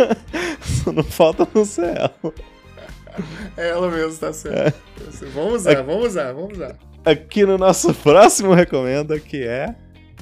Não 0.94 1.02
falta 1.02 1.46
no 1.52 1.64
céu. 1.64 2.10
É 3.56 3.70
ela 3.70 3.90
mesmo, 3.90 4.18
tá 4.18 4.32
certo. 4.32 4.78
Vamos 5.34 5.54
usar, 5.62 5.82
vamos 5.82 6.06
usar, 6.06 6.32
vamos 6.32 6.52
usar. 6.54 6.76
Aqui 7.04 7.44
no 7.44 7.58
nosso 7.58 7.92
próximo 7.94 8.52
recomenda, 8.54 9.18
que 9.18 9.42
é. 9.42 9.74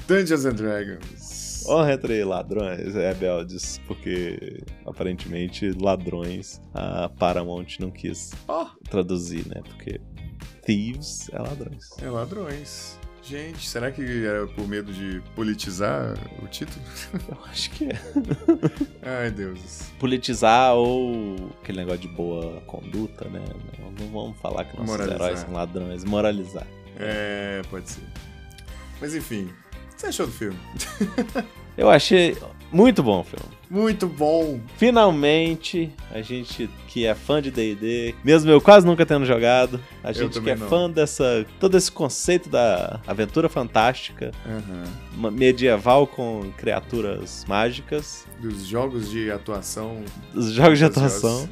Dungeons 0.07 0.45
and 0.45 0.53
Dragons. 0.53 1.63
Honra 1.67 1.93
entre 1.93 2.23
ladrões 2.23 2.93
rebeldes, 2.93 3.81
porque 3.87 4.61
aparentemente 4.85 5.71
ladrões 5.71 6.61
a 6.73 7.09
Paramount 7.09 7.79
não 7.79 7.89
quis 7.89 8.31
Ó, 8.47 8.67
traduzir, 8.87 9.47
né? 9.47 9.61
Porque 9.65 9.99
thieves 10.63 11.27
é 11.33 11.39
ladrões. 11.39 11.89
é 12.01 12.09
ladrões. 12.09 12.99
Gente, 13.23 13.67
será 13.67 13.91
que 13.91 14.03
era 14.23 14.45
por 14.45 14.67
medo 14.67 14.93
de 14.93 15.19
politizar 15.35 16.13
o 16.43 16.47
título? 16.47 16.85
Eu 17.27 17.37
acho 17.45 17.71
que 17.71 17.85
é. 17.85 17.99
Ai, 19.23 19.31
Deus. 19.31 19.79
Politizar 19.99 20.75
ou 20.75 21.35
aquele 21.63 21.79
negócio 21.79 22.01
de 22.01 22.07
boa 22.09 22.61
conduta, 22.67 23.27
né? 23.29 23.43
Não, 23.79 23.91
não 23.91 24.11
vamos 24.13 24.37
falar 24.39 24.65
que 24.65 24.77
nossos 24.77 24.91
Moralizar. 24.91 25.19
heróis 25.19 25.39
são 25.39 25.51
ladrões. 25.53 26.03
Moralizar. 26.03 26.67
É, 26.99 27.63
pode 27.71 27.89
ser. 27.89 28.03
Mas 29.01 29.15
enfim, 29.15 29.49
o 29.95 29.97
que 29.97 30.01
você 30.01 30.07
achou 30.07 30.25
do 30.27 30.31
filme? 30.33 30.57
Eu 31.77 31.89
achei 31.89 32.37
muito 32.71 33.01
bom 33.03 33.21
o 33.21 33.23
filme. 33.23 33.45
Muito 33.69 34.07
bom. 34.07 34.59
Finalmente, 34.77 35.91
a 36.11 36.21
gente 36.21 36.69
que 36.87 37.05
é 37.05 37.13
fã 37.13 37.41
de 37.41 37.51
D&D, 37.51 38.15
mesmo 38.23 38.49
eu 38.49 38.61
quase 38.61 38.85
nunca 38.85 39.05
tendo 39.05 39.25
jogado, 39.25 39.81
a 40.03 40.13
gente 40.13 40.39
que 40.39 40.49
é 40.49 40.55
não. 40.55 40.69
fã 40.69 40.89
dessa 40.89 41.45
todo 41.59 41.75
esse 41.75 41.91
conceito 41.91 42.47
da 42.47 43.01
aventura 43.05 43.49
fantástica, 43.49 44.31
uma 45.13 45.29
medieval 45.29 46.07
com 46.07 46.49
criaturas 46.57 47.43
mágicas, 47.47 48.25
Dos 48.39 48.65
jogos 48.65 49.09
de 49.09 49.29
atuação. 49.31 50.03
os 50.33 50.51
jogos 50.53 50.77
de 50.79 50.87
Dos 50.87 50.97
atuação, 50.97 51.49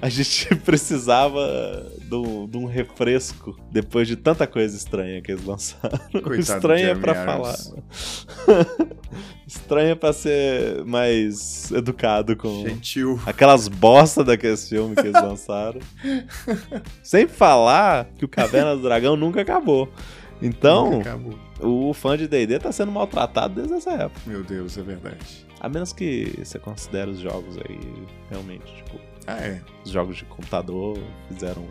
a 0.00 0.08
gente 0.08 0.54
precisava 0.64 1.90
de 2.00 2.14
um, 2.14 2.48
de 2.48 2.56
um 2.56 2.66
refresco 2.66 3.58
depois 3.70 4.08
de 4.08 4.16
tanta 4.16 4.46
coisa 4.46 4.76
estranha 4.76 5.20
que 5.20 5.32
eles 5.32 5.44
lançaram. 5.44 6.00
Estranha 6.38 6.96
pra 6.96 7.14
falar. 7.14 7.56
Estranha 9.46 9.94
pra 9.94 10.12
ser 10.12 10.84
mais 10.84 11.70
educado 11.70 12.36
com 12.36 12.66
Gentil. 12.66 13.20
Aquelas 13.24 13.68
bosta 13.68 14.24
daqueles 14.24 14.68
filmes 14.68 14.96
que 14.96 15.06
eles 15.06 15.22
lançaram. 15.22 15.80
Sem 17.02 17.28
falar 17.28 18.06
que 18.16 18.24
o 18.24 18.28
Caverna 18.28 18.74
do 18.74 18.82
Dragão 18.82 19.16
nunca 19.16 19.40
acabou. 19.40 19.88
Então, 20.42 21.00
o 21.60 21.94
fã 21.94 22.16
de 22.16 22.28
D&D 22.28 22.58
tá 22.58 22.70
sendo 22.70 22.92
maltratado 22.92 23.54
desde 23.54 23.74
essa 23.74 23.90
época. 23.92 24.20
Meu 24.26 24.42
Deus, 24.42 24.76
é 24.76 24.82
verdade. 24.82 25.46
A 25.60 25.68
menos 25.68 25.92
que 25.92 26.34
você 26.38 26.58
considere 26.58 27.10
os 27.10 27.18
jogos 27.18 27.56
aí, 27.56 27.80
realmente, 28.30 28.66
tipo, 28.74 29.00
Ah, 29.26 29.38
é. 29.38 29.60
os 29.84 29.90
jogos 29.90 30.16
de 30.16 30.24
computador 30.24 30.98
fizeram 31.28 31.66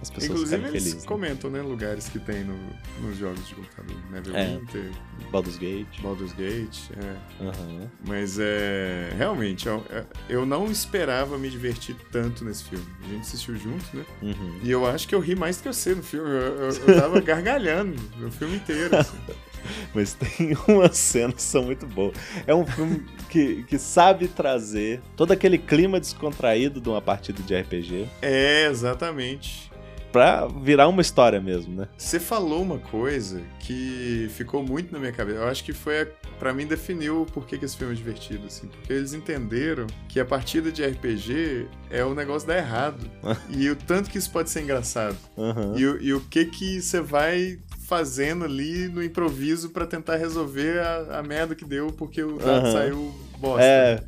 as 0.00 0.10
pessoas 0.10 0.30
Inclusive, 0.30 0.56
ficarem 0.56 0.70
eles 0.70 0.82
felizes. 0.84 1.02
né? 1.02 1.08
comentam, 1.08 1.50
né, 1.50 1.60
lugares 1.60 2.08
que 2.08 2.20
tem 2.20 2.44
no, 2.44 2.56
nos 3.02 3.16
jogos 3.18 3.44
de 3.48 3.54
computador. 3.56 3.96
Neverwinter, 4.12 4.90
Baldur's 5.32 5.58
Gate. 5.58 6.00
Baldur's 6.00 6.32
Gate, 6.34 6.90
é. 6.96 7.44
Aham. 7.44 7.90
Mas 8.06 8.38
é. 8.38 9.10
Realmente, 9.16 9.66
eu, 9.66 9.84
eu 10.28 10.46
não 10.46 10.66
esperava 10.70 11.36
me 11.36 11.50
divertir 11.50 11.96
tanto 12.12 12.44
nesse 12.44 12.62
filme. 12.64 12.86
A 13.04 13.08
gente 13.08 13.22
assistiu 13.22 13.56
junto, 13.56 13.84
né? 13.96 14.04
Uhum. 14.22 14.60
E 14.62 14.70
eu 14.70 14.86
acho 14.86 15.08
que 15.08 15.14
eu 15.16 15.20
ri 15.20 15.34
mais 15.34 15.56
do 15.56 15.64
que 15.64 15.68
você 15.72 15.94
no 15.96 16.02
filme. 16.04 16.28
Eu, 16.30 16.36
eu, 16.36 16.68
eu 16.68 17.00
tava 17.00 17.18
gargalhando 17.20 18.00
no 18.18 18.30
filme 18.30 18.54
inteiro. 18.54 18.96
assim. 18.96 19.18
Mas 19.94 20.14
tem 20.14 20.56
umas 20.66 20.96
cenas 20.96 21.34
que 21.36 21.42
são 21.42 21.64
muito 21.64 21.86
boas. 21.86 22.14
É 22.46 22.54
um 22.54 22.66
filme 22.66 23.04
que, 23.28 23.62
que 23.64 23.78
sabe 23.78 24.28
trazer 24.28 25.00
todo 25.16 25.32
aquele 25.32 25.58
clima 25.58 25.98
descontraído 26.00 26.80
de 26.80 26.88
uma 26.88 27.00
partida 27.02 27.42
de 27.42 27.54
RPG 27.54 28.08
É, 28.22 28.66
exatamente. 28.66 29.70
pra 30.12 30.46
virar 30.46 30.88
uma 30.88 31.02
história 31.02 31.40
mesmo, 31.40 31.74
né? 31.74 31.88
Você 31.96 32.18
falou 32.18 32.62
uma 32.62 32.78
coisa 32.78 33.42
que 33.60 34.28
ficou 34.34 34.62
muito 34.62 34.90
na 34.92 34.98
minha 34.98 35.12
cabeça. 35.12 35.38
Eu 35.38 35.48
acho 35.48 35.62
que 35.62 35.72
foi, 35.74 36.00
a, 36.02 36.06
pra 36.38 36.54
mim, 36.54 36.66
definiu 36.66 37.26
por 37.34 37.46
que, 37.46 37.58
que 37.58 37.66
esse 37.66 37.76
filme 37.76 37.92
é 37.92 37.96
divertido, 37.96 38.46
assim. 38.46 38.66
Porque 38.68 38.92
eles 38.92 39.12
entenderam 39.12 39.86
que 40.08 40.18
a 40.18 40.24
partida 40.24 40.72
de 40.72 40.82
RPG 40.84 41.66
é 41.90 42.02
o 42.04 42.14
negócio 42.14 42.48
dar 42.48 42.56
errado. 42.56 42.98
e 43.50 43.68
o 43.68 43.76
tanto 43.76 44.08
que 44.08 44.16
isso 44.16 44.30
pode 44.30 44.48
ser 44.48 44.62
engraçado. 44.62 45.16
Aham. 45.36 45.74
E, 45.76 45.86
o- 45.86 46.02
e 46.02 46.14
o 46.14 46.20
que 46.22 46.46
que 46.46 46.80
você 46.80 47.00
vai 47.02 47.58
fazendo 47.88 48.44
ali 48.44 48.86
no 48.88 49.02
improviso 49.02 49.70
pra 49.70 49.86
tentar 49.86 50.16
resolver 50.16 50.78
a, 50.78 51.20
a 51.20 51.22
merda 51.22 51.54
que 51.54 51.64
deu 51.64 51.90
porque 51.90 52.22
o 52.22 52.36
dado 52.36 52.66
Aham. 52.66 52.72
saiu 52.72 53.14
bosta. 53.38 53.64
É. 53.64 54.02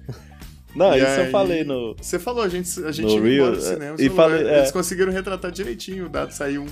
Não, 0.76 0.95
E 0.95 0.99
isso 0.99 1.07
eu 1.07 1.24
aí- 1.24 1.31
falei 1.31 1.64
no. 1.64 1.97
Você 2.01 2.18
falou, 2.18 2.45
a 2.45 2.49
gente, 2.49 2.68
a 2.85 2.93
gente 2.93 3.07
No 3.16 3.20
do 3.53 3.61
cinema. 3.61 3.85
é, 3.95 3.97
você 3.97 4.07
e 4.07 4.11
falou, 4.11 4.37
falei- 4.37 4.53
é, 4.53 4.59
Eles 4.59 4.70
conseguiram 4.70 5.11
retratar 5.11 5.51
direitinho, 5.51 6.07
o 6.07 6.09
dado 6.11 6.31
saiu 6.33 6.62
um. 6.62 6.66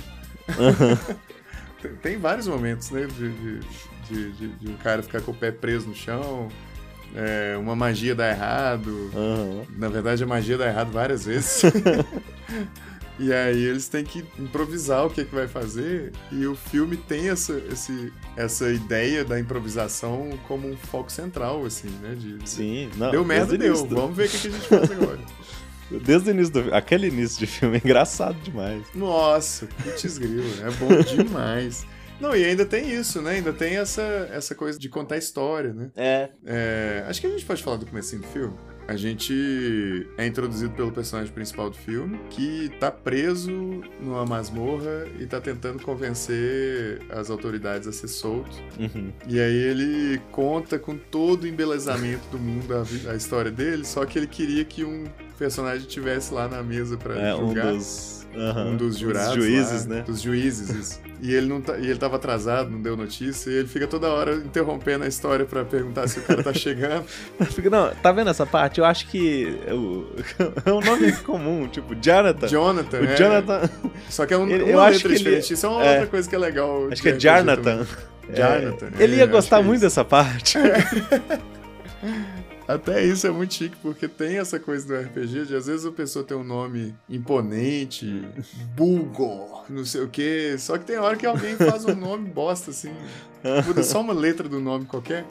tem, 1.81 1.91
tem 1.95 2.17
vários 2.17 2.47
momentos, 2.47 2.91
né? 2.91 3.07
De, 3.07 3.29
de, 3.31 4.31
de, 4.31 4.47
de- 4.49 4.69
um 4.69 4.77
cara 4.77 5.01
ficar 5.03 5.21
com 5.21 5.31
o 5.31 5.35
pé 5.35 5.51
preso 5.51 5.87
no 5.87 5.95
chão, 5.95 6.47
é, 7.15 7.57
uma 7.57 7.75
magia 7.75 8.13
dar 8.15 8.29
errado. 8.29 9.11
Aham. 9.15 9.63
Na 9.77 9.89
verdade, 9.89 10.23
a 10.23 10.27
magia 10.27 10.57
dá 10.59 10.67
errado 10.67 10.91
várias 10.91 11.25
vezes. 11.25 11.63
e 13.19 13.33
aí 13.33 13.63
eles 13.65 13.87
têm 13.87 14.03
que 14.03 14.23
improvisar 14.39 15.05
o 15.05 15.09
que, 15.09 15.25
que 15.25 15.35
vai 15.35 15.47
fazer. 15.47 16.11
E 16.31 16.45
o 16.47 16.55
filme 16.55 16.95
tem 16.97 17.29
essa, 17.29 17.53
esse, 17.71 18.11
essa 18.37 18.69
ideia 18.71 19.23
da 19.25 19.39
improvisação 19.39 20.39
como 20.47 20.67
um 20.67 20.77
foco 20.77 21.11
central, 21.11 21.65
assim, 21.65 21.89
né? 22.01 22.15
De, 22.15 22.37
Sim, 22.49 22.89
não. 22.97 23.11
Deu 23.11 23.25
merda, 23.25 23.57
deu. 23.57 23.73
do- 23.85 23.95
Vamos 23.95 24.15
ver 24.17 24.27
o 24.27 24.29
que, 24.29 24.37
que 24.39 24.47
a 24.47 24.51
gente 24.51 24.67
faz 24.67 24.91
agora. 24.91 25.19
Desde 26.03 26.29
o 26.29 26.33
início 26.33 26.53
do 26.53 26.73
Aquele 26.75 27.07
início 27.07 27.39
de 27.39 27.47
filme 27.47 27.77
é 27.77 27.81
engraçado 27.83 28.35
demais. 28.43 28.83
Nossa, 28.93 29.67
putz 29.83 30.17
grilo, 30.19 30.45
é 30.61 30.69
bom 30.71 31.01
demais. 31.23 31.85
Não, 32.21 32.35
e 32.35 32.43
ainda 32.45 32.65
tem 32.65 32.91
isso, 32.93 33.21
né? 33.21 33.35
Ainda 33.35 33.51
tem 33.53 33.77
essa, 33.77 34.01
essa 34.31 34.53
coisa 34.53 34.77
de 34.77 34.87
contar 34.89 35.17
história, 35.17 35.73
né? 35.73 35.89
É. 35.95 36.29
É, 36.45 37.05
acho 37.07 37.19
que 37.21 37.25
a 37.27 37.29
gente 37.31 37.45
pode 37.45 37.63
falar 37.63 37.77
do 37.77 37.85
comecinho 37.85 38.21
do 38.21 38.27
filme. 38.27 38.53
A 38.89 38.95
gente 38.95 40.09
é 40.17 40.25
introduzido 40.25 40.73
pelo 40.73 40.91
personagem 40.91 41.31
principal 41.31 41.69
do 41.69 41.77
filme, 41.77 42.19
que 42.31 42.71
tá 42.79 42.89
preso 42.89 43.51
numa 44.01 44.25
masmorra 44.25 45.05
e 45.19 45.27
tá 45.27 45.39
tentando 45.39 45.83
convencer 45.83 46.99
as 47.11 47.29
autoridades 47.29 47.87
a 47.87 47.91
ser 47.91 48.07
solto. 48.07 48.57
Uhum. 48.79 49.13
E 49.27 49.39
aí 49.39 49.55
ele 49.55 50.19
conta 50.31 50.79
com 50.79 50.97
todo 50.97 51.43
o 51.43 51.47
embelezamento 51.47 52.27
do 52.31 52.39
mundo 52.39 52.73
a, 52.73 53.11
a 53.11 53.15
história 53.15 53.51
dele, 53.51 53.85
só 53.85 54.03
que 54.07 54.17
ele 54.17 54.25
queria 54.25 54.65
que 54.65 54.83
um 54.83 55.03
personagem 55.39 55.87
tivesse 55.87 56.33
lá 56.33 56.47
na 56.47 56.61
mesa 56.61 56.97
pra 56.97 57.15
É 57.15 57.33
um 57.33 57.47
julgar. 57.47 57.73
dos. 57.73 58.27
aham, 58.35 58.65
Um 58.65 58.77
dos 58.77 58.97
jurados. 58.99 59.33
juízes, 59.33 59.85
lá, 59.87 59.95
né? 59.95 60.01
Dos 60.03 60.21
juízes, 60.21 60.69
isso. 60.69 60.99
E 61.21 61.33
ele, 61.33 61.47
não 61.47 61.59
tá, 61.59 61.77
e 61.77 61.85
ele 61.89 61.97
tava 61.97 62.15
atrasado, 62.17 62.69
não 62.69 62.81
deu 62.81 62.95
notícia, 62.95 63.49
e 63.49 63.53
ele 63.55 63.67
fica 63.67 63.85
toda 63.87 64.07
hora 64.09 64.35
interrompendo 64.35 65.03
a 65.03 65.07
história 65.07 65.45
pra 65.45 65.65
perguntar 65.65 66.07
se 66.07 66.19
o 66.19 66.21
cara 66.21 66.41
tá 66.43 66.53
chegando. 66.53 67.03
Não, 67.69 67.89
tá 67.95 68.11
vendo 68.13 68.29
essa 68.29 68.45
parte? 68.45 68.79
Eu 68.79 68.85
acho 68.85 69.07
que 69.07 69.57
é 69.67 69.73
um 70.71 70.79
nome 70.79 71.11
comum, 71.23 71.67
tipo, 71.67 71.93
Jonathan. 71.95 72.47
Jonathan, 72.47 72.99
o 72.99 73.05
é. 73.05 73.15
Jonathan. 73.17 73.69
Só 74.09 74.25
que 74.25 74.33
é 74.33 74.37
um, 74.37 74.47
Ele- 74.47 74.63
uma 74.63 74.71
eu 74.71 74.79
acho 74.79 74.91
letra 74.93 75.01
que 75.01 75.07
ele- 75.07 75.17
diferente. 75.17 75.53
Isso 75.53 75.65
é 75.65 75.69
uma 75.69 75.83
é. 75.83 75.91
outra 75.93 76.07
coisa 76.07 76.29
que 76.29 76.35
é 76.35 76.39
legal. 76.39 76.87
Acho 76.91 77.01
que 77.01 77.09
é 77.09 77.11
também. 77.11 77.19
Jarnathan. 77.21 77.85
É, 78.31 79.03
ele 79.03 79.15
é, 79.15 79.17
ia 79.17 79.23
acho 79.23 79.31
gostar 79.33 79.59
é 79.59 79.63
muito 79.63 79.81
dessa 79.81 80.05
parte. 80.05 80.57
Até 82.69 83.03
isso 83.03 83.25
é 83.25 83.31
muito 83.31 83.55
chique, 83.55 83.75
porque 83.81 84.07
tem 84.07 84.37
essa 84.37 84.59
coisa 84.59 84.85
do 84.85 84.95
RPG 84.95 85.47
de 85.47 85.55
às 85.55 85.65
vezes 85.65 85.87
a 85.87 85.91
pessoa 85.91 86.23
tem 86.23 86.37
um 86.37 86.43
nome 86.43 86.93
imponente, 87.09 88.23
Bulgor, 88.77 89.65
não 89.67 89.83
sei 89.83 90.01
o 90.01 90.07
quê, 90.07 90.55
só 90.59 90.77
que 90.77 90.85
tem 90.85 90.99
hora 90.99 91.17
que 91.17 91.25
alguém 91.25 91.55
faz 91.55 91.83
um 91.85 91.95
nome 91.95 92.29
bosta, 92.29 92.69
assim, 92.69 92.93
muda 93.65 93.81
só 93.81 94.01
uma 94.01 94.13
letra 94.13 94.47
do 94.47 94.59
nome 94.59 94.85
qualquer, 94.85 95.25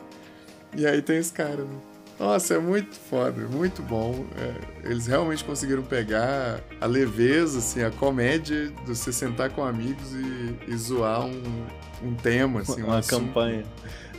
e 0.76 0.84
aí 0.84 1.00
tem 1.00 1.18
esse 1.18 1.32
cara, 1.32 1.62
né? 1.62 1.78
Nossa, 2.18 2.54
é 2.54 2.58
muito 2.58 2.96
foda, 2.96 3.46
muito 3.46 3.80
bom. 3.80 4.26
É, 4.36 4.90
eles 4.90 5.06
realmente 5.06 5.44
conseguiram 5.44 5.84
pegar 5.84 6.60
a 6.80 6.86
leveza, 6.86 7.58
assim, 7.58 7.84
a 7.84 7.92
comédia 7.92 8.72
de 8.84 8.96
você 8.96 9.12
sentar 9.12 9.50
com 9.50 9.64
amigos 9.64 10.12
e, 10.12 10.72
e 10.72 10.76
zoar 10.76 11.24
um, 11.24 11.42
um 12.02 12.14
tema, 12.14 12.62
assim, 12.62 12.82
um 12.82 12.86
Uma 12.86 12.98
assunto, 12.98 13.26
campanha. 13.26 13.62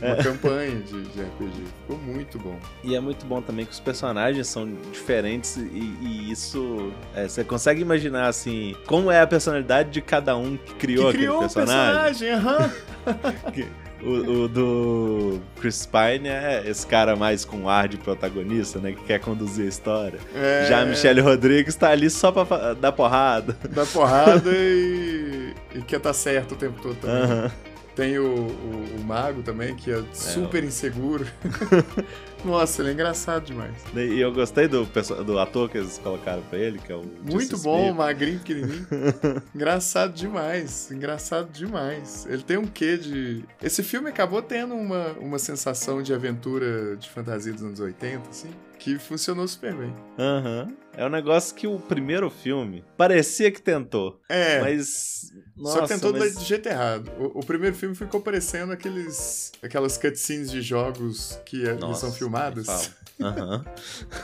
Uma 0.02 0.16
campanha 0.16 0.76
de, 0.80 1.02
de 1.02 1.20
RPG. 1.22 1.52
Ficou 1.82 1.98
muito 1.98 2.38
bom. 2.38 2.58
E 2.84 2.94
é 2.94 3.00
muito 3.00 3.24
bom 3.26 3.40
também 3.42 3.64
que 3.66 3.72
os 3.72 3.80
personagens 3.80 4.46
são 4.48 4.68
diferentes 4.92 5.56
e, 5.56 5.60
e 6.00 6.30
isso. 6.32 6.92
é, 7.14 7.28
você 7.28 7.44
consegue 7.44 7.82
imaginar, 7.82 8.28
assim, 8.28 8.74
como 8.86 9.10
é 9.10 9.20
a 9.20 9.26
personalidade 9.26 9.90
de 9.90 10.00
cada 10.00 10.36
um 10.36 10.56
que 10.56 10.74
criou 10.74 11.04
que 11.04 11.08
aquele 11.10 11.24
criou 11.26 11.40
personagem. 11.40 11.74
o 11.74 12.04
personagem, 12.04 12.30
aham. 12.30 12.70
Que- 13.52 13.66
O, 14.02 14.44
o 14.44 14.48
do 14.48 15.40
Chris 15.60 15.84
Pine 15.84 16.26
é 16.28 16.62
esse 16.66 16.86
cara 16.86 17.16
mais 17.16 17.44
com 17.44 17.68
ar 17.68 17.86
de 17.86 17.98
protagonista, 17.98 18.78
né? 18.78 18.92
Que 18.92 19.04
quer 19.04 19.20
conduzir 19.20 19.66
a 19.66 19.68
história. 19.68 20.18
É, 20.34 20.64
Já 20.70 20.80
a 20.80 20.86
Michelle 20.86 21.20
Rodrigues 21.20 21.74
tá 21.74 21.90
ali 21.90 22.08
só 22.08 22.32
pra 22.32 22.72
dar 22.72 22.92
porrada. 22.92 23.54
Dá 23.68 23.84
porrada 23.84 24.48
e, 24.56 25.52
e 25.74 25.82
quer 25.82 25.98
estar 25.98 26.14
certo 26.14 26.52
o 26.52 26.56
tempo 26.56 26.80
todo 26.80 26.94
também. 26.96 27.22
Aham. 27.24 27.50
Tem 27.94 28.18
o, 28.18 28.24
o, 28.24 28.96
o 28.98 29.04
Mago 29.04 29.42
também, 29.42 29.74
que 29.74 29.90
é 29.90 30.02
super 30.12 30.62
inseguro. 30.64 31.26
Nossa, 32.44 32.82
ele 32.82 32.90
é 32.90 32.92
engraçado 32.92 33.44
demais. 33.44 33.74
E 33.94 34.20
eu 34.20 34.32
gostei 34.32 34.66
do, 34.68 34.84
do 35.24 35.38
ator 35.38 35.68
que 35.68 35.78
eles 35.78 35.98
colocaram 35.98 36.42
pra 36.42 36.58
ele, 36.58 36.78
que 36.78 36.90
é 36.92 36.94
o. 36.96 37.02
Muito 37.02 37.32
Justice 37.32 37.62
bom, 37.62 37.80
Smith. 37.82 37.96
magrinho, 37.96 38.38
pequenininho. 38.38 38.86
engraçado 39.54 40.12
demais, 40.12 40.90
engraçado 40.90 41.50
demais. 41.50 42.26
Ele 42.28 42.42
tem 42.42 42.56
um 42.56 42.66
quê 42.66 42.96
de... 42.96 43.44
Esse 43.62 43.82
filme 43.82 44.08
acabou 44.08 44.42
tendo 44.42 44.74
uma, 44.74 45.12
uma 45.20 45.38
sensação 45.38 46.02
de 46.02 46.12
aventura 46.14 46.96
de 46.96 47.08
fantasia 47.08 47.52
dos 47.52 47.62
anos 47.62 47.80
80, 47.80 48.28
assim, 48.30 48.50
que 48.78 48.98
funcionou 48.98 49.46
super 49.46 49.74
bem. 49.74 49.94
Aham. 50.18 50.68
É 50.92 51.06
um 51.06 51.08
negócio 51.08 51.54
que 51.54 51.66
o 51.68 51.78
primeiro 51.78 52.28
filme 52.28 52.84
parecia 52.96 53.50
que 53.50 53.62
tentou, 53.62 54.20
É, 54.28 54.60
mas. 54.60 55.30
Nossa, 55.56 55.78
Só 55.80 55.86
tentou 55.86 56.12
mas... 56.12 56.34
do 56.34 56.44
jeito 56.44 56.68
errado. 56.68 57.10
O, 57.18 57.40
o 57.40 57.46
primeiro 57.46 57.76
filme 57.76 57.94
ficou 57.94 58.20
parecendo 58.20 58.72
aqueles, 58.72 59.52
aquelas 59.62 59.96
cutscenes 59.96 60.50
de 60.50 60.60
jogos 60.60 61.38
que, 61.46 61.62
que 61.62 61.72
Nossa, 61.74 62.00
são 62.00 62.12
filmadas. 62.30 62.90
Aham. 63.20 63.64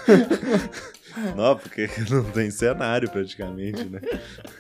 Não, 1.37 1.57
porque 1.57 1.89
não 2.11 2.25
tem 2.25 2.51
cenário 2.51 3.09
praticamente, 3.11 3.85
né? 3.85 4.01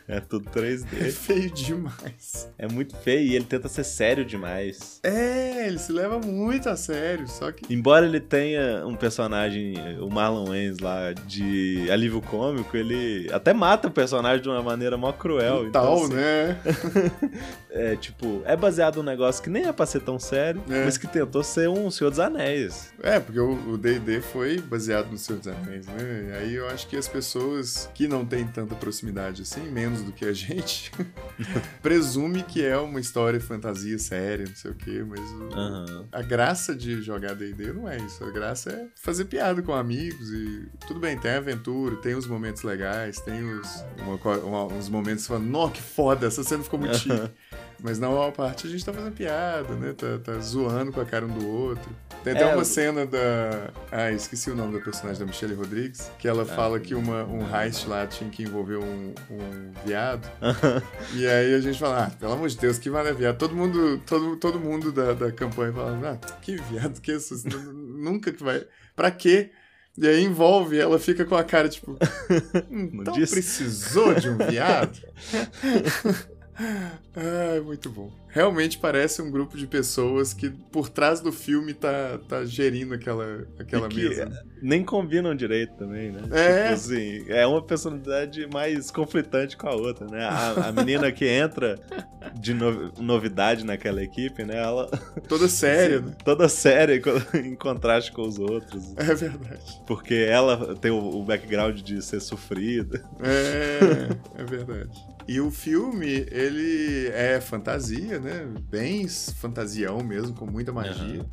É 0.08 0.20
tudo 0.20 0.48
É 0.54 0.60
3D. 0.60 1.10
feio 1.12 1.50
demais. 1.50 2.48
É 2.58 2.66
muito 2.68 2.96
feio 2.96 3.20
e 3.26 3.34
ele 3.36 3.44
tenta 3.44 3.68
ser 3.68 3.84
sério 3.84 4.24
demais. 4.24 5.00
É, 5.02 5.66
ele 5.66 5.78
se 5.78 5.92
leva 5.92 6.18
muito 6.18 6.68
a 6.68 6.76
sério, 6.76 7.26
só 7.28 7.50
que. 7.52 7.72
Embora 7.72 8.06
ele 8.06 8.20
tenha 8.20 8.86
um 8.86 8.94
personagem, 8.96 9.74
o 10.00 10.08
Marlon 10.08 10.46
Wayans 10.46 10.78
lá, 10.78 11.12
de 11.12 11.88
alívio 11.90 12.20
cômico, 12.22 12.76
ele 12.76 13.28
até 13.32 13.52
mata 13.52 13.88
o 13.88 13.90
personagem 13.90 14.42
de 14.42 14.48
uma 14.48 14.62
maneira 14.62 14.96
mó 14.96 15.12
cruel. 15.12 15.66
então, 15.66 15.82
Tal, 15.82 16.04
assim, 16.04 16.14
né? 16.14 16.56
É 17.70 17.94
tipo, 17.94 18.40
é 18.46 18.56
baseado 18.56 18.96
num 18.96 19.02
negócio 19.02 19.42
que 19.42 19.50
nem 19.50 19.66
é 19.66 19.72
pra 19.72 19.84
ser 19.84 20.00
tão 20.00 20.18
sério, 20.18 20.62
É. 20.70 20.84
mas 20.86 20.96
que 20.96 21.06
tentou 21.06 21.42
ser 21.42 21.68
um 21.68 21.90
Senhor 21.90 22.08
dos 22.10 22.18
Anéis. 22.18 22.90
É, 23.02 23.20
porque 23.20 23.38
o 23.38 23.76
DD 23.76 24.22
foi 24.22 24.58
baseado 24.58 25.10
no 25.10 25.18
Senhor 25.18 25.38
dos 25.38 25.48
Anéis, 25.48 25.86
né? 25.86 26.45
E 26.45 26.45
aí 26.46 26.54
eu 26.54 26.68
acho 26.68 26.86
que 26.88 26.96
as 26.96 27.08
pessoas 27.08 27.90
que 27.94 28.06
não 28.08 28.24
têm 28.24 28.46
tanta 28.46 28.74
proximidade 28.74 29.42
assim, 29.42 29.60
menos 29.70 30.02
do 30.02 30.12
que 30.12 30.24
a 30.24 30.32
gente, 30.32 30.90
presume 31.82 32.42
que 32.42 32.64
é 32.64 32.76
uma 32.78 33.00
história 33.00 33.40
fantasia 33.40 33.98
séria, 33.98 34.46
não 34.46 34.54
sei 34.54 34.70
o 34.70 34.74
quê, 34.74 35.04
mas 35.06 35.20
o- 35.20 35.48
Aham. 35.54 36.06
A 36.12 36.22
graça 36.22 36.74
de 36.74 37.02
jogar 37.02 37.34
D&D 37.34 37.72
não 37.72 37.88
é 37.88 37.96
isso. 37.98 38.24
A 38.24 38.30
graça 38.30 38.70
é 38.70 38.86
fazer 38.96 39.24
piada 39.26 39.60
com 39.62 39.72
amigos 39.74 40.30
e... 40.32 40.68
Tudo 40.86 41.00
bem, 41.00 41.18
tem 41.18 41.32
aventura, 41.32 41.96
tem 41.96 42.14
os 42.14 42.26
momentos 42.26 42.62
legais, 42.62 43.20
tem 43.20 43.42
os... 43.42 43.84
uma 43.98 44.16
uma- 44.38 44.64
uns 44.66 44.88
momentos 44.88 45.26
falando, 45.26 45.46
nó, 45.46 45.68
que 45.68 45.82
foda, 45.82 46.26
essa 46.26 46.42
cena 46.42 46.62
ficou 46.62 46.78
muito 46.78 46.96
chique. 46.96 47.30
Mas 47.86 48.00
na 48.00 48.08
maior 48.08 48.32
parte 48.32 48.66
a 48.66 48.70
gente 48.70 48.84
tá 48.84 48.92
fazendo 48.92 49.12
piada, 49.12 49.72
né? 49.76 49.92
Tá, 49.92 50.18
tá 50.18 50.40
zoando 50.40 50.90
com 50.90 51.00
a 51.00 51.04
cara 51.04 51.24
um 51.24 51.28
do 51.28 51.46
outro. 51.46 51.88
Tem 52.24 52.32
até 52.32 52.42
É, 52.42 52.52
uma 52.52 52.64
cena 52.64 53.06
da. 53.06 53.70
Ah, 53.92 54.10
esqueci 54.10 54.50
o 54.50 54.56
nome 54.56 54.76
da 54.76 54.84
personagem 54.84 55.20
da 55.20 55.24
Michelle 55.24 55.54
Rodrigues. 55.54 56.10
Que 56.18 56.26
ela 56.26 56.44
fala 56.44 56.80
que 56.80 56.96
uma, 56.96 57.22
um 57.22 57.42
heist 57.48 57.86
lá 57.86 58.04
tinha 58.04 58.28
que 58.28 58.42
envolver 58.42 58.78
um, 58.78 59.14
um 59.30 59.70
viado. 59.84 60.28
E 61.14 61.24
aí 61.28 61.54
a 61.54 61.60
gente 61.60 61.78
fala, 61.78 62.06
ah, 62.06 62.10
pelo 62.10 62.32
amor 62.32 62.48
de 62.48 62.56
Deus, 62.56 62.76
que 62.76 62.90
vale 62.90 63.12
viado. 63.12 63.38
Todo 63.38 63.54
mundo, 63.54 63.98
todo, 64.04 64.36
todo 64.36 64.58
mundo 64.58 64.90
da, 64.90 65.12
da 65.12 65.30
campanha 65.30 65.72
fala, 65.72 66.18
ah, 66.20 66.26
que 66.42 66.56
viado, 66.56 67.00
que 67.00 67.12
isso? 67.12 67.34
Isso 67.34 67.48
Nunca 67.72 68.32
que 68.32 68.42
vai. 68.42 68.66
Pra 68.96 69.12
quê? 69.12 69.52
E 69.96 70.08
aí 70.08 70.24
envolve, 70.24 70.76
ela 70.76 70.98
fica 70.98 71.24
com 71.24 71.36
a 71.36 71.44
cara 71.44 71.68
tipo. 71.68 71.96
Então 72.68 73.14
disse? 73.14 73.32
precisou 73.32 74.12
de 74.14 74.28
um 74.28 74.36
viado? 74.38 74.98
Ai, 77.14 77.60
muito 77.60 77.90
bom. 77.90 78.10
Realmente 78.28 78.78
parece 78.78 79.22
um 79.22 79.30
grupo 79.30 79.56
de 79.56 79.66
pessoas 79.66 80.34
que 80.34 80.50
por 80.50 80.88
trás 80.88 81.20
do 81.20 81.32
filme 81.32 81.72
tá, 81.72 82.18
tá 82.28 82.44
gerindo 82.44 82.92
aquela, 82.94 83.46
aquela 83.58 83.88
que 83.88 84.08
mesa. 84.08 84.30
Nem 84.60 84.84
combinam 84.84 85.34
direito 85.34 85.74
também, 85.76 86.10
né? 86.12 86.22
É. 86.32 86.62
Tipo 86.62 86.74
assim, 86.74 87.24
é 87.28 87.46
uma 87.46 87.62
personalidade 87.62 88.46
mais 88.52 88.90
conflitante 88.90 89.56
com 89.56 89.68
a 89.68 89.74
outra, 89.74 90.06
né? 90.06 90.24
A, 90.24 90.68
a 90.68 90.72
menina 90.72 91.10
que 91.12 91.26
entra 91.26 91.78
de 92.38 92.52
no- 92.52 92.92
novidade 92.98 93.64
naquela 93.64 94.02
equipe, 94.02 94.44
né? 94.44 94.56
Ela 94.58 94.86
Toda 95.28 95.48
séria, 95.48 96.00
né? 96.00 96.14
toda 96.24 96.48
séria 96.48 97.00
em 97.42 97.54
contraste 97.54 98.12
com 98.12 98.22
os 98.22 98.38
outros. 98.38 98.92
É 98.96 99.14
verdade. 99.14 99.80
Porque 99.86 100.14
ela 100.14 100.74
tem 100.76 100.90
o, 100.90 100.98
o 100.98 101.22
background 101.22 101.80
de 101.80 102.02
ser 102.02 102.20
sofrida. 102.20 103.02
É, 103.22 104.40
é 104.42 104.44
verdade. 104.44 105.15
E 105.28 105.40
o 105.40 105.50
filme, 105.50 106.26
ele 106.30 107.08
é 107.08 107.40
fantasia, 107.40 108.20
né? 108.20 108.46
Bem 108.70 109.08
fantasião 109.08 110.02
mesmo, 110.02 110.34
com 110.34 110.46
muita 110.46 110.72
magia. 110.72 111.24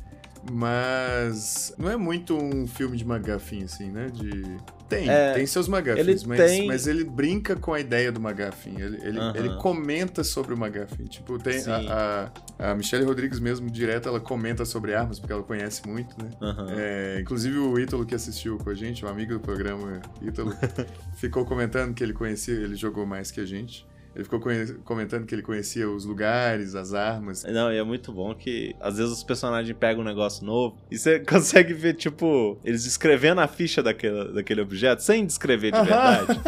Mas 0.52 1.74
não 1.78 1.90
é 1.90 1.96
muito 1.96 2.36
um 2.36 2.66
filme 2.66 2.96
de 2.96 3.04
McGuffin, 3.04 3.64
assim, 3.64 3.90
né? 3.90 4.08
De... 4.12 4.56
Tem, 4.88 5.08
É, 5.08 5.32
tem 5.32 5.46
seus 5.46 5.66
McGuffins, 5.66 5.98
ele 5.98 6.20
mas, 6.26 6.38
tem- 6.38 6.66
mas 6.66 6.86
ele 6.86 7.04
brinca 7.04 7.56
com 7.56 7.72
a 7.72 7.80
ideia 7.80 8.12
do 8.12 8.20
McGuffin. 8.20 8.74
Ele, 8.78 8.98
ele, 9.02 9.18
ele 9.34 9.56
comenta 9.56 10.22
sobre 10.22 10.54
o 10.54 10.56
McGuffin. 10.62 11.04
Tipo, 11.04 11.38
tem 11.38 11.58
a, 11.66 12.30
a, 12.58 12.70
a 12.70 12.74
Michelle 12.74 13.04
Rodrigues 13.04 13.40
mesmo, 13.40 13.70
direto, 13.70 14.08
ela 14.08 14.20
comenta 14.20 14.64
sobre 14.64 14.94
armas, 14.94 15.18
porque 15.18 15.32
ela 15.32 15.42
conhece 15.42 15.86
muito, 15.88 16.14
né? 16.22 16.30
É, 16.76 17.18
inclusive 17.20 17.58
o 17.58 17.78
Ítalo 17.78 18.04
que 18.04 18.14
assistiu 18.14 18.58
com 18.58 18.68
a 18.70 18.74
gente, 18.74 19.04
um 19.04 19.08
amigo 19.08 19.32
do 19.32 19.40
programa 19.40 20.00
Ítalo, 20.20 20.54
ficou 21.16 21.44
comentando 21.46 21.94
que 21.94 22.04
ele 22.04 22.12
conhecia, 22.12 22.54
ele 22.54 22.74
jogou 22.74 23.06
mais 23.06 23.30
que 23.30 23.40
a 23.40 23.46
gente. 23.46 23.86
Ele 24.14 24.24
ficou 24.24 24.40
comentando 24.84 25.26
que 25.26 25.34
ele 25.34 25.42
conhecia 25.42 25.88
os 25.90 26.04
lugares, 26.04 26.74
as 26.74 26.94
armas. 26.94 27.42
Não, 27.44 27.72
e 27.72 27.76
é 27.76 27.82
muito 27.82 28.12
bom 28.12 28.34
que 28.34 28.74
às 28.80 28.96
vezes 28.96 29.12
os 29.12 29.24
personagens 29.24 29.76
pegam 29.76 30.02
um 30.02 30.04
negócio 30.04 30.44
novo 30.44 30.76
e 30.90 30.96
você 30.96 31.18
consegue 31.26 31.74
ver, 31.74 31.94
tipo, 31.94 32.58
eles 32.64 32.84
escrevendo 32.84 33.40
a 33.40 33.48
ficha 33.48 33.82
daquele, 33.82 34.32
daquele 34.32 34.60
objeto 34.60 35.02
sem 35.02 35.26
descrever 35.26 35.72
de 35.72 35.82
verdade. 35.82 36.40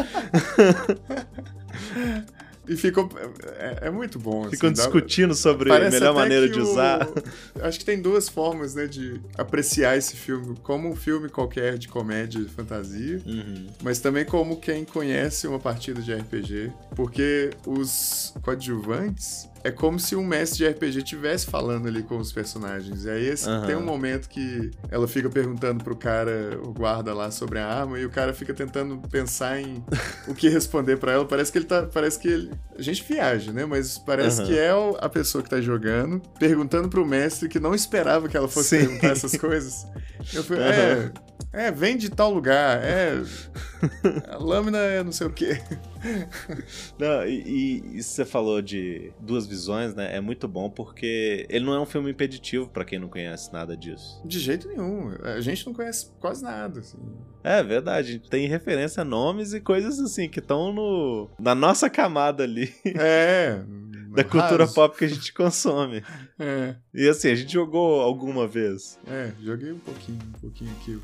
E 2.69 2.77
ficou. 2.77 3.09
É, 3.59 3.87
é 3.87 3.91
muito 3.91 4.19
bom. 4.19 4.43
assim, 4.43 4.51
Ficam 4.53 4.73
dá- 4.73 4.83
discutindo 4.83 5.35
sobre 5.35 5.73
a 5.73 5.91
melhor 5.91 6.15
maneira 6.15 6.49
de 6.49 6.59
o- 6.59 6.63
usar. 6.63 7.09
Acho 7.63 7.79
que 7.79 7.85
tem 7.85 8.01
duas 8.03 8.29
formas, 8.29 8.75
né, 8.75 8.87
de 8.87 9.21
apreciar 9.39 9.97
esse 9.97 10.17
filme. 10.17 10.57
Como 10.63 10.89
um 10.91 10.97
filme 10.97 11.29
qualquer 11.29 11.79
de 11.79 11.87
comédia 11.89 12.39
e 12.41 12.47
fantasia, 12.49 13.21
Uhum. 13.25 13.67
mas 13.83 13.99
também 14.01 14.25
como 14.25 14.57
quem 14.57 14.85
conhece 14.85 15.47
uma 15.47 15.59
partida 15.61 16.01
de 16.03 16.13
RPG. 16.13 16.73
Porque 16.95 17.51
os 17.67 18.35
coadjuvantes 18.43 19.49
é 19.67 19.71
como 19.71 19.99
se 19.99 20.15
um 20.15 20.25
mestre 20.25 20.59
de 20.59 20.69
RPG 20.69 20.99
estivesse 20.99 21.47
falando 21.47 21.89
ali 21.89 22.03
com 22.03 22.19
os 22.19 22.33
personagens. 22.33 23.05
E 23.05 23.11
aí 23.11 23.27
esse- 23.27 23.49
Aham. 23.49 23.67
tem 23.67 23.77
um 23.77 23.85
momento 23.85 24.29
que 24.29 24.71
ela 24.91 25.07
fica 25.09 25.29
perguntando 25.29 25.83
pro 25.83 25.97
cara, 25.97 26.59
o 26.63 26.73
guarda 26.73 27.13
lá, 27.13 27.31
sobre 27.31 27.59
a 27.59 27.67
arma, 27.67 27.99
e 27.99 28.05
o 28.07 28.11
cara 28.11 28.33
fica 28.33 28.55
tentando 28.55 28.99
pensar 29.09 29.61
em 29.61 29.85
o 30.29 30.35
que 30.35 30.49
responder 30.49 30.97
pra 30.99 31.13
ela. 31.13 31.25
Parece 31.25 31.51
que 31.51 31.59
ele 31.59 31.65
tá. 31.65 31.83
Parece 31.93 32.19
que 32.19 32.29
ele. 32.29 32.51
A 32.79 32.83
gente 32.83 33.03
viaja, 33.03 33.53
né? 33.53 33.65
Mas 33.67 33.99
parece 33.99 34.41
Aham. 34.43 34.49
que 34.51 34.59
é 34.59 34.71
a 35.01 35.09
pessoa 35.09 35.43
que 35.43 35.51
tá 35.51 35.61
jogando, 35.61 36.21
perguntando 36.39 36.89
pro 36.89 37.05
mestre 37.07 37.49
que 37.49 37.59
não 37.59 37.75
esperava 37.75 38.29
que 38.29 38.37
ela 38.37 38.49
fosse 38.49 38.79
Sim. 38.79 38.87
perguntar 38.87 39.09
essas 39.09 39.37
coisas. 39.37 39.87
Eu 40.33 40.45
falei, 40.45 40.63
Aham. 40.63 40.73
é. 40.73 41.13
É, 41.57 41.71
vem 41.73 41.97
de 41.97 42.11
tal 42.11 42.33
lugar, 42.33 42.81
é. 42.85 43.15
A 44.29 44.37
lâmina 44.37 44.79
é 44.79 45.03
não 45.03 45.11
sei 45.13 45.27
o 45.27 45.33
quê. 45.33 45.59
Não, 46.99 47.27
e, 47.27 47.83
e- 47.97 48.03
você 48.03 48.25
falou 48.25 48.61
de 48.61 49.11
duas 49.21 49.47
visões, 49.47 49.95
né? 49.95 50.15
É 50.17 50.21
muito 50.21 50.47
bom 50.47 50.69
porque 50.69 51.47
ele 51.49 51.65
não 51.65 51.75
é 51.75 51.81
um 51.81 51.87
filme 51.87 52.11
impeditivo 52.11 52.69
pra 52.69 52.85
quem 52.85 52.99
não 52.99 53.09
conhece 53.09 53.53
nada 53.53 53.77
disso. 53.77 54.21
De 54.25 54.39
jeito 54.39 54.69
nenhum. 54.69 55.13
A 55.23 55.41
gente 55.41 55.67
não 55.67 55.73
conhece 55.73 56.11
quase 56.21 56.43
nada, 56.43 56.81
assim. 56.81 56.99
É 57.43 57.63
verdade, 57.63 58.19
tem 58.29 58.47
referência 58.49 59.01
a 59.03 59.05
nomes 59.05 59.53
e 59.55 59.61
coisas 59.61 59.99
assim 60.01 60.29
que 60.29 60.41
estão 60.41 60.73
no 60.73 61.31
na 61.39 61.55
nossa 61.55 61.89
camada 61.89 62.43
ali 62.45 62.73
É. 62.85 63.61
da 64.17 64.25
cultura 64.25 64.67
pop 64.67 64.97
que 64.99 65.05
a 65.05 65.09
gente 65.09 65.33
consome. 65.33 66.03
É, 66.39 66.75
E 66.93 67.09
assim, 67.09 67.31
a 67.31 67.35
gente 67.35 67.51
jogou 67.51 68.03
alguma 68.03 68.47
vez. 68.47 68.99
é, 69.07 69.31
joguei 69.43 69.73
um 69.73 69.79
pouquinho, 69.79 70.19
um 70.37 70.39
pouquinho 70.39 70.71
aqui. 70.79 70.91
um 70.91 71.01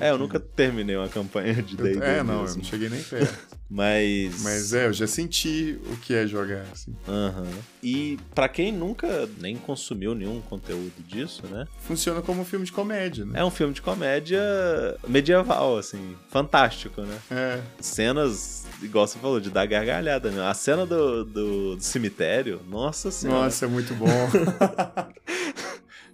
É, 0.00 0.10
eu 0.10 0.18
pouquinho. 0.18 0.18
nunca 0.18 0.40
terminei 0.40 0.96
uma 0.96 1.08
campanha 1.08 1.54
de 1.54 1.78
Eu- 1.78 1.84
D&D 1.84 2.04
É, 2.04 2.22
não, 2.24 2.34
eu 2.34 2.40
mesmo. 2.42 2.56
não 2.56 2.64
cheguei 2.64 2.88
nem 2.88 3.00
perto. 3.00 3.38
Mas... 3.70 4.42
Mas 4.42 4.72
é, 4.74 4.86
eu 4.86 4.92
já 4.92 5.06
senti 5.06 5.78
o 5.92 5.96
que 5.96 6.12
é 6.14 6.26
jogar, 6.26 6.64
assim. 6.72 6.94
Aham. 7.08 7.46
E 7.82 8.18
pra 8.34 8.48
quem 8.48 8.72
nunca 8.72 9.28
nem 9.40 9.56
consumiu 9.56 10.14
nenhum 10.14 10.40
conteúdo 10.42 10.92
disso, 11.06 11.46
né? 11.46 11.66
Funciona 11.78 12.20
como 12.20 12.42
um 12.42 12.44
filme 12.44 12.64
de 12.66 12.72
comédia, 12.72 13.24
né? 13.24 13.40
É 13.40 13.44
um 13.44 13.50
filme 13.50 13.72
de 13.72 13.80
comédia 13.82 14.40
medieval, 15.08 15.78
assim, 15.78 16.16
fantástico, 16.30 17.00
né? 17.02 17.18
É. 17.30 17.60
Cenas, 17.80 18.63
igual 18.84 19.06
você 19.06 19.18
falou, 19.18 19.40
de 19.40 19.50
dar 19.50 19.66
gargalhada, 19.66 20.30
né? 20.30 20.46
A 20.46 20.54
cena 20.54 20.84
do, 20.86 21.24
do, 21.24 21.76
do 21.76 21.82
cemitério, 21.82 22.60
nossa 22.68 23.10
senhora. 23.10 23.44
Nossa, 23.44 23.64
é 23.64 23.68
muito 23.68 23.94
bom. 23.94 24.08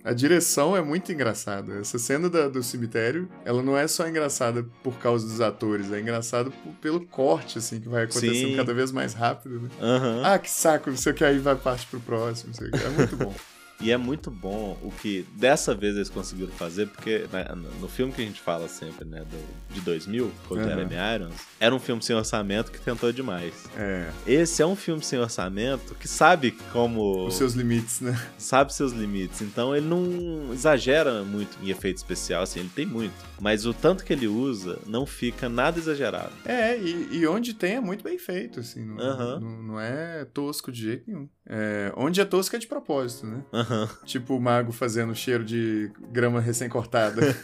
A 0.03 0.15
direção 0.15 0.75
é 0.75 0.81
muito 0.81 1.13
engraçada. 1.13 1.75
Essa 1.79 1.99
cena 1.99 2.31
da- 2.31 2.49
do 2.49 2.63
cemitério, 2.63 3.29
ela 3.45 3.63
não 3.63 3.77
é 3.77 3.87
só 3.87 4.09
engraçada 4.09 4.65
por 4.83 4.95
causa 4.99 5.27
dos 5.27 5.43
atores, 5.43 5.93
é 5.93 6.01
engraçada 6.01 6.51
pelo 6.81 7.05
corte, 7.07 7.59
assim, 7.59 7.81
que 7.81 7.89
vai 7.89 8.05
acontecendo 8.05 8.51
Sim. 8.51 8.57
cada 8.57 8.73
vez 8.73 8.91
mais 8.93 9.13
rápido, 9.13 9.61
né? 9.61 9.69
Aham. 9.79 10.23
Ah, 10.25 10.39
que 10.39 10.51
saco, 10.51 10.89
não 10.89 10.97
sei 10.97 11.13
o 11.13 11.15
que, 11.15 11.23
aí 11.23 11.39
vai 11.39 11.55
parte 11.55 11.87
pro 11.87 12.01
próximo, 12.01 12.49
não 12.49 12.55
sei 12.55 12.69
o 12.69 12.73
que. 12.73 12.83
É 12.83 12.89
muito 12.89 13.15
bom. 13.15 13.35
E 13.81 13.91
é 13.91 13.97
muito 13.97 14.31
bom 14.31 14.79
o 14.83 14.91
que 14.91 15.27
dessa 15.37 15.75
vez 15.75 15.97
eles 15.97 16.09
conseguiram 16.11 16.53
fazer, 16.53 16.87
porque 16.89 17.27
né, 17.33 17.47
no 17.81 17.89
filme 17.89 18.13
que 18.13 18.21
a 18.21 18.25
gente 18.25 18.41
fala 18.41 18.69
sempre, 18.69 19.05
né, 19.07 19.21
do, 19.25 19.75
de 19.75 19.81
2000, 19.81 20.31
com 20.47 20.55
o 20.55 20.59
Aham. 20.59 20.69
Jeremy 20.69 20.95
Irons, 21.15 21.35
era 21.59 21.75
um 21.75 21.79
filme 21.79 22.03
sem 22.03 22.15
orçamento 22.15 22.71
que 22.71 22.81
tentou 22.81 23.11
demais. 23.13 23.55
É, 23.77 24.11
Esse 24.27 24.63
é 24.63 24.67
um 24.67 24.77
filme 24.77 25.03
sem 25.03 25.19
orçamento 25.19 25.95
que 25.95 26.07
sabe 26.07 26.53
como. 26.73 27.27
os 27.27 27.35
seus 27.37 27.55
limites, 27.55 28.01
né? 28.01 28.21
Sabe 28.37 28.75
seus 28.75 28.93
limites. 28.93 29.41
Então 29.41 29.75
ele 29.75 29.87
não 29.87 30.53
exagera 30.53 31.23
muito 31.23 31.57
em 31.63 31.71
efeito 31.71 31.97
especial, 31.97 32.43
assim, 32.43 32.61
ele 32.61 32.71
tem 32.75 32.85
muito. 32.87 33.15
Mas 33.41 33.65
o 33.65 33.73
tanto 33.73 34.05
que 34.05 34.13
ele 34.13 34.27
usa 34.29 34.79
não 34.87 35.07
fica 35.07 35.49
nada 35.49 35.79
exagerado. 35.79 36.33
É, 36.45 36.79
e, 36.79 37.17
e 37.19 37.27
onde 37.27 37.55
tem 37.55 37.77
é 37.77 37.81
muito 37.81 38.05
bem 38.05 38.19
feito, 38.19 38.61
assim. 38.61 38.85
Não, 38.85 39.01
Aham. 39.05 39.41
não, 39.41 39.63
não 39.63 39.81
é 39.81 40.25
tosco 40.27 40.71
de 40.71 40.83
jeito 40.83 41.05
nenhum. 41.07 41.29
É, 41.53 41.93
onde 41.97 42.21
é 42.21 42.25
tosco 42.25 42.55
é 42.55 42.59
de 42.61 42.69
propósito, 42.69 43.27
né? 43.27 43.43
Aham. 43.53 43.89
Tipo 44.05 44.37
o 44.37 44.41
mago 44.41 44.71
fazendo 44.71 45.13
cheiro 45.17 45.45
de 45.45 45.91
grama 46.13 46.41
recém-cortada. 46.41 47.23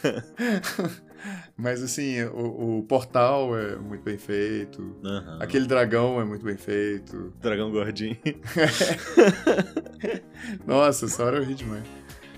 Mas 1.57 1.83
assim, 1.83 2.23
o, 2.25 2.77
o 2.79 2.83
portal 2.83 3.57
é 3.57 3.75
muito 3.75 4.03
bem 4.03 4.17
feito. 4.17 4.95
Aham. 5.03 5.39
Aquele 5.41 5.65
dragão 5.67 6.21
é 6.21 6.23
muito 6.23 6.45
bem 6.45 6.55
feito. 6.55 7.33
Dragão 7.41 7.69
gordinho. 7.69 8.15
Nossa, 10.65 11.05
essa 11.05 11.23
hora 11.23 11.37
eu 11.37 11.43
ri 11.43 11.53
demais. 11.55 11.83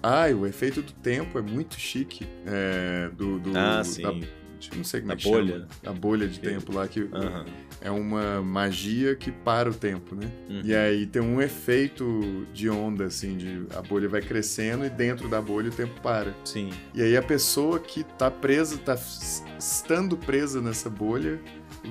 Ah, 0.02 0.30
e 0.30 0.34
o 0.34 0.46
efeito 0.48 0.82
do 0.82 0.92
tempo 0.94 1.38
é 1.38 1.42
muito 1.42 1.78
chique. 1.80 2.26
É, 2.46 3.10
do, 3.16 3.40
do, 3.40 3.58
Ah, 3.58 3.84
sim. 3.84 4.02
da- 4.02 4.14
não 4.76 4.84
sei 4.84 5.02
como 5.02 5.10
Da 5.10 5.14
é 5.14 5.18
que 5.18 5.30
bolha. 5.30 5.54
chama. 5.54 5.68
A 5.86 5.94
bolha 5.94 6.28
de 6.28 6.40
tempo 6.40 6.74
lá, 6.74 6.88
que 6.88 7.02
Aham. 7.14 7.46
É 7.82 7.90
uma 7.90 8.42
magia 8.42 9.16
que 9.16 9.32
para 9.32 9.70
o 9.70 9.74
tempo, 9.74 10.16
né? 10.16 10.30
Uhum. 10.50 10.62
E 10.64 10.76
aí 10.76 11.06
tem 11.06 11.22
um 11.22 11.42
efeito 11.42 12.46
de 12.54 12.70
onda, 12.70 13.06
assim, 13.06 13.38
de 13.38 13.66
a 13.76 13.82
bolha 13.82 14.10
vai 14.10 14.22
crescendo 14.22 14.86
e 14.86 14.90
dentro 14.90 15.28
da 15.28 15.42
bolha 15.42 15.70
o 15.70 15.74
tempo 15.74 16.00
para. 16.02 16.34
Sim. 16.44 16.72
E 16.94 17.02
aí 17.02 17.16
a 17.16 17.22
pessoa 17.22 17.80
que 17.80 18.04
tá 18.04 18.30
presa, 18.30 18.78
tá 18.78 18.98
estando 19.58 20.18
presa 20.18 20.62
nessa 20.62 20.90
bolha, 20.90 21.40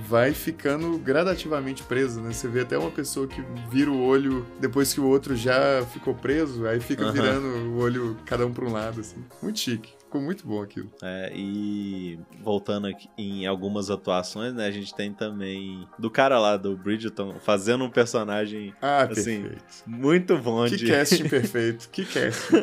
vai 0.07 0.33
ficando 0.33 0.99
gradativamente 0.99 1.83
presa, 1.83 2.21
né? 2.21 2.33
Você 2.33 2.49
vê 2.49 2.61
até 2.61 2.77
uma 2.77 2.91
pessoa 2.91 3.27
que 3.27 3.43
vira 3.71 3.91
o 3.91 4.01
olho 4.01 4.47
depois 4.61 4.93
que 4.93 5.01
o 5.01 5.07
outro 5.07 5.35
já 5.35 5.85
ficou 5.93 6.15
preso, 6.15 6.67
aí 6.67 6.81
fica 6.81 7.05
Aham. 7.05 7.13
virando 7.13 7.47
o 7.47 7.79
olho 7.79 8.17
cada 8.27 8.47
um 8.47 8.53
pra 8.53 8.65
um 8.65 8.73
lado, 8.73 9.01
assim. 9.01 9.25
Muito 9.43 9.59
chique. 9.59 9.98
Ficou 10.09 10.21
muito 10.23 10.47
bom 10.47 10.63
aquilo. 10.63 10.91
É, 11.03 11.31
e 11.35 12.19
voltando 12.43 12.87
aqui 12.87 13.09
em 13.19 13.47
algumas 13.47 13.91
atuações, 13.91 14.55
né? 14.55 14.67
A 14.67 14.71
gente 14.71 14.95
tem 14.95 15.13
também 15.13 15.87
do 15.99 16.11
cara 16.11 16.39
lá 16.39 16.57
do 16.57 16.75
Bridgeton 16.77 17.37
fazendo 17.41 17.85
um 17.85 17.91
personagem 17.91 18.75
Ah, 18.81 19.03
Assim, 19.03 19.43
perfeito. 19.43 19.65
muito 19.87 20.37
bom 20.39 20.65
Que 20.67 20.77
de. 20.77 20.87
casting 20.91 21.29
perfeito, 21.29 21.89
que 21.91 22.05
casting. 22.05 22.57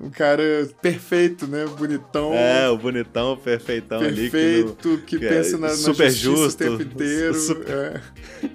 Um 0.00 0.10
cara 0.10 0.42
perfeito, 0.80 1.46
né? 1.46 1.64
Bonitão, 1.76 2.32
É, 2.32 2.68
o 2.70 2.78
bonitão, 2.78 3.36
perfeitão 3.36 4.00
ali. 4.00 4.14
Que 4.14 4.22
no- 4.24 4.30
perfeito, 4.30 4.98
que, 5.04 5.16
é 5.16 5.28
pensa 5.28 5.58
na, 5.58 5.68
na 5.68 5.74
super 5.74 6.10
justiça 6.10 6.22
justo, 6.44 6.64
o 6.64 6.78
tempo 6.78 6.82
inteiro. 6.94 7.34
super- 7.38 7.68
é. 7.74 8.00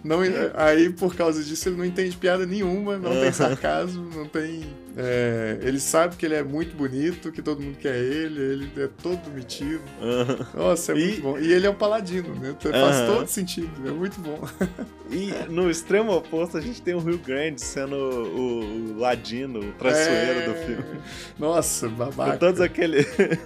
Não, 0.04 0.20
aí, 0.54 0.90
por 0.90 1.14
causa 1.16 1.44
disso, 1.44 1.68
ele 1.70 1.76
não 1.78 1.86
entende 1.86 2.16
piada 2.16 2.46
nenhuma, 2.46 2.98
não 2.98 3.12
tem 3.12 3.28
Ah. 3.28 3.34
sarcasmo, 3.34 4.10
não 4.16 4.26
tem... 4.26 4.62
é, 5.02 5.58
ele 5.62 5.80
sabe 5.80 6.18
que 6.18 6.26
ele 6.26 6.36
é 6.36 6.44
muito 6.44 6.76
bonito, 6.76 7.32
que 7.32 7.42
todo 7.42 7.62
mundo 7.62 7.78
quer 7.78 7.96
ele, 7.96 8.42
ele 8.42 8.72
é 8.78 8.88
todo 9.02 9.30
metido. 9.32 9.82
Aham. 10.02 10.48
Nossa, 10.54 10.92
é 10.92 10.96
E- 10.98 11.06
muito 11.08 11.22
bom. 11.22 11.40
E 11.40 11.54
ele 11.54 11.66
é 11.66 11.70
um 11.70 11.76
paladino, 11.76 12.36
né? 12.36 12.54
Faz 12.60 12.76
Aham. 12.98 13.06
todo 13.06 13.28
sentido, 13.28 13.72
é 13.88 13.92
muito 13.92 14.20
bom. 14.20 14.40
E 15.12 15.32
no 15.52 15.72
extremo 15.72 16.12
oposto, 16.12 16.56
a 16.56 16.62
gente 16.62 16.84
tem 16.84 16.94
o 16.94 17.00
Rio 17.00 17.18
Grande 17.18 17.60
sendo 17.64 17.96
o, 17.96 18.92
o 18.94 19.00
ladino, 19.00 19.60
o 19.60 19.72
traiçoeiro 19.74 20.42
É, 20.42 20.46
do 20.46 20.54
filme. 20.54 21.02
Nossa, 21.40 21.90
babaca. 21.90 22.34
Com 22.34 22.38
todos 22.38 22.62
aquele, 22.62 23.00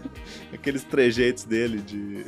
aqueles 0.52 0.84
trejeitos 0.84 1.46
dele 1.46 1.78
de. 1.78 2.26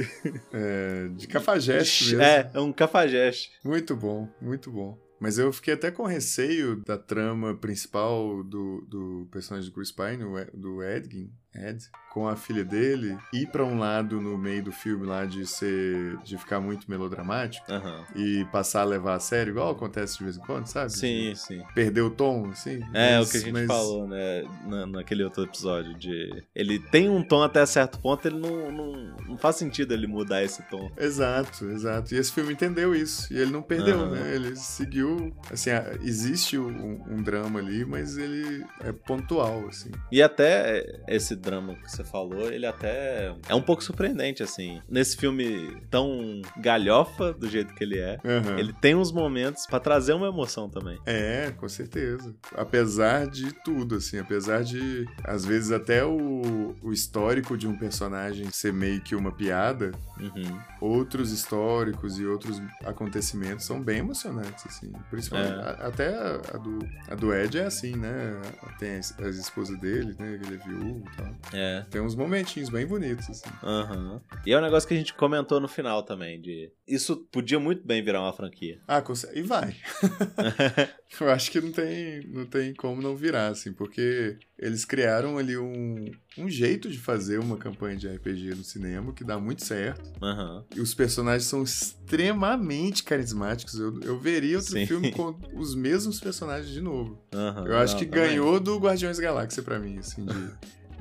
É, 0.53 1.09
de 1.17 1.27
cafajeste 1.27 2.05
mesmo. 2.15 2.21
É, 2.21 2.49
é 2.53 2.59
um 2.61 2.71
cafajeste. 2.71 3.51
Muito 3.61 3.93
bom, 3.93 4.29
muito 4.41 4.71
bom. 4.71 4.97
Mas 5.19 5.37
eu 5.37 5.51
fiquei 5.51 5.73
até 5.73 5.89
com 5.91 6.03
receio 6.03 6.77
da 6.83 6.97
trama 6.97 7.55
principal 7.55 8.43
do, 8.43 8.81
do 8.81 9.27
personagem 9.31 9.69
do 9.69 9.73
Chris 9.73 9.91
Pine, 9.91 10.23
do 10.53 10.83
Edgin, 10.83 11.31
Ed, 11.55 11.79
com 12.11 12.27
a 12.27 12.35
filha 12.35 12.63
dele, 12.63 13.17
ir 13.33 13.47
pra 13.47 13.63
um 13.65 13.77
lado 13.77 14.21
no 14.21 14.37
meio 14.37 14.63
do 14.63 14.71
filme 14.71 15.05
lá 15.05 15.25
de 15.25 15.45
ser. 15.45 16.17
de 16.23 16.37
ficar 16.37 16.59
muito 16.59 16.89
melodramático 16.89 17.65
Aham. 17.71 18.03
e 18.15 18.45
passar 18.51 18.81
a 18.81 18.85
levar 18.85 19.15
a 19.15 19.19
sério, 19.19 19.51
igual 19.51 19.71
acontece 19.71 20.17
de 20.17 20.23
vez 20.23 20.37
em 20.37 20.41
quando, 20.41 20.65
sabe? 20.67 20.91
Sim, 20.91 21.33
sim. 21.35 21.61
Perder 21.73 22.01
o 22.01 22.09
tom, 22.09 22.49
assim. 22.51 22.81
É, 22.93 23.17
Mas- 23.17 23.27
o 23.27 23.31
que 23.31 23.37
a 23.37 23.39
gente 23.41 23.53
mas- 23.53 23.67
falou, 23.67 24.07
né, 24.07 24.43
na, 24.65 24.85
naquele 24.85 25.23
outro 25.23 25.43
episódio, 25.43 25.93
de... 25.95 26.43
Ele 26.55 26.79
tem 26.79 27.09
um 27.09 27.21
tom 27.23 27.43
até 27.43 27.65
certo 27.65 27.99
ponto, 27.99 28.25
ele 28.27 28.39
não, 28.39 28.71
não, 28.71 29.15
não 29.27 29.37
faz 29.37 29.57
sentido 29.57 29.93
ele 29.93 30.07
mudar 30.07 30.41
esse 30.43 30.61
tom. 30.69 30.89
Exato, 30.97 31.65
exato. 31.69 32.13
E 32.13 32.17
esse 32.17 32.31
filme 32.31 32.53
entendeu 32.53 32.95
isso. 32.95 33.31
E 33.33 33.37
ele 33.37 33.51
não 33.51 33.61
perdeu, 33.61 33.99
Aham. 33.99 34.11
né? 34.11 34.35
Ele 34.35 34.55
seguiu. 34.55 35.35
Assim, 35.51 35.69
existe 36.01 36.57
um, 36.57 37.03
um 37.09 37.21
drama 37.21 37.59
ali, 37.59 37.83
mas 37.85 38.17
ele 38.17 38.65
é 38.81 38.91
pontual, 38.91 39.67
assim. 39.67 39.91
E 40.11 40.21
até 40.21 41.01
esse 41.07 41.35
drama 41.45 41.75
que 41.75 41.89
você 41.91 42.03
falou, 42.03 42.51
ele 42.51 42.65
até 42.65 43.33
é 43.47 43.55
um 43.55 43.61
pouco 43.61 43.83
surpreendente, 43.83 44.41
assim. 44.43 44.81
Nesse 44.89 45.15
filme 45.15 45.77
tão 45.89 46.41
galhofa 46.57 47.31
do 47.33 47.47
jeito 47.47 47.73
que 47.75 47.83
ele 47.83 47.99
é, 47.99 48.17
Aham. 48.25 48.57
ele 48.59 48.73
tem 48.73 48.95
uns 48.95 49.11
momentos 49.11 49.65
pra 49.67 49.79
trazer 49.79 50.13
uma 50.13 50.27
emoção 50.27 50.69
também. 50.69 50.99
É, 51.05 51.51
com 51.57 51.69
certeza. 51.69 52.35
Apesar 52.55 53.27
de 53.27 53.53
tudo, 53.63 53.95
assim, 53.95 54.17
apesar 54.19 54.63
de, 54.63 55.05
às 55.23 55.45
vezes, 55.45 55.71
até 55.71 56.03
o, 56.03 56.75
o 56.81 56.91
histórico 56.91 57.55
de 57.57 57.67
um 57.67 57.77
personagem 57.77 58.49
ser 58.51 58.73
meio 58.73 58.99
que 59.01 59.15
uma 59.15 59.31
piada, 59.31 59.91
Uhum. 60.17 60.57
outros 60.79 61.31
históricos 61.33 62.17
e 62.17 62.25
outros 62.25 62.61
acontecimentos 62.85 63.65
são 63.65 63.81
bem 63.81 63.99
emocionantes, 63.99 64.65
assim. 64.65 64.91
Principalmente, 65.11 65.53
É. 65.53 65.61
a- 65.61 65.87
até 65.87 66.07
a, 66.15 66.35
a 66.53 66.57
do, 66.57 66.79
a 67.09 67.15
do 67.15 67.33
Ed 67.33 67.57
é 67.59 67.65
assim, 67.65 67.95
né? 67.97 68.41
Tem 68.79 68.95
as, 68.97 69.17
as 69.19 69.35
esposas 69.35 69.77
dele, 69.79 70.15
né? 70.17 70.39
Ele 70.41 70.55
é 70.55 70.57
viúvo 70.57 71.03
e 71.11 71.17
tal. 71.17 71.34
É. 71.53 71.85
Tem 71.89 72.01
uns 72.01 72.15
momentinhos 72.15 72.69
bem 72.69 72.85
bonitos, 72.85 73.29
assim. 73.29 73.49
Aham. 73.63 74.21
E 74.45 74.51
é 74.53 74.57
um 74.57 74.61
negócio 74.61 74.87
que 74.87 74.93
a 74.93 74.97
gente 74.97 75.13
comentou 75.13 75.59
no 75.59 75.67
final 75.67 76.03
também, 76.03 76.39
de... 76.41 76.71
Isso 76.87 77.17
podia 77.31 77.59
muito 77.59 77.85
bem 77.85 78.03
virar 78.03 78.21
uma 78.21 78.33
franquia. 78.33 78.79
Ah, 78.87 79.01
consegue. 79.01 79.39
E 79.39 79.41
vai. 79.43 79.75
Eu 81.19 81.29
acho 81.29 81.49
que 81.51 81.61
não 81.61 81.71
tem, 81.71 82.27
não 82.27 82.45
tem 82.45 82.73
como 82.73 83.01
não 83.01 83.15
virar, 83.15 83.47
assim, 83.47 83.71
porque 83.71 84.37
eles 84.57 84.83
criaram 84.83 85.37
ali 85.37 85.57
um, 85.57 86.11
um 86.37 86.49
jeito 86.49 86.89
de 86.89 86.97
fazer 86.97 87.39
uma 87.39 87.57
campanha 87.57 87.95
de 87.95 88.07
RPG 88.07 88.55
no 88.55 88.63
cinema 88.63 89.13
que 89.13 89.23
dá 89.23 89.39
muito 89.39 89.63
certo. 89.63 90.11
Aham. 90.21 90.65
E 90.75 90.81
os 90.81 90.93
personagens 90.93 91.45
são 91.45 91.63
extremamente 91.63 93.03
carismáticos. 93.03 93.75
Eu, 93.75 93.99
eu 94.01 94.19
veria 94.19 94.57
outro 94.57 94.73
Sim. 94.73 94.85
filme 94.85 95.11
com 95.11 95.35
os 95.55 95.75
mesmos 95.75 96.19
personagens 96.19 96.69
de 96.71 96.81
novo. 96.81 97.21
Aham. 97.33 97.65
Eu 97.67 97.77
acho 97.77 97.93
Não, 97.93 97.99
que 97.99 98.05
também. 98.05 98.29
ganhou 98.29 98.59
do 98.59 98.77
Guardiões 98.77 99.17
da 99.17 99.23
Galáxia 99.23 99.63
pra 99.63 99.79
mim, 99.79 99.97
assim, 99.99 100.25
de 100.25 100.51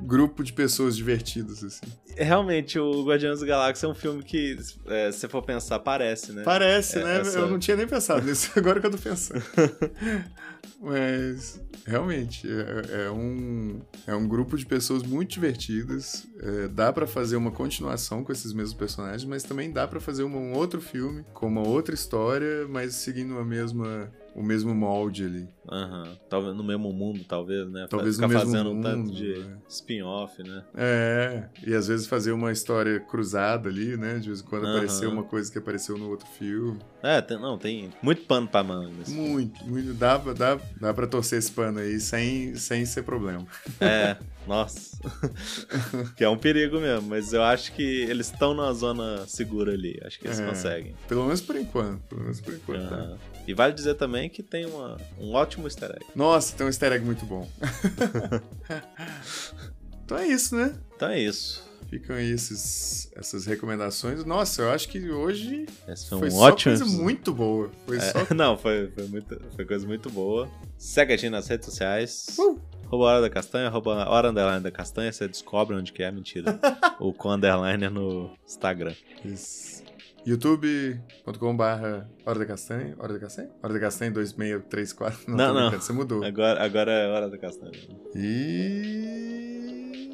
grupo 0.01 0.43
de 0.43 0.53
pessoas 0.53 0.95
divertidas, 0.95 1.63
assim. 1.63 1.85
Realmente, 2.17 2.79
o 2.79 3.03
Guardiões 3.03 3.39
da 3.41 3.45
Galáxia 3.45 3.87
é 3.87 3.89
um 3.89 3.95
filme 3.95 4.23
que, 4.23 4.57
é, 4.87 5.11
se 5.11 5.19
você 5.19 5.27
for 5.27 5.41
pensar, 5.43 5.79
parece, 5.79 6.31
né? 6.31 6.43
Parece, 6.43 6.99
É, 6.99 7.03
né? 7.03 7.19
essa- 7.19 7.39
Eu 7.39 7.49
não 7.49 7.59
tinha 7.59 7.75
nem 7.75 7.87
pensado 7.87 8.23
nisso, 8.25 8.51
agora 8.55 8.79
que 8.79 8.87
eu 8.87 8.91
tô 8.91 8.97
pensando. 8.97 9.43
Mas, 10.81 11.59
realmente, 11.85 12.47
é, 12.47 13.05
é 13.05 13.11
um, 13.11 13.81
é 14.07 14.15
um 14.15 14.27
grupo 14.27 14.57
de 14.57 14.65
pessoas 14.65 15.03
muito 15.03 15.31
divertidas. 15.31 16.27
É, 16.39 16.67
dá 16.67 16.91
pra 16.91 17.07
fazer 17.07 17.35
uma 17.37 17.51
continuação 17.51 18.23
com 18.23 18.31
esses 18.31 18.53
mesmos 18.53 18.73
personagens, 18.73 19.23
mas 19.25 19.43
também 19.43 19.71
dá 19.71 19.87
pra 19.87 19.99
fazer 19.99 20.23
um 20.23 20.53
outro 20.53 20.81
filme 20.81 21.23
com 21.33 21.47
uma 21.47 21.65
outra 21.67 21.95
história, 21.95 22.67
mas 22.67 22.95
seguindo 22.95 23.37
a 23.37 23.45
mesma, 23.45 24.11
o 24.35 24.43
mesmo 24.43 24.73
molde 24.75 25.23
ali. 25.25 25.47
Aham. 25.71 26.17
Talvez 26.29 26.55
no 26.55 26.63
mesmo 26.63 26.91
mundo, 26.93 27.23
talvez, 27.27 27.69
né? 27.71 27.87
Talvez 27.89 28.15
Ficar 28.15 28.27
no 28.27 28.33
mesmo 28.33 28.51
fazendo 28.51 28.71
um 28.71 28.81
tanto 28.81 28.97
mundo, 29.07 29.11
de 29.15 29.33
é. 29.33 29.45
spin-off, 29.69 30.43
né? 30.43 30.63
É, 30.75 31.43
e 31.65 31.73
às 31.73 31.87
vezes 31.87 32.07
fazer 32.07 32.31
uma 32.31 32.51
história 32.51 32.99
cruzada 32.99 33.69
ali, 33.69 33.97
né? 33.97 34.19
De 34.19 34.27
vez 34.27 34.41
em 34.41 34.43
quando 34.45 34.63
Aham. 34.65 34.75
aparecer 34.75 35.07
uma 35.07 35.23
coisa 35.23 35.51
que 35.51 35.57
apareceu 35.57 35.97
no 35.97 36.09
outro 36.09 36.27
filme. 36.27 36.79
É, 37.01 37.21
tem- 37.21 37.39
não, 37.39 37.57
tem 37.57 37.89
muito 38.01 38.23
pano 38.23 38.47
pra 38.47 38.63
manga. 38.63 38.89
nesse 38.97 39.11
filme. 39.13 39.29
Muito, 39.29 39.65
muito. 39.65 39.93
Dá, 39.93 40.17
dá, 40.17 40.59
dá 40.79 40.93
pra 40.93 41.07
torcer 41.07 41.39
esse 41.39 41.51
pano 41.51 41.79
aí 41.79 41.99
sem, 41.99 42.55
sem 42.55 42.85
ser 42.85 43.03
problema. 43.03 43.45
É, 43.79 44.17
nossa. 44.47 44.95
que 46.15 46.23
é 46.23 46.29
um 46.29 46.37
perigo 46.37 46.79
mesmo, 46.79 47.07
mas 47.09 47.31
eu 47.33 47.43
acho 47.43 47.71
que 47.73 47.81
eles 47.81 48.27
estão 48.31 48.53
numa 48.53 48.73
zona 48.73 49.25
segura 49.27 49.73
ali. 49.73 49.99
Acho 50.03 50.19
que 50.19 50.27
eles 50.27 50.39
É. 50.39 50.47
conseguem. 50.47 50.95
Pelo 51.07 51.23
menos 51.25 51.41
por 51.41 51.55
enquanto. 51.55 52.01
Pelo 52.09 52.21
menos 52.21 52.41
por 52.41 52.53
enquanto. 52.53 52.89
tá? 52.89 52.95
Aham. 52.95 53.17
E 53.47 53.53
vale 53.53 53.73
dizer 53.73 53.93
também 53.93 54.27
que 54.27 54.41
tem 54.41 54.65
uma, 54.65 54.97
um 55.19 55.33
ótimo 55.33 55.54
easter 55.63 55.89
egg. 55.91 56.05
Nossa, 56.15 56.55
tem 56.55 56.65
um 56.65 56.69
easter 56.69 56.91
egg 56.91 57.03
muito 57.05 57.25
bom. 57.25 57.47
então 60.03 60.17
é 60.17 60.27
isso, 60.27 60.55
né? 60.55 60.73
Então 60.95 61.09
é 61.09 61.19
isso. 61.19 61.63
Ficam 61.89 62.15
aí 62.15 62.31
esses, 62.31 63.11
essas 63.15 63.45
recomendações. 63.45 64.25
Nossa, 64.25 64.63
eu 64.63 64.71
acho 64.71 64.89
que 64.89 65.11
hoje 65.11 65.65
foi 66.09 66.19
foi 66.19 66.31
só 66.31 66.37
ótimo. 66.37 66.77
coisa 66.77 66.85
muito 66.97 67.33
boa. 67.33 67.71
Foi 67.85 67.97
É, 67.97 67.99
só. 67.99 68.27
Não, 68.33 68.57
foi, 68.57 68.91
foi, 68.91 69.07
muito, 69.07 69.41
foi 69.55 69.65
coisa 69.65 69.85
muito 69.87 70.09
boa. 70.09 70.49
Segue 70.77 71.13
a 71.13 71.17
gente 71.17 71.31
nas 71.31 71.47
redes 71.47 71.65
sociais. 71.65 72.27
Uh! 72.37 72.59
Arroba 72.85 73.05
Hora 73.05 73.21
da 73.21 73.29
Castanha, 73.29 73.67
arroba 73.67 74.07
Hora 74.09 74.29
Underline 74.29 74.61
da 74.61 74.71
Castanha, 74.71 75.11
você 75.11 75.27
descobre 75.27 75.75
onde 75.75 75.91
que 75.91 76.03
é, 76.03 76.11
mentira. 76.11 76.59
o 76.99 77.13
com 77.13 77.31
underline 77.31 77.85
é 77.85 77.89
no 77.89 78.31
Instagram. 78.45 78.93
Isso. 79.23 79.74
youtube.com 80.25 81.55
barra 81.55 82.09
Hora 82.25 82.39
da 82.39 82.45
Castanha. 82.45 82.95
Hora 82.97 83.13
da 83.13 83.19
Castanha? 83.19 83.49
Hora 83.61 83.73
da 83.73 83.79
Castanha 83.79 84.11
2634. 84.11 85.29
Não, 85.29 85.53
não. 85.53 85.61
brincando, 85.61 85.83
Você 85.83 85.93
mudou. 85.93 86.23
Agora, 86.23 86.63
agora 86.63 86.91
é 86.91 87.07
Hora 87.07 87.29
da 87.29 87.37
Castanha. 87.37 87.71
E. 88.15 90.09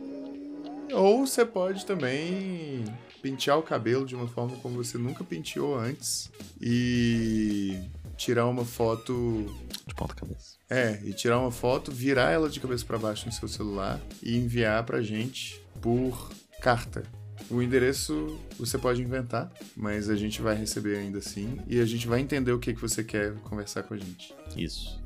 Ou 0.94 1.26
você 1.26 1.46
pode 1.46 1.86
também 1.86 2.84
pentear 3.22 3.58
o 3.58 3.64
cabelo 3.64 4.06
de 4.06 4.16
uma 4.16 4.28
forma 4.28 4.58
como 4.58 4.84
você 4.84 4.98
nunca 4.98 5.24
penteou 5.24 5.78
antes 5.78 6.30
e 6.60 7.80
tirar 8.18 8.46
uma 8.48 8.66
foto. 8.66 9.46
De 9.88 9.96
ponta 9.96 10.14
cabeça. 10.14 10.58
É, 10.70 11.00
e 11.04 11.14
tirar 11.14 11.40
uma 11.40 11.52
foto, 11.52 11.92
virar 11.92 12.32
ela 12.32 12.50
de 12.50 12.60
cabeça 12.60 12.86
para 12.86 12.98
baixo 12.98 13.26
no 13.26 13.32
seu 13.32 13.48
celular 13.48 14.00
e 14.22 14.38
enviar 14.38 14.84
pra 14.84 15.02
gente 15.02 15.62
por 15.82 16.30
carta. 16.62 17.04
O 17.52 17.62
endereço 17.62 18.40
você 18.58 18.78
pode 18.78 19.02
inventar, 19.02 19.52
mas 19.76 20.10
a 20.10 20.16
gente 20.16 20.42
vai 20.42 20.56
receber 20.56 20.98
ainda 20.98 21.20
assim 21.20 21.60
e 21.68 21.80
a 21.80 21.86
gente 21.86 22.08
vai 22.08 22.22
entender 22.22 22.54
o 22.54 22.60
que, 22.60 22.74
que 22.74 22.82
você 22.82 23.04
quer 23.04 23.34
conversar 23.44 23.84
com 23.84 23.94
a 23.94 23.98
gente. 23.98 24.34
Isso. 24.56 25.02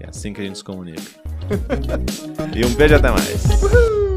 É 0.00 0.08
assim 0.08 0.32
que 0.32 0.40
a 0.40 0.44
gente 0.44 0.56
se 0.56 0.64
comunica. 0.64 1.02
e 2.56 2.64
um 2.64 2.74
beijo 2.74 2.94
até 2.94 3.10
mais. 3.10 3.44
Uhul! 3.62 4.09